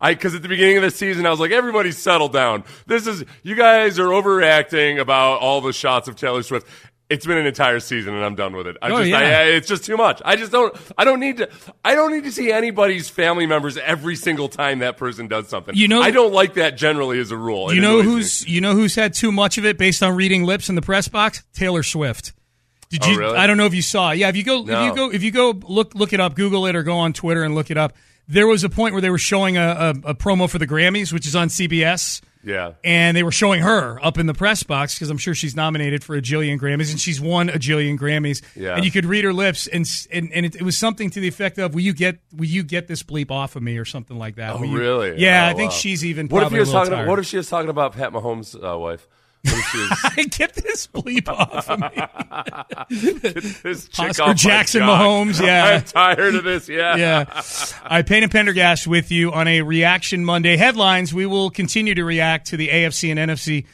I 0.00 0.14
because 0.14 0.36
at 0.36 0.42
the 0.42 0.48
beginning 0.48 0.76
of 0.76 0.82
the 0.84 0.90
season 0.92 1.26
I 1.26 1.30
was 1.30 1.40
like, 1.40 1.50
everybody 1.50 1.90
settle 1.90 2.28
down. 2.28 2.62
This 2.86 3.08
is 3.08 3.24
you 3.42 3.56
guys 3.56 3.98
are 3.98 4.06
overreacting 4.08 5.00
about 5.00 5.40
all 5.40 5.60
the 5.60 5.72
shots 5.72 6.06
of 6.06 6.14
Taylor 6.14 6.44
Swift. 6.44 6.66
It's 7.14 7.26
been 7.26 7.38
an 7.38 7.46
entire 7.46 7.80
season 7.80 8.14
and 8.14 8.24
I'm 8.24 8.34
done 8.34 8.54
with 8.54 8.66
it. 8.66 8.76
I 8.82 8.90
Oh, 8.90 8.98
just, 8.98 9.10
yeah. 9.10 9.18
I, 9.18 9.22
I- 9.22 9.42
it's 9.56 9.68
just 9.68 9.84
too 9.84 9.96
much. 9.96 10.20
I 10.24 10.36
just 10.36 10.52
don't, 10.52 10.76
I 10.98 11.04
don't 11.04 11.20
need 11.20 11.38
to, 11.38 11.48
I 11.84 11.94
don't 11.94 12.12
need 12.12 12.24
to 12.24 12.32
see 12.32 12.52
anybody's 12.52 13.08
family 13.08 13.46
members 13.46 13.76
every 13.78 14.16
single 14.16 14.48
time 14.48 14.80
that 14.80 14.96
person 14.96 15.28
does 15.28 15.48
something. 15.48 15.74
You 15.74 15.88
know- 15.88 16.02
I 16.02 16.10
don't 16.10 16.32
like 16.32 16.54
that 16.54 16.76
generally 16.76 17.18
as 17.20 17.30
a 17.30 17.36
rule. 17.36 17.70
It 17.70 17.76
you 17.76 17.80
know 17.80 18.00
annoys 18.00 18.06
me. 18.06 18.12
who's 18.12 18.48
you 18.48 18.60
know 18.60 18.74
who's 18.74 18.94
had 18.94 19.14
too 19.14 19.32
much 19.32 19.58
of 19.58 19.64
it 19.64 19.78
based 19.78 20.02
on 20.02 20.14
reading 20.16 20.44
lips 20.44 20.68
in 20.68 20.74
the 20.74 20.82
press 20.82 21.08
box? 21.08 21.42
Taylor 21.54 21.82
Swift. 21.82 22.32
Did 22.90 23.02
Oh, 23.04 23.10
you? 23.10 23.18
really? 23.18 23.36
I 23.38 23.46
don't 23.46 23.56
know 23.56 23.66
if 23.66 23.74
you 23.74 23.82
saw. 23.82 24.10
Yeah, 24.12 24.28
if 24.28 24.36
you 24.36 24.44
go, 24.44 24.60
if 24.62 24.68
you 24.68 24.94
go, 24.94 25.10
if 25.10 25.22
you 25.22 25.30
go, 25.30 25.50
look 25.66 25.94
look 25.94 26.12
it 26.12 26.20
up, 26.20 26.34
Google 26.36 26.66
it, 26.66 26.76
or 26.76 26.82
go 26.82 26.96
on 26.98 27.12
Twitter 27.12 27.42
and 27.42 27.54
look 27.54 27.70
it 27.70 27.76
up. 27.78 27.94
There 28.28 28.46
was 28.46 28.62
a 28.64 28.68
point 28.70 28.92
where 28.94 29.00
they 29.02 29.10
were 29.10 29.18
showing 29.18 29.56
a, 29.56 29.94
a, 30.04 30.10
a 30.10 30.14
promo 30.14 30.48
for 30.48 30.58
the 30.58 30.66
Grammys, 30.66 31.12
which 31.12 31.26
is 31.26 31.34
on 31.36 31.48
CBS. 31.48 32.20
Yeah. 32.44 32.72
and 32.84 33.16
they 33.16 33.22
were 33.22 33.32
showing 33.32 33.62
her 33.62 33.98
up 34.04 34.18
in 34.18 34.26
the 34.26 34.34
press 34.34 34.62
box 34.62 34.94
because 34.94 35.10
I'm 35.10 35.18
sure 35.18 35.34
she's 35.34 35.56
nominated 35.56 36.04
for 36.04 36.14
a 36.16 36.20
jillion 36.22 36.58
Grammys 36.60 36.90
and 36.90 37.00
she's 37.00 37.20
won 37.20 37.48
a 37.48 37.54
jillion 37.58 37.98
Grammys. 37.98 38.42
Yeah. 38.54 38.76
And 38.76 38.84
you 38.84 38.90
could 38.90 39.06
read 39.06 39.24
her 39.24 39.32
lips 39.32 39.66
and 39.66 39.86
and, 40.12 40.30
and 40.32 40.46
it, 40.46 40.56
it 40.56 40.62
was 40.62 40.76
something 40.76 41.10
to 41.10 41.20
the 41.20 41.28
effect 41.28 41.58
of, 41.58 41.74
"Will 41.74 41.80
you 41.82 41.94
get 41.94 42.18
will 42.34 42.44
you 42.46 42.62
get 42.62 42.86
this 42.86 43.02
bleep 43.02 43.30
off 43.30 43.56
of 43.56 43.62
me?" 43.62 43.78
or 43.78 43.84
something 43.84 44.18
like 44.18 44.36
that. 44.36 44.54
Oh, 44.54 44.62
you- 44.62 44.76
really? 44.78 45.20
Yeah, 45.20 45.46
Oh, 45.46 45.50
I 45.50 45.54
think 45.54 45.70
wow. 45.70 45.76
she's 45.76 46.04
even. 46.04 46.28
What 46.28 46.38
if 46.38 46.42
probably 46.44 46.60
was 46.60 46.68
a 46.68 46.72
little 46.72 46.90
talking? 46.90 47.08
What 47.08 47.18
if 47.18 47.26
she 47.26 47.36
was 47.38 47.48
talking 47.48 47.70
about 47.70 47.92
Pat 47.94 48.12
Mahomes' 48.12 48.54
uh, 48.54 48.78
wife? 48.78 49.08
What 49.44 49.58
if 49.58 49.64
she 49.66 49.78
was, 49.78 50.26
get 50.30 50.54
this 50.54 50.86
bleep 50.86 51.28
off 51.28 51.68
of 51.68 51.80
me? 51.80 53.00
Get 53.00 53.62
this 53.62 53.88
chick 53.88 54.10
Oscar 54.10 54.34
Jackson. 54.34 54.82
Mahomes, 54.82 55.40
yeah. 55.40 55.64
I'm 55.74 55.82
tired 55.82 56.34
of 56.34 56.44
this. 56.44 56.68
Yeah. 56.68 56.96
yeah. 56.96 57.42
I 57.84 58.02
Payne 58.02 58.22
and 58.22 58.32
Pendergast 58.32 58.86
with 58.86 59.10
you 59.10 59.32
on 59.32 59.46
a 59.46 59.62
Reaction 59.62 60.24
Monday 60.24 60.56
headlines. 60.56 61.12
We 61.12 61.26
will 61.26 61.50
continue 61.50 61.94
to 61.94 62.04
react 62.04 62.46
to 62.48 62.56
the 62.56 62.68
AFC 62.68 63.10
and 63.14 63.30
NFC 63.30 63.66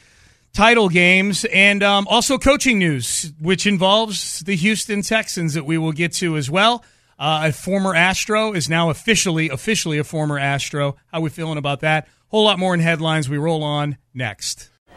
title 0.53 0.89
games 0.89 1.45
and 1.47 1.83
um, 1.83 2.09
also 2.09 2.37
coaching 2.39 2.79
news, 2.79 3.33
which 3.41 3.67
involves 3.67 4.41
the 4.41 4.57
Houston 4.57 5.03
Texans 5.03 5.55
that 5.55 5.65
we 5.65 5.79
will 5.79 5.93
get 5.93 6.13
to 6.15 6.37
as 6.37 6.51
well. 6.51 6.85
Uh, 7.19 7.43
a 7.49 7.53
former 7.53 7.95
Astro 7.95 8.55
is 8.55 8.69
now 8.69 8.91
officially, 8.91 9.51
officially 9.51 9.99
a 9.99 10.05
former 10.05 10.39
Astro. 10.39 10.97
How 11.13 11.21
we 11.21 11.31
feeling 11.31 11.59
about 11.59 11.81
that? 11.81 12.09
Whole 12.29 12.45
lot 12.45 12.59
more 12.59 12.75
in 12.75 12.81
headlines. 12.81 13.29
We 13.29 13.37
roll 13.37 13.63
on 13.63 13.99
next. 14.15 14.70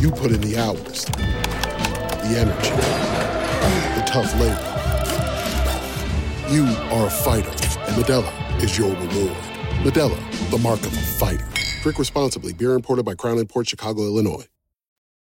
You 0.00 0.10
put 0.10 0.30
in 0.30 0.40
the 0.40 0.56
hours, 0.58 1.04
the 1.06 2.36
energy, 2.38 2.70
the 3.98 4.04
tough 4.06 4.32
labor. 4.38 4.68
You 6.52 6.64
are 6.90 7.06
a 7.06 7.10
fighter, 7.10 7.48
and 7.48 7.96
Modelo 7.96 8.62
is 8.62 8.78
your 8.78 8.90
reward. 8.90 9.36
Modelo, 9.82 10.50
the 10.50 10.58
mark 10.58 10.80
of 10.80 10.92
a 10.92 11.00
fighter. 11.00 11.46
Drink 11.82 11.98
responsibly. 11.98 12.52
Beer 12.52 12.74
imported 12.74 13.04
by 13.04 13.14
Crown 13.14 13.44
Port 13.46 13.68
Chicago, 13.68 14.02
Illinois. 14.02 14.46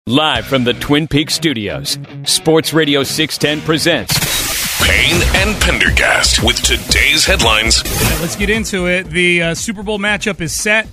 Live 0.07 0.47
from 0.47 0.65
the 0.65 0.73
Twin 0.73 1.07
Peaks 1.07 1.35
studios, 1.35 1.97
Sports 2.25 2.73
Radio 2.73 3.05
610 3.05 3.65
presents 3.65 4.13
Payne 4.85 5.23
and 5.37 5.61
Pendergast 5.63 6.43
with 6.43 6.57
today's 6.63 7.25
headlines. 7.25 7.85
All 7.85 8.11
right, 8.11 8.21
let's 8.21 8.35
get 8.35 8.51
into 8.51 8.89
it. 8.89 9.05
The 9.05 9.43
uh, 9.43 9.55
Super 9.55 9.85
Bowl 9.85 10.01
matchup 10.01 10.41
is 10.41 10.53
set. 10.53 10.89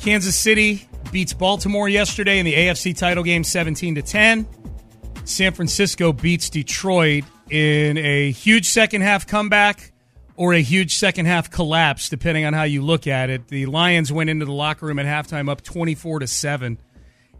Kansas 0.00 0.36
City 0.36 0.86
beats 1.12 1.34
Baltimore 1.34 1.88
yesterday 1.88 2.38
in 2.38 2.46
the 2.46 2.54
AFC 2.54 2.96
title 2.96 3.22
game 3.22 3.44
17 3.44 3.96
to 3.96 4.02
10. 4.02 4.46
San 5.24 5.52
Francisco 5.52 6.12
beats 6.12 6.48
Detroit 6.50 7.24
in 7.50 7.98
a 7.98 8.32
huge 8.32 8.70
second 8.70 9.02
half 9.02 9.26
comeback 9.26 9.92
or 10.36 10.54
a 10.54 10.62
huge 10.62 10.94
second 10.94 11.26
half 11.26 11.50
collapse 11.50 12.08
depending 12.08 12.46
on 12.46 12.54
how 12.54 12.62
you 12.62 12.82
look 12.82 13.06
at 13.06 13.28
it. 13.28 13.46
The 13.48 13.66
Lions 13.66 14.10
went 14.10 14.30
into 14.30 14.46
the 14.46 14.52
locker 14.52 14.86
room 14.86 14.98
at 14.98 15.06
halftime 15.06 15.50
up 15.50 15.62
24 15.62 16.20
to 16.20 16.26
7 16.26 16.78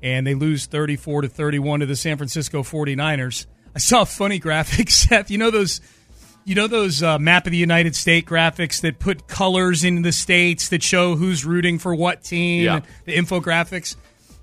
and 0.02 0.26
they 0.26 0.35
lose 0.35 0.66
34 0.66 1.22
to 1.22 1.28
31 1.28 1.80
to 1.80 1.87
the 1.87 1.96
San 1.96 2.18
Francisco 2.18 2.62
49ers. 2.62 3.46
I 3.74 3.78
saw 3.78 4.02
a 4.02 4.06
funny 4.06 4.38
graphic, 4.38 4.90
Seth. 4.90 5.30
You 5.30 5.38
know 5.38 5.50
those 5.50 5.80
you 6.44 6.55
know 6.55 6.66
those 6.66 7.02
uh, 7.02 7.18
map 7.18 7.46
of 7.46 7.52
the 7.52 7.59
United 7.59 7.94
States 7.96 8.28
graphics 8.28 8.81
that 8.83 8.98
put 8.98 9.26
colors 9.28 9.85
in 9.85 10.02
the 10.02 10.12
states 10.12 10.68
that 10.70 10.83
show 10.83 11.14
who's 11.16 11.44
rooting 11.44 11.78
for 11.78 11.94
what 11.94 12.22
team, 12.24 12.64
Yeah. 12.64 12.81
the 13.05 13.16
infographics. 13.16 13.96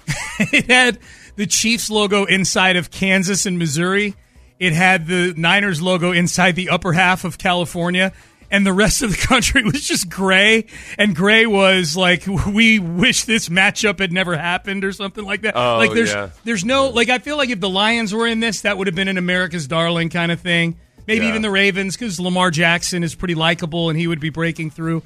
it 0.39 0.65
had 0.67 0.99
the 1.35 1.45
Chiefs 1.45 1.89
logo 1.89 2.25
inside 2.25 2.75
of 2.75 2.89
Kansas 2.91 3.45
and 3.45 3.59
Missouri. 3.59 4.15
It 4.59 4.73
had 4.73 5.07
the 5.07 5.33
Niners 5.37 5.81
logo 5.81 6.11
inside 6.11 6.55
the 6.55 6.69
upper 6.69 6.93
half 6.93 7.23
of 7.23 7.37
California. 7.37 8.11
And 8.51 8.65
the 8.65 8.73
rest 8.73 9.03
of 9.03 9.11
the 9.11 9.17
country 9.27 9.63
was 9.63 9.87
just 9.87 10.09
gray. 10.09 10.65
And 10.97 11.15
gray 11.15 11.45
was 11.45 11.95
like, 11.95 12.25
we 12.25 12.79
wish 12.79 13.25
this 13.25 13.47
matchup 13.47 13.99
had 13.99 14.11
never 14.11 14.35
happened 14.35 14.83
or 14.83 14.91
something 14.91 15.23
like 15.23 15.41
that. 15.41 15.55
Oh, 15.55 15.77
like 15.77 15.93
there's 15.93 16.11
yeah. 16.11 16.31
there's 16.45 16.65
no 16.65 16.89
like 16.89 17.09
I 17.09 17.19
feel 17.19 17.37
like 17.37 17.51
if 17.51 17.59
the 17.59 17.69
Lions 17.69 18.11
were 18.13 18.25
in 18.25 18.39
this, 18.39 18.61
that 18.61 18.77
would 18.79 18.87
have 18.87 18.95
been 18.95 19.07
an 19.07 19.19
America's 19.19 19.67
darling 19.67 20.09
kind 20.09 20.31
of 20.31 20.39
thing. 20.39 20.79
Maybe 21.09 21.25
Yeah. 21.25 21.29
even 21.31 21.41
the 21.41 21.49
Ravens, 21.51 21.95
because 21.97 22.19
Lamar 22.19 22.51
Jackson 22.51 23.03
is 23.03 23.15
pretty 23.15 23.35
likable 23.35 23.89
and 23.89 23.97
he 23.99 24.07
would 24.07 24.19
be 24.19 24.29
breaking 24.29 24.69
through. 24.71 25.03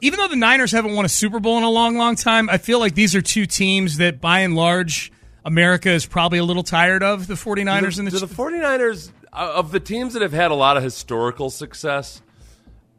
Even 0.00 0.18
though 0.20 0.28
the 0.28 0.36
Niners 0.36 0.72
haven't 0.72 0.94
won 0.94 1.04
a 1.04 1.08
Super 1.08 1.40
Bowl 1.40 1.58
in 1.58 1.64
a 1.64 1.70
long, 1.70 1.96
long 1.96 2.14
time, 2.16 2.48
I 2.50 2.58
feel 2.58 2.78
like 2.78 2.94
these 2.94 3.14
are 3.14 3.22
two 3.22 3.46
teams 3.46 3.96
that 3.98 4.20
by 4.20 4.40
and 4.40 4.54
large 4.54 5.10
America 5.44 5.90
is 5.90 6.06
probably 6.06 6.38
a 6.38 6.44
little 6.44 6.62
tired 6.62 7.02
of, 7.02 7.26
the 7.26 7.34
49ers 7.34 7.94
do 7.94 8.00
and 8.00 8.06
the, 8.08 8.10
the, 8.12 8.20
do 8.20 8.26
the 8.26 8.34
49ers 8.34 9.10
uh, 9.32 9.52
of 9.56 9.72
the 9.72 9.80
teams 9.80 10.12
that 10.14 10.22
have 10.22 10.32
had 10.32 10.50
a 10.50 10.54
lot 10.54 10.76
of 10.76 10.82
historical 10.82 11.50
success 11.50 12.22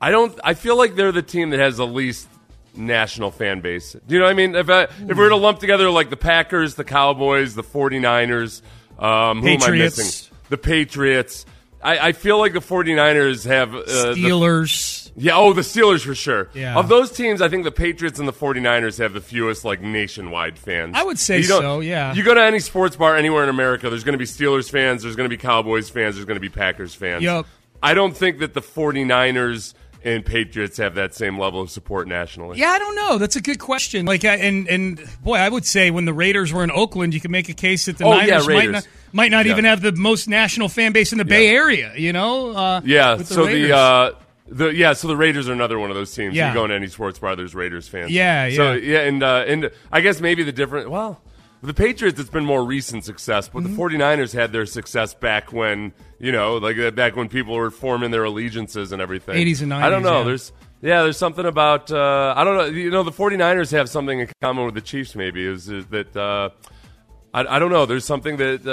i 0.02 0.12
don't 0.12 0.38
i 0.44 0.54
feel 0.54 0.78
like 0.78 0.96
they're 0.96 1.14
the 1.14 1.22
team 1.22 1.52
that 1.52 1.60
has 1.62 1.78
the 1.78 1.88
least 1.88 2.28
national 2.76 3.32
fan 3.32 3.62
base 3.62 3.94
do 3.94 4.14
you 4.14 4.20
know 4.20 4.26
what 4.26 4.32
i 4.32 4.34
mean 4.34 4.54
if, 4.54 4.70
I, 4.70 4.84
if 4.84 5.08
we 5.08 5.14
were 5.16 5.30
to 5.30 5.38
lump 5.38 5.60
together 5.60 5.90
like 5.90 6.10
the 6.10 6.18
packers 6.18 6.76
the 6.76 6.84
cowboys 6.84 7.56
the 7.56 7.64
49ers 7.64 8.62
um, 9.00 9.42
who 9.42 9.48
am 9.48 9.56
i 9.56 9.58
Patriots. 9.66 9.98
missing 9.98 10.38
the 10.50 10.58
patriots 10.58 11.46
I, 11.86 12.08
I 12.08 12.12
feel 12.14 12.40
like 12.40 12.54
the 12.54 12.60
49ers 12.60 13.46
have 13.46 13.74
uh, 13.76 13.80
the- 13.82 14.14
Steelers. 14.16 15.12
Yeah, 15.18 15.38
oh, 15.38 15.54
the 15.54 15.62
Steelers 15.62 16.04
for 16.06 16.14
sure. 16.14 16.50
Yeah. 16.54 16.76
Of 16.78 16.90
those 16.90 17.10
teams, 17.12 17.42
I 17.42 17.48
think 17.48 17.64
the 17.64 17.72
Patriots 17.72 18.20
and 18.20 18.28
the 18.28 18.34
49ers 18.34 18.98
have 18.98 19.14
the 19.14 19.22
fewest 19.22 19.64
like 19.64 19.80
nationwide 19.82 20.58
fans. 20.60 20.94
I 20.98 21.04
would 21.04 21.18
say 21.18 21.38
You 21.38 21.44
so, 21.44 21.80
yeah. 21.80 22.14
You 22.14 22.22
go 22.24 22.34
to 22.34 22.44
any 22.44 22.60
sports 22.60 22.98
bar 22.98 23.16
anywhere 23.16 23.44
in 23.44 23.50
America, 23.50 23.90
there's 23.90 24.04
going 24.04 24.14
to 24.14 24.18
be 24.20 24.26
Steelers 24.26 24.70
fans, 24.70 25.04
there's 25.04 25.16
going 25.16 25.30
to 25.30 25.34
be 25.34 25.42
Cowboys 25.42 25.90
fans, 25.90 26.16
there's 26.16 26.26
going 26.26 26.36
to 26.36 26.42
be 26.42 26.50
Packers 26.50 26.94
fans. 26.94 27.24
Yup. 27.24 27.46
I 27.82 27.94
don't 27.94 28.16
think 28.18 28.40
that 28.40 28.54
the 28.54 28.62
49ers 28.62 29.74
and 30.04 30.24
Patriots 30.26 30.78
have 30.78 30.96
that 30.96 31.16
same 31.16 31.40
level 31.40 31.62
of 31.62 31.70
support 31.72 32.08
nationally. 32.08 32.60
Yeah, 32.60 32.70
I 32.70 32.80
don't 32.80 32.96
know. 32.96 33.18
That's 33.18 33.36
a 33.36 33.42
good 33.42 33.60
question. 33.60 34.06
Like, 34.06 34.24
I- 34.26 34.36
and 34.36 34.68
and 34.68 35.02
boy, 35.24 35.36
I 35.38 35.50
would 35.50 35.66
say 35.66 35.92
when 35.92 36.06
the 36.06 36.14
Raiders 36.14 36.54
were 36.54 36.64
in 36.64 36.72
Oakland, 36.72 37.14
you 37.14 37.20
could 37.22 37.32
make 37.32 37.50
a 37.50 37.54
case 37.54 37.86
that 37.86 37.98
the 37.98 38.06
Oh, 38.06 38.14
yeah, 38.20 38.26
Niners 38.38 38.48
might 38.48 38.70
not 38.72 38.88
might 39.16 39.32
not 39.32 39.46
Yeah. 39.46 39.54
even 39.54 39.66
have 39.66 39.82
the 39.82 39.92
most 39.94 40.28
national 40.28 40.70
fan 40.70 40.92
base 40.92 41.12
in 41.12 41.18
the 41.18 41.26
Bay 41.26 41.48
Area. 41.48 41.94
You 41.96 42.14
know? 42.14 42.52
Uh, 42.56 42.82
Yeah, 42.84 43.16
with 43.16 43.28
so 43.28 43.46
Raiders. 43.46 43.70
the 43.70 43.76
uh 43.76 44.12
the 44.48 44.68
yeah, 44.76 44.94
so 44.94 45.08
the 45.08 45.18
Raiders 45.18 45.50
are 45.50 45.54
another 45.54 45.80
one 45.80 45.90
of 45.90 45.96
those 45.96 46.14
teams. 46.14 46.36
Yeah. 46.36 46.50
You 46.50 46.54
go 46.54 46.66
into 46.66 46.76
any 46.76 46.88
sports 46.88 47.18
bar, 47.18 47.36
there's 47.36 47.56
Raiders 47.56 47.88
fans. 47.88 48.12
Yeah, 48.12 48.46
yeah. 48.46 48.56
So 48.56 48.74
yeah. 48.74 48.94
yeah, 49.02 49.08
and 49.08 49.24
uh, 49.24 49.44
and 49.48 49.72
I 49.92 50.02
guess 50.02 50.22
maybe 50.22 50.44
the 50.44 50.52
different 50.52 50.90
well, 50.92 51.20
the 51.64 51.74
Patriots 51.74 52.20
it's 52.20 52.30
been 52.30 52.46
more 52.46 52.64
recent 52.64 53.06
success, 53.06 53.50
but 53.50 53.64
Mm-hmm. 53.64 53.76
the 53.76 53.82
49ers 53.98 54.34
had 54.34 54.52
their 54.52 54.68
success 54.68 55.16
back 55.16 55.52
when, 55.52 55.94
you 56.20 56.32
know, 56.32 56.58
like 56.58 56.78
uh, 56.78 56.92
back 56.92 57.16
when 57.16 57.28
people 57.28 57.56
were 57.56 57.72
forming 57.72 58.12
their 58.12 58.24
allegiances 58.26 58.92
and 58.92 59.02
everything. 59.02 59.34
80s 59.36 59.64
and 59.64 59.72
90s. 59.72 59.82
I 59.82 59.90
don't 59.90 60.04
know. 60.04 60.20
yeah. 60.20 60.24
There's 60.26 60.52
yeah, 60.82 61.02
there's 61.02 61.18
something 61.18 61.46
about 61.48 61.92
uh, 61.92 62.34
I 62.38 62.44
don't 62.44 62.58
know, 62.58 62.66
you 62.66 62.92
know, 62.92 63.02
the 63.02 63.12
49ers 63.12 63.72
have 63.72 63.90
something 63.90 64.20
in 64.20 64.30
common 64.44 64.66
with 64.66 64.76
the 64.76 64.82
Chiefs 64.82 65.16
maybe 65.16 65.44
is, 65.44 65.68
is 65.70 65.88
that 65.88 66.16
uh, 66.16 66.50
I, 67.36 67.56
I 67.56 67.60
don't 67.60 67.72
know. 67.72 67.86
There's 67.86 68.06
something 68.06 68.38
that 68.38 68.66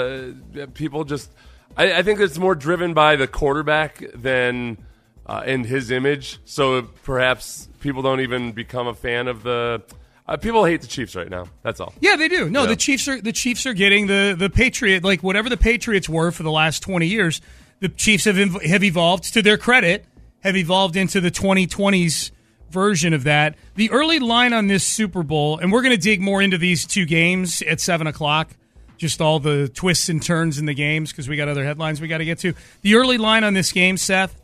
uh, 0.55 0.65
people 0.73 1.03
just. 1.03 1.29
I, 1.75 1.93
I 1.99 2.03
think 2.03 2.19
it's 2.19 2.37
more 2.37 2.55
driven 2.55 2.93
by 2.93 3.15
the 3.15 3.27
quarterback 3.27 4.03
than 4.15 4.77
uh, 5.25 5.43
and 5.45 5.65
his 5.65 5.91
image. 5.91 6.39
So 6.45 6.81
perhaps 7.03 7.67
people 7.81 8.01
don't 8.01 8.21
even 8.21 8.51
become 8.53 8.87
a 8.87 8.93
fan 8.93 9.27
of 9.27 9.43
the. 9.43 9.81
Uh, 10.25 10.37
people 10.37 10.63
hate 10.63 10.79
the 10.81 10.87
Chiefs 10.87 11.15
right 11.15 11.29
now. 11.29 11.45
That's 11.63 11.81
all. 11.81 11.93
Yeah, 11.99 12.15
they 12.15 12.29
do. 12.29 12.49
No, 12.49 12.61
Yeah. 12.61 12.67
the 12.69 12.75
Chiefs 12.77 13.07
are 13.09 13.19
the 13.21 13.33
Chiefs 13.33 13.65
are 13.65 13.73
getting 13.73 14.07
the 14.07 14.35
the 14.37 14.49
Patriot 14.49 15.03
like 15.03 15.21
whatever 15.21 15.49
the 15.49 15.57
Patriots 15.57 16.07
were 16.07 16.31
for 16.31 16.43
the 16.43 16.51
last 16.51 16.81
twenty 16.81 17.07
years. 17.07 17.41
The 17.81 17.89
Chiefs 17.89 18.23
have 18.25 18.37
inv- 18.37 18.63
have 18.65 18.83
evolved 18.85 19.33
to 19.33 19.41
their 19.41 19.57
credit, 19.57 20.05
have 20.41 20.55
evolved 20.55 20.95
into 20.95 21.19
the 21.19 21.29
2020s 21.31 22.31
version 22.73 23.13
of 23.13 23.23
that. 23.23 23.55
The 23.75 23.89
early 23.91 24.19
line 24.19 24.51
on 24.51 24.67
this 24.67 24.83
Super 24.83 25.23
Bowl, 25.23 25.59
and 25.59 25.71
we're 25.71 25.81
going 25.81 25.95
to 25.95 26.01
dig 26.01 26.19
more 26.19 26.41
into 26.41 26.57
these 26.57 26.85
two 26.85 27.05
games 27.05 27.61
at 27.61 27.79
seven 27.79 28.07
o'clock. 28.07 28.49
Just 28.97 29.21
all 29.21 29.39
the 29.39 29.69
twists 29.69 30.09
and 30.09 30.21
turns 30.21 30.59
in 30.59 30.65
the 30.65 30.73
games 30.73 31.11
because 31.11 31.29
we 31.29 31.37
got 31.37 31.47
other 31.47 31.63
headlines 31.63 32.01
we 32.01 32.07
got 32.07 32.17
to 32.19 32.25
get 32.25 32.39
to. 32.39 32.53
The 32.81 32.95
early 32.95 33.17
line 33.17 33.43
on 33.43 33.53
this 33.53 33.71
game, 33.71 33.97
Seth, 33.97 34.39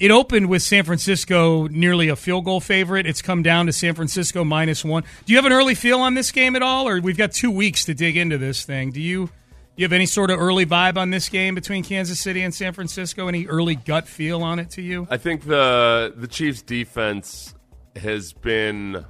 it 0.00 0.10
opened 0.10 0.48
with 0.48 0.62
San 0.62 0.84
Francisco 0.84 1.68
nearly 1.68 2.08
a 2.08 2.16
field 2.16 2.44
goal 2.44 2.60
favorite. 2.60 3.06
It's 3.06 3.22
come 3.22 3.42
down 3.42 3.66
to 3.66 3.72
San 3.72 3.94
Francisco 3.94 4.42
minus 4.44 4.84
one. 4.84 5.04
Do 5.24 5.32
you 5.32 5.38
have 5.38 5.46
an 5.46 5.52
early 5.52 5.74
feel 5.74 6.00
on 6.00 6.14
this 6.14 6.32
game 6.32 6.56
at 6.56 6.62
all, 6.62 6.88
or 6.88 7.00
we've 7.00 7.16
got 7.16 7.32
two 7.32 7.50
weeks 7.50 7.84
to 7.84 7.94
dig 7.94 8.16
into 8.16 8.38
this 8.38 8.64
thing? 8.64 8.90
Do 8.90 9.00
you 9.00 9.30
you 9.76 9.84
have 9.84 9.92
any 9.92 10.06
sort 10.06 10.30
of 10.30 10.38
early 10.40 10.66
vibe 10.66 10.96
on 10.96 11.10
this 11.10 11.28
game 11.28 11.54
between 11.54 11.82
Kansas 11.82 12.20
City 12.20 12.42
and 12.42 12.54
San 12.54 12.72
Francisco? 12.72 13.28
Any 13.28 13.46
early 13.46 13.74
gut 13.74 14.06
feel 14.06 14.42
on 14.42 14.58
it 14.58 14.70
to 14.70 14.82
you? 14.82 15.06
I 15.10 15.16
think 15.16 15.44
the 15.44 16.12
the 16.16 16.26
Chiefs 16.26 16.62
defense 16.62 17.54
has 17.96 18.32
been 18.32 19.04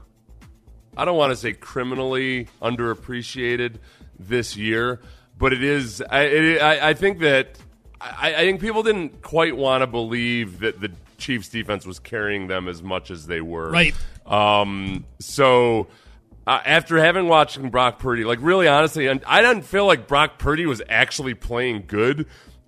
I 0.96 1.04
don't 1.04 1.16
want 1.16 1.30
to 1.30 1.36
say 1.36 1.52
criminally 1.52 2.48
underappreciated 2.60 3.76
this 4.18 4.56
year, 4.56 5.00
but 5.38 5.52
it 5.52 5.62
is 5.62 6.02
I 6.02 6.20
it, 6.22 6.62
I, 6.62 6.90
I 6.90 6.94
think 6.94 7.20
that 7.20 7.58
I, 8.00 8.34
I 8.34 8.38
think 8.38 8.60
people 8.60 8.82
didn't 8.82 9.22
quite 9.22 9.56
want 9.56 9.82
to 9.82 9.86
believe 9.86 10.60
that 10.60 10.80
the 10.80 10.92
Chiefs 11.18 11.48
defense 11.48 11.86
was 11.86 11.98
carrying 11.98 12.48
them 12.48 12.68
as 12.68 12.82
much 12.82 13.10
as 13.10 13.26
they 13.26 13.40
were. 13.40 13.70
Right. 13.70 13.94
Um 14.26 15.04
so 15.18 15.88
uh, 16.46 16.60
after 16.64 16.98
having 16.98 17.28
watched 17.28 17.60
Brock 17.70 17.98
Purdy, 18.00 18.24
like 18.24 18.40
really 18.42 18.66
honestly, 18.66 19.06
and 19.06 19.22
I 19.26 19.42
didn't 19.42 19.62
feel 19.62 19.86
like 19.86 20.08
Brock 20.08 20.38
Purdy 20.38 20.66
was 20.66 20.82
actually 20.88 21.34
playing 21.34 21.84
good 21.86 22.26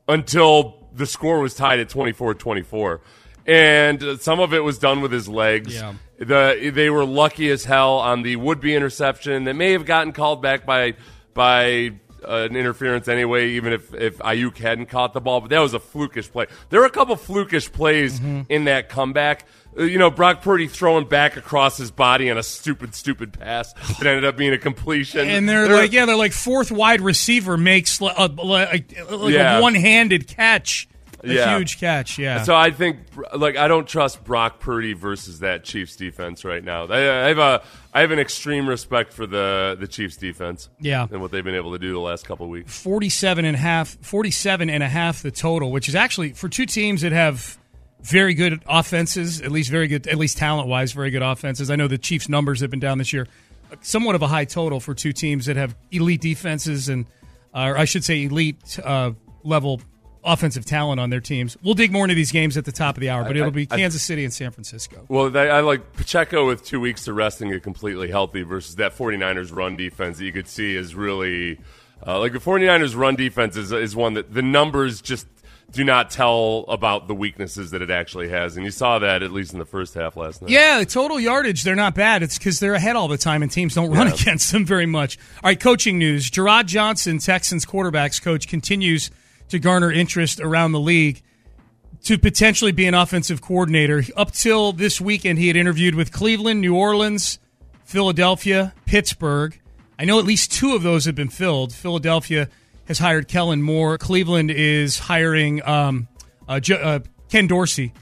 until 0.08 0.88
the 0.92 1.06
score 1.06 1.40
was 1.40 1.54
tied 1.54 1.80
at 1.80 1.88
24-24. 1.88 3.00
And 3.46 4.02
uh, 4.02 4.16
some 4.18 4.40
of 4.40 4.54
it 4.54 4.60
was 4.60 4.78
done 4.78 5.00
with 5.00 5.12
his 5.12 5.28
legs. 5.28 5.74
Yeah. 5.74 5.94
The 6.18 6.70
they 6.72 6.90
were 6.90 7.04
lucky 7.04 7.50
as 7.50 7.64
hell 7.64 7.94
on 7.98 8.22
the 8.22 8.36
would-be 8.36 8.74
interception 8.74 9.44
that 9.44 9.54
may 9.54 9.72
have 9.72 9.84
gotten 9.84 10.12
called 10.12 10.40
back 10.42 10.64
by 10.64 10.94
by 11.34 11.90
uh, 12.26 12.46
an 12.48 12.56
interference 12.56 13.08
anyway, 13.08 13.50
even 13.50 13.72
if 13.72 13.92
if 13.94 14.18
Aiyuk 14.18 14.56
hadn't 14.58 14.86
caught 14.86 15.12
the 15.12 15.20
ball. 15.20 15.40
But 15.40 15.50
that 15.50 15.58
was 15.60 15.74
a 15.74 15.80
flukish 15.80 16.30
play. 16.30 16.46
There 16.70 16.80
were 16.80 16.86
a 16.86 16.90
couple 16.90 17.16
flukish 17.16 17.70
plays 17.72 18.20
Mm-hmm. 18.20 18.42
in 18.48 18.64
that 18.64 18.88
comeback. 18.88 19.44
Uh, 19.76 19.82
You 19.82 19.98
know, 19.98 20.08
Brock 20.08 20.40
Purdy 20.40 20.68
throwing 20.68 21.06
back 21.08 21.36
across 21.36 21.76
his 21.76 21.90
body 21.90 22.30
on 22.30 22.38
a 22.38 22.42
stupid, 22.44 22.94
stupid 22.94 23.32
pass 23.32 23.72
that 23.72 24.06
ended 24.06 24.24
up 24.24 24.36
being 24.36 24.52
a 24.52 24.58
completion. 24.58 25.28
And 25.28 25.48
they're 25.48 25.66
There- 25.66 25.76
like, 25.76 25.92
yeah, 25.92 26.06
they're 26.06 26.14
like 26.16 26.32
fourth 26.32 26.70
wide 26.70 27.00
receiver 27.00 27.56
makes 27.56 27.98
a, 28.00 28.04
like, 28.04 28.38
like 28.38 28.94
Yeah. 29.34 29.58
a 29.58 29.60
one-handed 29.60 30.28
catch, 30.28 30.86
a 30.92 30.93
Yeah. 31.32 31.56
huge 31.58 31.78
catch. 31.78 32.18
Yeah. 32.18 32.42
So 32.42 32.54
I 32.54 32.70
think, 32.70 32.98
like, 33.34 33.56
I 33.56 33.68
don't 33.68 33.86
trust 33.88 34.24
Brock 34.24 34.60
Purdy 34.60 34.92
versus 34.92 35.40
that 35.40 35.64
Chiefs 35.64 35.96
defense 35.96 36.44
right 36.44 36.62
now. 36.62 36.86
I, 36.86 37.24
I 37.24 37.28
have 37.28 37.38
a, 37.38 37.62
I 37.92 38.00
have 38.00 38.10
an 38.10 38.18
extreme 38.18 38.68
respect 38.68 39.12
for 39.12 39.26
the 39.26 39.76
the 39.78 39.86
Chiefs 39.88 40.16
defense. 40.16 40.68
Yeah. 40.80 41.06
and 41.10 41.20
what 41.20 41.30
they've 41.30 41.44
been 41.44 41.54
able 41.54 41.72
to 41.72 41.78
do 41.78 41.92
the 41.92 42.00
last 42.00 42.26
couple 42.26 42.46
of 42.46 42.50
weeks. 42.50 42.76
47 42.82 43.44
and 43.44 43.56
a 43.56 43.58
half 43.58 43.96
47 44.02 44.68
and 44.70 44.82
a 44.82 44.88
half 44.88 45.22
the 45.22 45.30
total 45.30 45.70
which 45.70 45.88
is 45.88 45.94
actually 45.94 46.32
for 46.32 46.48
two 46.48 46.66
teams 46.66 47.02
that 47.02 47.12
have 47.12 47.58
very 48.02 48.34
good 48.34 48.62
offenses 48.66 49.40
at 49.40 49.50
least 49.50 49.70
very 49.70 49.88
good 49.88 50.06
at 50.06 50.18
least 50.18 50.36
talent 50.36 50.68
wise 50.68 50.92
very 50.92 51.10
good 51.10 51.22
offenses 51.22 51.70
i 51.70 51.76
know 51.76 51.88
the 51.88 51.96
chiefs 51.96 52.28
numbers 52.28 52.60
have 52.60 52.70
been 52.70 52.80
down 52.80 52.98
this 52.98 53.12
year 53.14 53.26
somewhat 53.80 54.14
of 54.14 54.20
a 54.22 54.26
high 54.26 54.44
total 54.44 54.78
for 54.80 54.92
two 54.94 55.12
teams 55.12 55.46
that 55.46 55.56
have 55.56 55.74
elite 55.90 56.20
defenses 56.20 56.88
and 56.90 57.06
uh, 57.54 57.68
or 57.68 57.78
i 57.78 57.84
should 57.86 58.04
say 58.04 58.24
elite 58.24 58.78
uh, 58.84 59.10
level 59.42 59.80
offensive 60.24 60.64
talent 60.64 60.98
on 61.00 61.10
their 61.10 61.20
teams 61.20 61.56
we'll 61.62 61.74
dig 61.74 61.92
more 61.92 62.04
into 62.04 62.14
these 62.14 62.32
games 62.32 62.56
at 62.56 62.64
the 62.64 62.72
top 62.72 62.96
of 62.96 63.00
the 63.00 63.10
hour 63.10 63.22
but 63.24 63.36
I- 63.36 63.40
it'll 63.40 63.50
be 63.50 63.68
I- 63.70 63.76
kansas 63.76 64.02
city 64.02 64.24
and 64.24 64.32
san 64.32 64.50
francisco 64.50 65.04
Well, 65.08 65.30
they, 65.30 65.50
I 65.50 65.60
like 65.60 65.92
Pacheco 65.94 66.46
with 66.46 66.64
two 66.64 66.80
weeks 66.80 67.04
to 67.04 67.12
rest 67.12 67.40
and 67.40 67.50
get 67.52 67.62
completely 67.62 68.10
healthy 68.10 68.42
versus 68.42 68.76
that 68.76 68.96
49ers 68.96 69.54
run 69.54 69.76
defense 69.76 70.18
that 70.18 70.24
you 70.24 70.32
could 70.32 70.48
see 70.48 70.74
is 70.76 70.94
really 70.94 71.58
uh, 72.06 72.18
like 72.18 72.32
the 72.32 72.38
49ers 72.38 72.96
run 72.96 73.16
defense 73.16 73.56
is, 73.56 73.72
is 73.72 73.94
one 73.96 74.14
that 74.14 74.32
the 74.34 74.42
numbers 74.42 75.00
just 75.00 75.26
do 75.70 75.82
not 75.82 76.10
tell 76.10 76.66
about 76.68 77.08
the 77.08 77.14
weaknesses 77.14 77.70
that 77.72 77.80
it 77.82 77.90
actually 77.90 78.28
has. 78.28 78.56
And 78.56 78.64
you 78.64 78.70
saw 78.70 78.98
that 79.00 79.22
at 79.22 79.32
least 79.32 79.54
in 79.54 79.58
the 79.58 79.64
first 79.64 79.94
half 79.94 80.14
last 80.16 80.40
night. 80.42 80.50
Yeah, 80.50 80.78
the 80.78 80.84
total 80.86 81.18
yardage, 81.18 81.62
they're 81.64 81.74
not 81.74 81.94
bad. 81.94 82.22
It's 82.22 82.36
because 82.38 82.60
they're 82.60 82.74
ahead 82.74 82.94
all 82.94 83.08
the 83.08 83.16
time 83.18 83.42
and 83.42 83.50
teams 83.50 83.74
don't 83.74 83.90
run 83.90 84.06
Yeah. 84.08 84.12
against 84.20 84.52
them 84.52 84.64
very 84.66 84.86
much. 84.86 85.18
All 85.42 85.48
right, 85.48 85.58
coaching 85.58 85.98
news. 85.98 86.30
Jerrod 86.30 86.66
Johnson, 86.66 87.18
Texans 87.18 87.64
quarterbacks 87.64 88.22
coach, 88.22 88.46
continues 88.46 89.10
to 89.48 89.58
garner 89.58 89.90
interest 89.90 90.40
around 90.40 90.72
the 90.72 90.80
league 90.80 91.22
to 92.04 92.18
potentially 92.18 92.72
be 92.72 92.86
an 92.86 92.94
offensive 92.94 93.40
coordinator. 93.40 94.04
Up 94.16 94.30
till 94.32 94.72
this 94.72 95.00
weekend, 95.00 95.38
he 95.38 95.48
had 95.48 95.56
interviewed 95.56 95.94
with 95.94 96.12
Cleveland, 96.12 96.60
New 96.60 96.76
Orleans, 96.76 97.38
Philadelphia, 97.84 98.74
Pittsburgh. 98.84 99.58
I 99.98 100.04
know 100.04 100.18
at 100.18 100.24
least 100.24 100.52
two 100.52 100.74
of 100.74 100.82
those 100.82 101.06
have 101.06 101.14
been 101.14 101.28
filled. 101.28 101.72
Philadelphia 101.72 102.48
has 102.86 102.98
hired 102.98 103.28
Kellen 103.28 103.62
Moore. 103.62 103.96
Cleveland 103.96 104.50
is 104.50 104.98
hiring 104.98 105.66
um, 105.66 106.08
uh, 106.46 106.60
Jo- 106.60 106.76
uh, 106.76 106.98
Ken 107.30 107.46
Dorsey, 107.46 107.92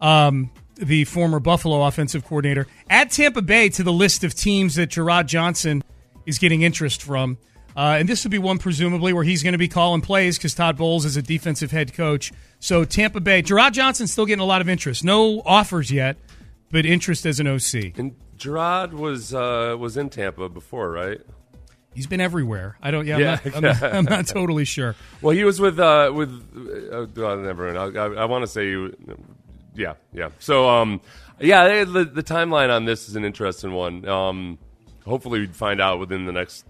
um, 0.00 0.50
the 0.76 1.04
former 1.04 1.38
Buffalo 1.38 1.84
offensive 1.84 2.24
coordinator. 2.24 2.66
Add 2.90 3.10
Tampa 3.10 3.42
Bay 3.42 3.68
to 3.70 3.82
the 3.82 3.92
list 3.92 4.24
of 4.24 4.34
teams 4.34 4.74
that 4.74 4.90
Jerrod 4.90 5.26
Johnson 5.26 5.84
is 6.26 6.38
getting 6.38 6.62
interest 6.62 7.02
from. 7.02 7.38
Uh, 7.76 7.96
and 7.98 8.08
this 8.08 8.24
would 8.24 8.30
be 8.30 8.38
one, 8.38 8.58
presumably, 8.58 9.12
where 9.12 9.24
he's 9.24 9.42
going 9.42 9.52
to 9.52 9.58
be 9.58 9.68
calling 9.68 10.00
plays 10.00 10.36
because 10.38 10.54
Todd 10.54 10.76
Bowles 10.76 11.04
is 11.04 11.16
a 11.16 11.22
defensive 11.22 11.70
head 11.70 11.94
coach. 11.94 12.32
So 12.60 12.84
Tampa 12.84 13.20
Bay, 13.20 13.42
Jerrod 13.42 13.72
Johnson's 13.72 14.12
still 14.12 14.26
getting 14.26 14.42
a 14.42 14.46
lot 14.46 14.60
of 14.60 14.68
interest. 14.68 15.04
No 15.04 15.42
offers 15.44 15.90
yet, 15.90 16.16
but 16.70 16.84
interest 16.86 17.24
as 17.26 17.40
an 17.40 17.46
OC. 17.46 17.96
And 17.98 18.14
Jerrod 18.36 18.92
was 18.92 19.32
uh, 19.34 19.76
was 19.78 19.96
in 19.96 20.10
Tampa 20.10 20.48
before, 20.48 20.90
right? 20.90 21.20
He's 21.94 22.06
been 22.06 22.20
everywhere. 22.20 22.76
I 22.82 22.90
don't. 22.90 23.06
Yeah, 23.06 23.18
Yeah. 23.18 23.38
I'm, 23.54 23.62
not, 23.62 23.62
I'm, 23.62 23.64
not, 23.82 23.94
I'm 23.94 24.04
not 24.04 24.26
totally 24.26 24.64
sure. 24.64 24.94
Well, 25.20 25.34
he 25.34 25.44
was 25.44 25.60
with 25.60 25.78
uh, 25.78 26.10
with 26.14 26.30
uh, 26.92 27.26
uh, 27.26 27.36
never. 27.36 27.72
mind. 27.72 27.96
I, 27.98 28.02
I, 28.02 28.22
I 28.22 28.24
want 28.24 28.42
to 28.42 28.46
say, 28.46 28.68
you- 28.68 28.96
yeah, 29.74 29.94
yeah. 30.12 30.30
So, 30.38 30.68
um, 30.68 31.00
yeah, 31.40 31.84
the, 31.84 32.04
the 32.04 32.22
timeline 32.22 32.70
on 32.70 32.84
this 32.84 33.08
is 33.08 33.16
an 33.16 33.24
interesting 33.24 33.72
one. 33.72 34.06
Um, 34.08 34.58
hopefully, 35.04 35.40
we'd 35.40 35.56
find 35.56 35.80
out 35.80 35.98
within 35.98 36.24
the 36.24 36.32
next 36.32 36.64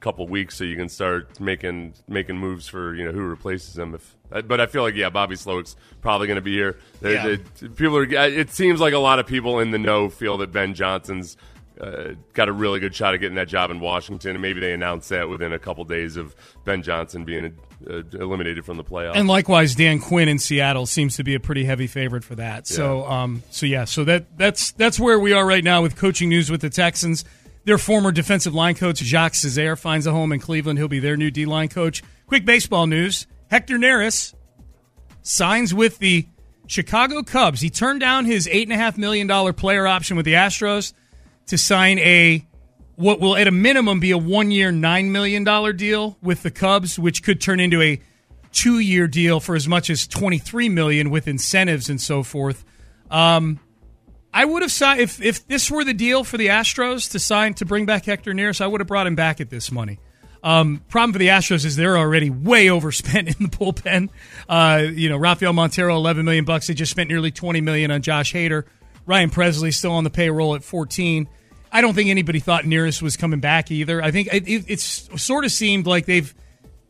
couple 0.00 0.26
weeks, 0.28 0.56
so 0.56 0.64
you 0.64 0.76
can 0.76 0.88
start 0.88 1.40
making 1.40 1.94
making 2.08 2.38
moves 2.38 2.68
for 2.68 2.94
you 2.94 3.04
know 3.04 3.12
who 3.12 3.22
replaces 3.22 3.76
him. 3.78 3.94
If 3.94 4.14
uh, 4.32 4.42
but 4.42 4.60
I 4.60 4.66
feel 4.66 4.82
like 4.82 4.94
yeah, 4.94 5.10
Bobby 5.10 5.36
Slowik's 5.36 5.76
probably 6.00 6.26
going 6.26 6.36
to 6.36 6.42
be 6.42 6.52
here. 6.54 6.78
They- 7.00 7.14
Yeah. 7.14 7.36
they- 7.60 7.68
people 7.68 7.96
are. 7.98 8.04
It 8.04 8.50
seems 8.50 8.80
like 8.80 8.92
a 8.94 8.98
lot 8.98 9.18
of 9.18 9.26
people 9.26 9.58
in 9.60 9.70
the 9.70 9.78
know 9.78 10.08
feel 10.08 10.38
that 10.38 10.52
Ben 10.52 10.74
Johnson's 10.74 11.36
uh, 11.80 12.14
got 12.32 12.48
a 12.48 12.52
really 12.52 12.80
good 12.80 12.94
shot 12.94 13.12
at 13.14 13.20
getting 13.20 13.36
that 13.36 13.48
job 13.48 13.70
in 13.70 13.80
Washington, 13.80 14.30
and 14.32 14.40
maybe 14.42 14.60
they 14.60 14.72
announce 14.72 15.08
that 15.08 15.28
within 15.28 15.52
a 15.52 15.58
couple 15.58 15.84
days 15.84 16.16
of 16.16 16.34
Ben 16.64 16.82
Johnson 16.82 17.24
being 17.26 17.54
uh, 17.88 18.02
eliminated 18.14 18.64
from 18.64 18.78
the 18.78 18.84
playoffs. 18.84 19.16
And 19.16 19.28
likewise, 19.28 19.74
Dan 19.74 19.98
Quinn 19.98 20.26
in 20.28 20.38
Seattle 20.38 20.86
seems 20.86 21.16
to 21.16 21.22
be 21.24 21.34
a 21.34 21.40
pretty 21.40 21.64
heavy 21.64 21.86
favorite 21.86 22.24
for 22.24 22.34
that. 22.36 22.66
So, 22.66 23.04
um, 23.06 23.42
so 23.50 23.66
yeah, 23.66 23.84
so 23.84 24.04
that 24.04 24.38
that's 24.38 24.72
that's 24.72 24.98
where 24.98 25.18
we 25.20 25.34
are 25.34 25.44
right 25.44 25.62
now 25.62 25.82
with 25.82 25.96
coaching 25.96 26.30
news 26.30 26.50
with 26.50 26.62
the 26.62 26.70
Texans. 26.70 27.24
Their 27.66 27.78
former 27.78 28.12
defensive 28.12 28.54
line 28.54 28.76
coach 28.76 28.98
Jacques 28.98 29.32
Cesaire 29.32 29.76
finds 29.76 30.06
a 30.06 30.12
home 30.12 30.30
in 30.30 30.38
Cleveland. 30.38 30.78
He'll 30.78 30.86
be 30.86 31.00
their 31.00 31.16
new 31.16 31.32
D 31.32 31.46
line 31.46 31.68
coach. 31.68 32.00
Quick 32.28 32.44
baseball 32.44 32.86
news: 32.86 33.26
Hector 33.50 33.76
Neris 33.76 34.34
signs 35.22 35.74
with 35.74 35.98
the 35.98 36.26
Chicago 36.68 37.24
Cubs. 37.24 37.60
He 37.60 37.68
turned 37.68 37.98
down 37.98 38.24
his 38.24 38.48
eight 38.52 38.68
and 38.68 38.72
a 38.72 38.76
half 38.76 38.96
million 38.96 39.26
dollar 39.26 39.52
player 39.52 39.84
option 39.84 40.16
with 40.16 40.24
the 40.24 40.34
Astros 40.34 40.92
to 41.46 41.58
sign 41.58 41.98
a 41.98 42.46
what 42.94 43.18
will 43.18 43.36
at 43.36 43.48
a 43.48 43.52
minimum 43.52 43.98
be 43.98 44.12
a 44.12 44.18
one 44.18 44.52
year 44.52 44.70
nine 44.70 45.10
million 45.10 45.42
dollar 45.42 45.72
deal 45.72 46.16
with 46.22 46.44
the 46.44 46.52
Cubs, 46.52 47.00
which 47.00 47.24
could 47.24 47.40
turn 47.40 47.58
into 47.58 47.82
a 47.82 48.00
two 48.52 48.78
year 48.78 49.08
deal 49.08 49.40
for 49.40 49.56
as 49.56 49.66
much 49.66 49.90
as 49.90 50.06
twenty 50.06 50.38
three 50.38 50.68
million 50.68 51.10
with 51.10 51.26
incentives 51.26 51.88
and 51.90 52.00
so 52.00 52.22
forth. 52.22 52.64
Um, 53.10 53.58
I 54.36 54.44
would 54.44 54.60
have 54.60 54.70
signed 54.70 55.00
if 55.00 55.22
if 55.22 55.48
this 55.48 55.70
were 55.70 55.82
the 55.82 55.94
deal 55.94 56.22
for 56.22 56.36
the 56.36 56.48
Astros 56.48 57.12
to 57.12 57.18
sign 57.18 57.54
to 57.54 57.64
bring 57.64 57.86
back 57.86 58.04
Hector 58.04 58.34
Neris, 58.34 58.60
I 58.60 58.66
would 58.66 58.82
have 58.82 58.86
brought 58.86 59.06
him 59.06 59.14
back 59.14 59.40
at 59.40 59.48
this 59.48 59.72
money. 59.72 59.98
Um, 60.42 60.82
problem 60.88 61.14
for 61.14 61.18
the 61.18 61.28
Astros 61.28 61.64
is 61.64 61.74
they're 61.74 61.96
already 61.96 62.28
way 62.28 62.68
overspent 62.70 63.28
in 63.28 63.46
the 63.46 63.48
bullpen. 63.48 64.10
Uh, 64.46 64.88
you 64.92 65.08
know, 65.08 65.16
Rafael 65.16 65.54
Montero, 65.54 65.96
eleven 65.96 66.26
million 66.26 66.44
bucks. 66.44 66.66
They 66.66 66.74
just 66.74 66.90
spent 66.90 67.08
nearly 67.08 67.30
twenty 67.30 67.62
million 67.62 67.90
on 67.90 68.02
Josh 68.02 68.34
Hader. 68.34 68.64
Ryan 69.06 69.30
Pressly 69.30 69.72
still 69.72 69.92
on 69.92 70.04
the 70.04 70.10
payroll 70.10 70.54
at 70.54 70.62
fourteen. 70.62 71.28
I 71.72 71.80
don't 71.80 71.94
think 71.94 72.10
anybody 72.10 72.38
thought 72.38 72.64
Neris 72.64 73.00
was 73.00 73.16
coming 73.16 73.40
back 73.40 73.70
either. 73.70 74.02
I 74.02 74.10
think 74.10 74.28
it, 74.34 74.46
it, 74.46 74.64
it's 74.68 75.08
sort 75.20 75.46
of 75.46 75.50
seemed 75.50 75.86
like 75.86 76.04
they've 76.04 76.34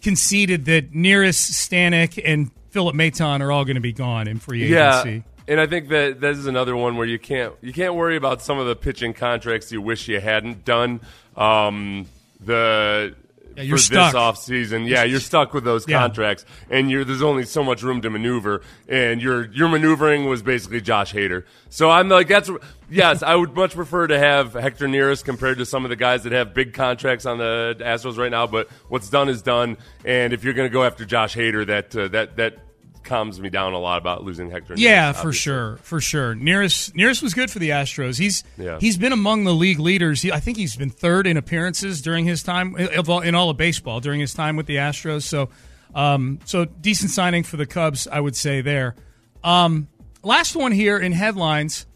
conceded 0.03 0.65
that 0.65 0.93
Neris, 0.93 1.39
Stanek, 1.53 2.21
and 2.25 2.51
Philip 2.71 2.97
Maton 2.97 3.41
are 3.41 3.53
all 3.53 3.65
going 3.65 3.77
to 3.77 3.81
be 3.81 3.93
gone 3.93 4.27
in 4.27 4.41
free 4.41 4.65
agency. 4.65 5.25
Yeah. 5.25 5.36
And 5.49 5.61
I 5.61 5.67
think 5.67 5.89
that 5.91 6.21
this 6.21 6.39
is 6.39 6.47
another 6.47 6.77
one 6.77 6.97
where 6.97 7.07
you 7.07 7.19
can't 7.19 7.55
you 7.63 7.73
can't 7.73 7.95
worry 7.95 8.17
about 8.17 8.43
some 8.43 8.59
of 8.59 8.67
the 8.67 8.75
pitching 8.77 9.15
contracts 9.15 9.71
you 9.71 9.81
wish 9.81 10.09
you 10.09 10.21
hadn't 10.21 10.65
done. 10.65 11.01
Um, 11.37 12.07
the 12.41 13.15
Yeah, 13.57 13.63
you're 13.63 13.77
for 13.79 13.83
stuck. 13.83 14.13
this 14.13 14.15
off 14.15 14.39
season. 14.39 14.85
Yeah, 14.87 15.05
you're 15.05 15.21
stuck 15.21 15.55
with 15.55 15.65
those 15.65 15.89
Yeah. 15.89 15.99
contracts, 16.01 16.45
and 16.69 16.91
you're 16.91 17.05
there's 17.05 17.23
only 17.23 17.45
so 17.45 17.63
much 17.65 17.83
room 17.83 18.03
to 18.03 18.11
maneuver, 18.11 18.61
and 18.89 19.23
your 19.23 19.47
your 19.53 19.69
maneuvering 19.69 20.27
was 20.29 20.43
basically 20.43 20.81
Josh 20.81 21.13
Hader. 21.15 21.45
So 21.71 21.91
I'm 21.91 22.09
like, 22.09 22.29
that's 22.29 22.51
yes, 22.91 23.23
I 23.23 23.35
would 23.37 23.55
much 23.55 23.75
prefer 23.75 24.09
to 24.09 24.19
have 24.19 24.53
Hector 24.55 24.87
Neris 24.89 25.25
compared 25.25 25.59
to 25.59 25.65
some 25.65 25.85
of 25.85 25.91
the 25.91 25.97
guys 25.97 26.25
that 26.25 26.33
have 26.33 26.55
big 26.55 26.75
contracts 26.75 27.25
on 27.25 27.39
the 27.39 27.77
Astros 27.81 28.19
right 28.19 28.31
now. 28.31 28.47
But 28.47 28.69
what's 28.89 29.09
done 29.09 29.29
is 29.29 29.43
done, 29.43 29.79
and 30.05 30.33
if 30.33 30.43
you're 30.45 30.55
going 30.55 30.69
to 30.69 30.73
go 30.73 30.83
after 30.85 31.05
Josh 31.05 31.35
Hader, 31.37 31.65
that 31.67 31.97
uh, 31.97 32.09
that 32.09 32.37
that 32.37 32.59
calms 33.07 33.41
me 33.41 33.49
down 33.49 33.73
a 33.73 33.79
lot 33.79 33.97
about 33.99 34.23
losing 34.25 34.51
Hector. 34.51 34.75
Yeah, 34.77 35.13
for 35.13 35.33
sure, 35.33 35.79
for 35.79 36.01
sure. 36.01 36.35
Neris 36.35 36.91
Neris 36.93 37.23
was 37.23 37.33
good 37.33 37.51
for 37.51 37.59
the 37.59 37.71
Astros. 37.71 38.19
He's 38.19 38.45
Yeah. 38.59 38.79
he's 38.81 38.97
been 38.99 39.13
among 39.13 39.45
the 39.45 39.55
league 39.55 39.79
leaders. 39.79 40.21
He, 40.23 40.31
I 40.33 40.41
think 40.41 40.59
he's 40.59 40.77
been 40.77 40.91
third 40.91 41.27
in 41.27 41.37
appearances 41.37 42.03
during 42.03 42.25
his 42.27 42.43
time 42.43 42.77
of 42.97 43.09
all- 43.09 43.21
in 43.23 43.35
all 43.35 43.49
of 43.49 43.57
baseball 43.57 44.01
during 44.01 44.21
his 44.21 44.35
time 44.35 44.57
with 44.57 44.67
the 44.67 44.77
Astros. 44.77 45.23
So, 45.23 45.49
um, 45.95 46.41
so 46.45 46.65
decent 46.67 47.11
signing 47.11 47.43
for 47.45 47.57
the 47.57 47.67
Cubs, 47.67 48.07
I 48.07 48.21
would 48.21 48.37
say 48.37 48.61
there. 48.61 48.95
Um, 49.43 49.89
last 50.23 50.55
one 50.57 50.73
here 50.73 50.99
in 50.99 51.13
headlines. 51.13 51.87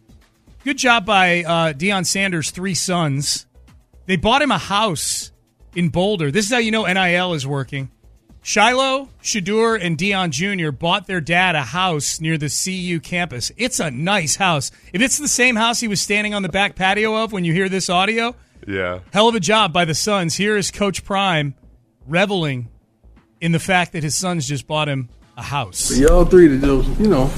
Good 0.65 0.79
job 0.79 1.05
by 1.07 1.43
uh, 1.43 1.73
Deion 1.73 2.07
Sanders' 2.07 2.51
three 2.51 2.75
sons. 2.75 3.47
They 4.07 4.17
bought 4.17 4.43
him 4.43 4.51
a 4.51 4.59
house 4.59 5.33
in 5.75 5.89
Boulder. 5.89 6.31
This 6.31 6.47
is 6.47 6.53
how 6.53 6.59
you 6.59 6.71
know 6.71 6.85
NIL 6.85 7.35
is 7.35 7.47
working. 7.47 7.91
Shiloh, 8.43 9.11
Shedeur, 9.23 9.79
and 9.81 9.99
Deion 9.99 10.31
Jr. 10.31 10.71
bought 10.71 11.07
their 11.07 11.21
dad 11.21 11.55
a 11.55 11.63
house 11.63 12.21
near 12.21 12.39
the 12.39 12.49
CU 12.49 12.99
campus. 12.99 13.53
It's 13.57 13.79
a 13.81 13.91
nice 13.91 14.37
house. 14.37 14.71
If 14.95 15.03
it's 15.03 15.19
the 15.19 15.29
same 15.29 15.57
house 15.57 15.81
he 15.81 15.89
was 15.89 16.01
standing 16.01 16.33
on 16.33 16.43
the 16.43 16.49
back 16.49 16.75
patio 16.75 17.15
of 17.23 17.33
when 17.33 17.45
you 17.45 17.53
hear 17.53 17.69
this 17.69 17.91
audio, 17.91 18.35
Yeah. 18.67 19.01
hell 19.13 19.29
of 19.29 19.35
a 19.35 19.41
job 19.41 19.73
by 19.73 19.85
the 19.85 19.95
sons. 19.95 20.37
Here 20.37 20.57
is 20.57 20.71
Coach 20.71 21.05
Prime 21.05 21.55
reveling 22.09 22.69
in 23.43 23.53
the 23.53 23.59
fact 23.59 23.93
that 23.93 24.03
his 24.03 24.15
sons 24.15 24.49
just 24.49 24.67
bought 24.67 24.89
him 24.89 25.11
a 25.37 25.43
house. 25.43 25.89
For 25.89 25.95
y'all 25.95 26.25
three 26.25 26.49
to 26.49 26.59
just, 26.59 26.99
you 27.01 27.09
know, 27.09 27.31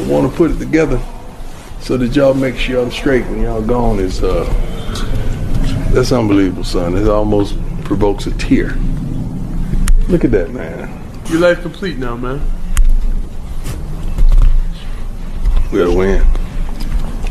want 0.00 0.30
to 0.30 0.36
put 0.36 0.50
it 0.50 0.58
together 0.58 1.00
so 1.80 1.96
that 1.96 2.14
y'all 2.14 2.34
make 2.34 2.56
sure 2.56 2.82
I'm 2.82 2.90
straight 2.90 3.24
when 3.26 3.40
y'all 3.42 3.62
gone 3.62 3.98
is, 4.00 4.22
uh, 4.22 4.44
that's 5.94 6.12
unbelievable, 6.12 6.64
son. 6.64 6.94
It 6.96 7.08
almost 7.08 7.56
provokes 7.84 8.26
a 8.26 8.30
tear. 8.32 8.76
Look 10.12 10.24
at 10.26 10.30
that, 10.32 10.50
man. 10.50 11.02
Your 11.30 11.40
life 11.40 11.62
complete 11.62 11.96
now, 11.96 12.16
man. 12.16 12.38
We 15.72 15.78
gotta 15.78 15.90
win. 15.90 16.22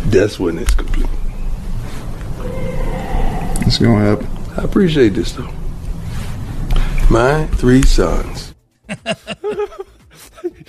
That's 0.05 0.39
when 0.39 0.57
it's 0.57 0.73
complete. 0.73 1.05
It's 3.67 3.77
gonna 3.77 4.03
happen. 4.03 4.27
I 4.57 4.63
appreciate 4.63 5.09
this, 5.09 5.33
though. 5.33 5.53
My 7.11 7.45
three 7.57 7.83
sons. 7.83 8.55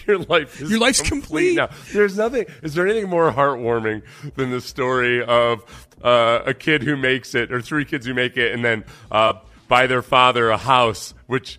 Your 0.06 0.18
life 0.18 0.60
is 0.60 0.70
Your 0.70 0.80
life's 0.80 1.00
complete 1.00 1.54
now. 1.56 1.70
There's 1.94 2.18
nothing. 2.18 2.44
Is 2.62 2.74
there 2.74 2.86
anything 2.86 3.08
more 3.08 3.32
heartwarming 3.32 4.02
than 4.36 4.50
the 4.50 4.60
story 4.60 5.24
of 5.24 5.64
uh, 6.04 6.40
a 6.44 6.52
kid 6.52 6.82
who 6.82 6.98
makes 6.98 7.34
it, 7.34 7.50
or 7.50 7.62
three 7.62 7.86
kids 7.86 8.04
who 8.04 8.12
make 8.12 8.36
it, 8.36 8.52
and 8.52 8.62
then 8.62 8.84
uh, 9.10 9.32
buy 9.66 9.86
their 9.86 10.02
father 10.02 10.50
a 10.50 10.58
house, 10.58 11.14
which 11.26 11.58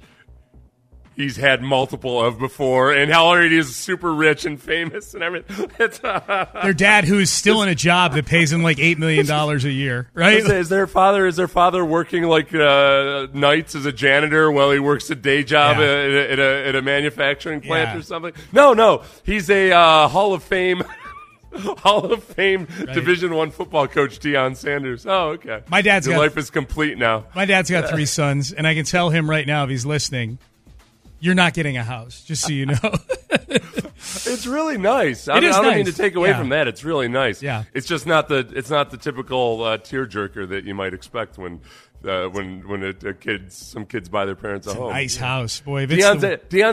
he's 1.15 1.37
had 1.37 1.61
multiple 1.61 2.23
of 2.23 2.39
before, 2.39 2.91
and 2.93 3.11
how 3.11 3.25
already 3.25 3.57
is 3.57 3.75
super 3.75 4.13
rich 4.13 4.45
and 4.45 4.61
famous 4.61 5.13
and 5.13 5.23
everything. 5.23 5.69
Their 5.77 6.73
dad, 6.73 7.05
who 7.05 7.19
is 7.19 7.29
still 7.29 7.61
in 7.61 7.69
a 7.69 7.75
job 7.75 8.13
that 8.13 8.25
pays 8.25 8.51
him 8.51 8.63
like 8.63 8.77
$8 8.77 8.97
million 8.97 9.29
a 9.29 9.55
year, 9.69 10.09
right? 10.13 10.37
Is, 10.37 10.49
is 10.49 10.69
their 10.69 10.87
father 10.87 11.25
is 11.27 11.35
their 11.35 11.47
father 11.47 11.83
working 11.83 12.23
like 12.23 12.53
uh, 12.53 13.27
nights 13.33 13.75
as 13.75 13.85
a 13.85 13.91
janitor 13.91 14.51
while 14.51 14.71
he 14.71 14.79
works 14.79 15.09
a 15.09 15.15
day 15.15 15.43
job 15.43 15.77
Yeah. 15.77 15.83
at, 15.83 15.89
a, 15.89 16.31
at, 16.33 16.39
a, 16.39 16.67
at 16.69 16.75
a 16.75 16.81
manufacturing 16.81 17.61
plant 17.61 17.91
Yeah. 17.93 17.99
or 17.99 18.01
something? 18.01 18.33
No, 18.51 18.73
no, 18.73 19.03
he's 19.23 19.49
a 19.49 19.71
uh, 19.71 20.07
Hall 20.07 20.33
of 20.33 20.43
Fame. 20.43 20.83
Hall 21.55 22.11
of 22.11 22.23
Fame 22.23 22.65
Division 22.95 23.35
One 23.35 23.51
football 23.51 23.87
coach 23.87 24.17
Deion 24.19 24.57
Sanders. 24.57 25.05
Oh, 25.05 25.29
okay. 25.33 25.61
My 25.69 25.83
dad's 25.83 26.07
Your 26.07 26.15
got- 26.15 26.21
life 26.21 26.37
is 26.37 26.49
complete 26.49 26.97
now. 26.97 27.25
My 27.35 27.45
dad's 27.45 27.69
got 27.69 27.89
three 27.89 28.05
sons, 28.07 28.51
and 28.51 28.65
I 28.65 28.73
can 28.73 28.85
tell 28.85 29.11
him 29.11 29.29
right 29.29 29.45
now 29.45 29.63
if 29.63 29.69
he's 29.69 29.85
listening, 29.85 30.39
you're 31.23 31.35
not 31.35 31.53
getting 31.53 31.77
a 31.77 31.83
house, 31.83 32.21
just 32.23 32.43
so 32.43 32.51
you 32.51 32.65
know. 32.67 32.79
It's 34.25 34.45
really 34.45 34.77
nice. 34.77 35.27
I, 35.27 35.37
It 35.37 35.41
mean, 35.41 35.49
is 35.51 35.55
I 35.55 35.61
don't 35.61 35.75
mean 35.75 35.85
to 35.85 35.93
take 35.93 36.15
away 36.15 36.29
Yeah. 36.29 36.37
from 36.37 36.49
that. 36.49 36.67
It's 36.67 36.83
really 36.83 37.07
nice. 37.07 37.41
Yeah. 37.41 37.63
It's 37.73 37.87
just 37.87 38.05
not 38.05 38.27
the 38.27 38.39
it's 38.53 38.69
not 38.69 38.91
the 38.91 38.97
typical 38.97 39.63
uh, 39.63 39.77
tearjerker 39.77 40.49
that 40.49 40.65
you 40.65 40.75
might 40.75 40.93
expect 40.93 41.37
when 41.37 41.61
uh, 42.05 42.25
when 42.27 42.67
when 42.67 42.83
a, 42.83 42.89
a 43.07 43.13
kid 43.13 43.51
some 43.53 43.85
kids 43.85 44.09
buy 44.09 44.25
their 44.25 44.35
parents 44.35 44.67
a 44.67 44.73
home. 44.73 44.91
nice 44.91 45.15
house, 45.15 45.61
boy. 45.61 45.83
It's 45.83 45.93
Deion's, 45.93 46.21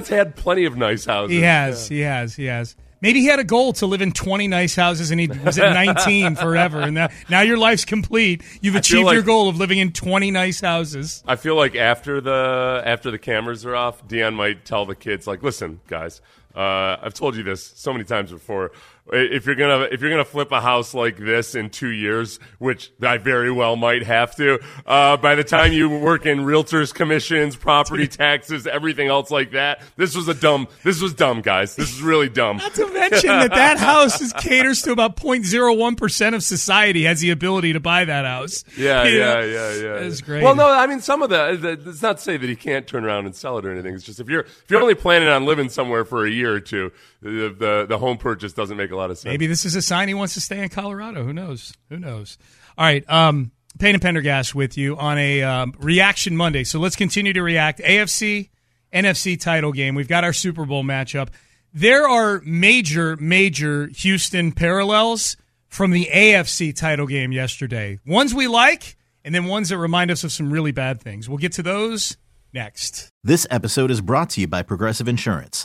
the- 0.09 0.16
had 0.16 0.34
plenty 0.36 0.64
of 0.64 0.76
nice 0.76 1.05
houses. 1.05 1.36
He 1.36 1.42
has, 1.42 1.88
he 1.88 2.01
has, 2.01 2.34
he 2.34 2.46
has. 2.46 2.74
Maybe 3.01 3.20
he 3.20 3.26
had 3.26 3.38
a 3.38 3.44
goal 3.44 3.72
to 3.74 3.86
live 3.86 4.03
in 4.03 4.12
20 4.12 4.48
nice 4.48 4.76
houses 4.76 5.11
and 5.11 5.20
he 5.20 5.28
was 5.28 5.59
at 5.59 5.72
19 5.72 6.36
forever. 6.36 6.80
And 6.80 6.94
now, 6.94 7.09
now 7.28 7.40
your 7.40 7.57
life's 7.57 7.84
complete. 7.84 8.42
You've 8.61 8.74
achieved 8.76 9.11
your 9.11 9.22
goal 9.22 9.48
of 9.48 9.57
living 9.57 9.78
in 9.78 9.92
20 9.92 10.30
nice 10.30 10.61
houses. 10.61 11.22
I 11.26 11.36
feel 11.36 11.57
like 11.57 11.74
after 11.76 12.20
the 12.20 12.82
after 12.84 13.11
the 13.11 13.18
cameras 13.18 13.64
are 13.64 13.74
off, 13.74 14.07
Deion 14.07 14.34
might 14.34 14.64
tell 14.64 14.84
the 14.86 14.94
kids 14.94 15.26
like, 15.26 15.42
"Listen, 15.42 15.80
guys, 15.86 16.20
uh, 16.55 16.96
I've 17.03 17.14
told 17.14 17.36
you 17.36 17.42
this 17.42 17.64
so 17.76 17.92
many 17.92 18.05
times 18.05 18.32
before. 18.32 18.72
If 19.12 19.44
you're 19.46 19.57
gonna 19.57 19.88
if 19.90 20.01
you're 20.01 20.11
gonna 20.11 20.24
flip 20.24 20.53
a 20.53 20.61
house 20.61 20.94
like 20.94 21.16
this 21.16 21.55
in 21.57 21.70
two 21.70 21.88
years, 21.88 22.38
which 22.59 22.92
I 23.03 23.18
very 23.18 23.51
well 23.51 23.74
might 23.74 24.05
have 24.05 24.36
to, 24.36 24.61
uh, 24.86 25.16
by 25.16 25.34
the 25.34 25.42
time 25.42 25.72
you 25.72 25.88
work 25.88 26.26
in 26.26 26.40
realtors 26.40 26.94
commissions, 26.94 27.57
property 27.57 28.07
taxes, 28.09 28.66
everything 28.68 29.09
else 29.09 29.30
like 29.32 29.51
that, 29.53 29.82
this 29.96 30.14
was 30.14 30.28
a 30.28 30.34
dumb. 30.34 30.68
This 30.84 31.01
was 31.03 31.12
dumb, 31.12 31.40
guys. 31.40 31.74
This 31.74 31.92
is 31.92 32.01
really 32.03 32.28
dumb. 32.28 32.59
Not 32.59 32.74
to 32.74 32.86
mention 32.92 33.30
that 33.30 33.51
that 33.55 33.78
house 33.80 34.20
is 34.20 34.32
caters 34.34 34.82
to 34.82 34.92
about 34.92 35.16
0.01% 35.16 36.34
of 36.34 36.42
society 36.44 37.05
has 37.05 37.20
the 37.20 37.30
ability 37.30 37.72
to 37.72 37.80
buy 37.80 38.05
that 38.05 38.24
house. 38.24 38.64
Yeah, 38.76 39.05
You 39.07 39.18
yeah, 39.18 39.24
know? 39.34 39.40
yeah, 39.40 39.74
yeah. 39.74 39.98
That's 40.01 40.20
great. 40.20 40.42
Well, 40.44 40.55
no, 40.55 40.70
I 40.70 40.86
mean 40.86 41.01
some 41.01 41.22
of 41.22 41.30
the. 41.30 41.57
the- 41.57 41.90
It's 41.90 42.03
not 42.03 42.18
to 42.18 42.22
say 42.22 42.36
that 42.36 42.48
he 42.48 42.55
can't 42.57 42.86
turn 42.86 43.05
around 43.05 43.26
and 43.26 43.34
sell 43.34 43.59
it 43.59 43.64
or 43.64 43.72
anything. 43.72 43.94
It's 43.94 44.05
just 44.05 44.20
if 44.20 44.28
you're 44.28 44.42
if 44.42 44.64
you're 44.68 44.80
only 44.80 44.94
planning 44.94 45.28
on 45.28 45.44
living 45.46 45.68
somewhere 45.68 46.05
for 46.05 46.24
a 46.26 46.30
year 46.30 46.55
or 46.55 46.61
two, 46.61 46.92
the 47.22 47.54
the, 47.56 47.86
the 47.88 47.98
home 47.98 48.18
purchase 48.18 48.52
doesn't 48.52 48.76
make 48.76 48.90
a 48.90 48.96
lot 48.96 49.10
of 49.10 49.18
sense. 49.18 49.30
Maybe 49.30 49.46
this 49.46 49.64
is 49.64 49.74
a 49.74 49.82
sign 49.82 50.08
he 50.08 50.14
wants 50.14 50.34
to 50.34 50.40
stay 50.40 50.62
in 50.62 50.68
Colorado. 50.68 51.24
Who 51.24 51.32
knows? 51.32 51.74
Who 51.88 51.98
knows? 51.98 52.38
All 52.78 52.84
right. 52.84 53.08
Um, 53.10 53.52
Payne 53.78 53.94
and 53.94 54.02
Pendergast 54.02 54.54
with 54.54 54.76
you 54.76 54.96
on 54.96 55.18
a 55.18 55.42
um, 55.42 55.74
reaction 55.78 56.36
Monday. 56.36 56.64
So 56.64 56.78
let's 56.78 56.96
continue 56.96 57.32
to 57.32 57.42
react. 57.42 57.80
AFC, 57.80 58.50
NFC 58.92 59.40
title 59.40 59.72
game. 59.72 59.94
We've 59.94 60.08
got 60.08 60.24
our 60.24 60.32
Super 60.32 60.66
Bowl 60.66 60.82
matchup. 60.82 61.28
There 61.72 62.08
are 62.08 62.42
major, 62.44 63.16
major 63.16 63.86
Houston 63.88 64.52
parallels 64.52 65.36
from 65.68 65.92
the 65.92 66.08
AFC 66.12 66.74
title 66.74 67.06
game 67.06 67.30
yesterday. 67.32 68.00
Ones 68.04 68.34
we 68.34 68.48
like, 68.48 68.96
and 69.24 69.34
then 69.34 69.44
ones 69.44 69.68
that 69.68 69.78
remind 69.78 70.10
us 70.10 70.24
of 70.24 70.32
some 70.32 70.52
really 70.52 70.72
bad 70.72 71.00
things. 71.00 71.28
We'll 71.28 71.38
get 71.38 71.52
to 71.52 71.62
those 71.62 72.16
next. 72.52 73.08
This 73.22 73.46
episode 73.50 73.90
is 73.90 74.00
brought 74.00 74.30
to 74.30 74.40
you 74.40 74.48
by 74.48 74.62
Progressive 74.62 75.06
Insurance. 75.06 75.64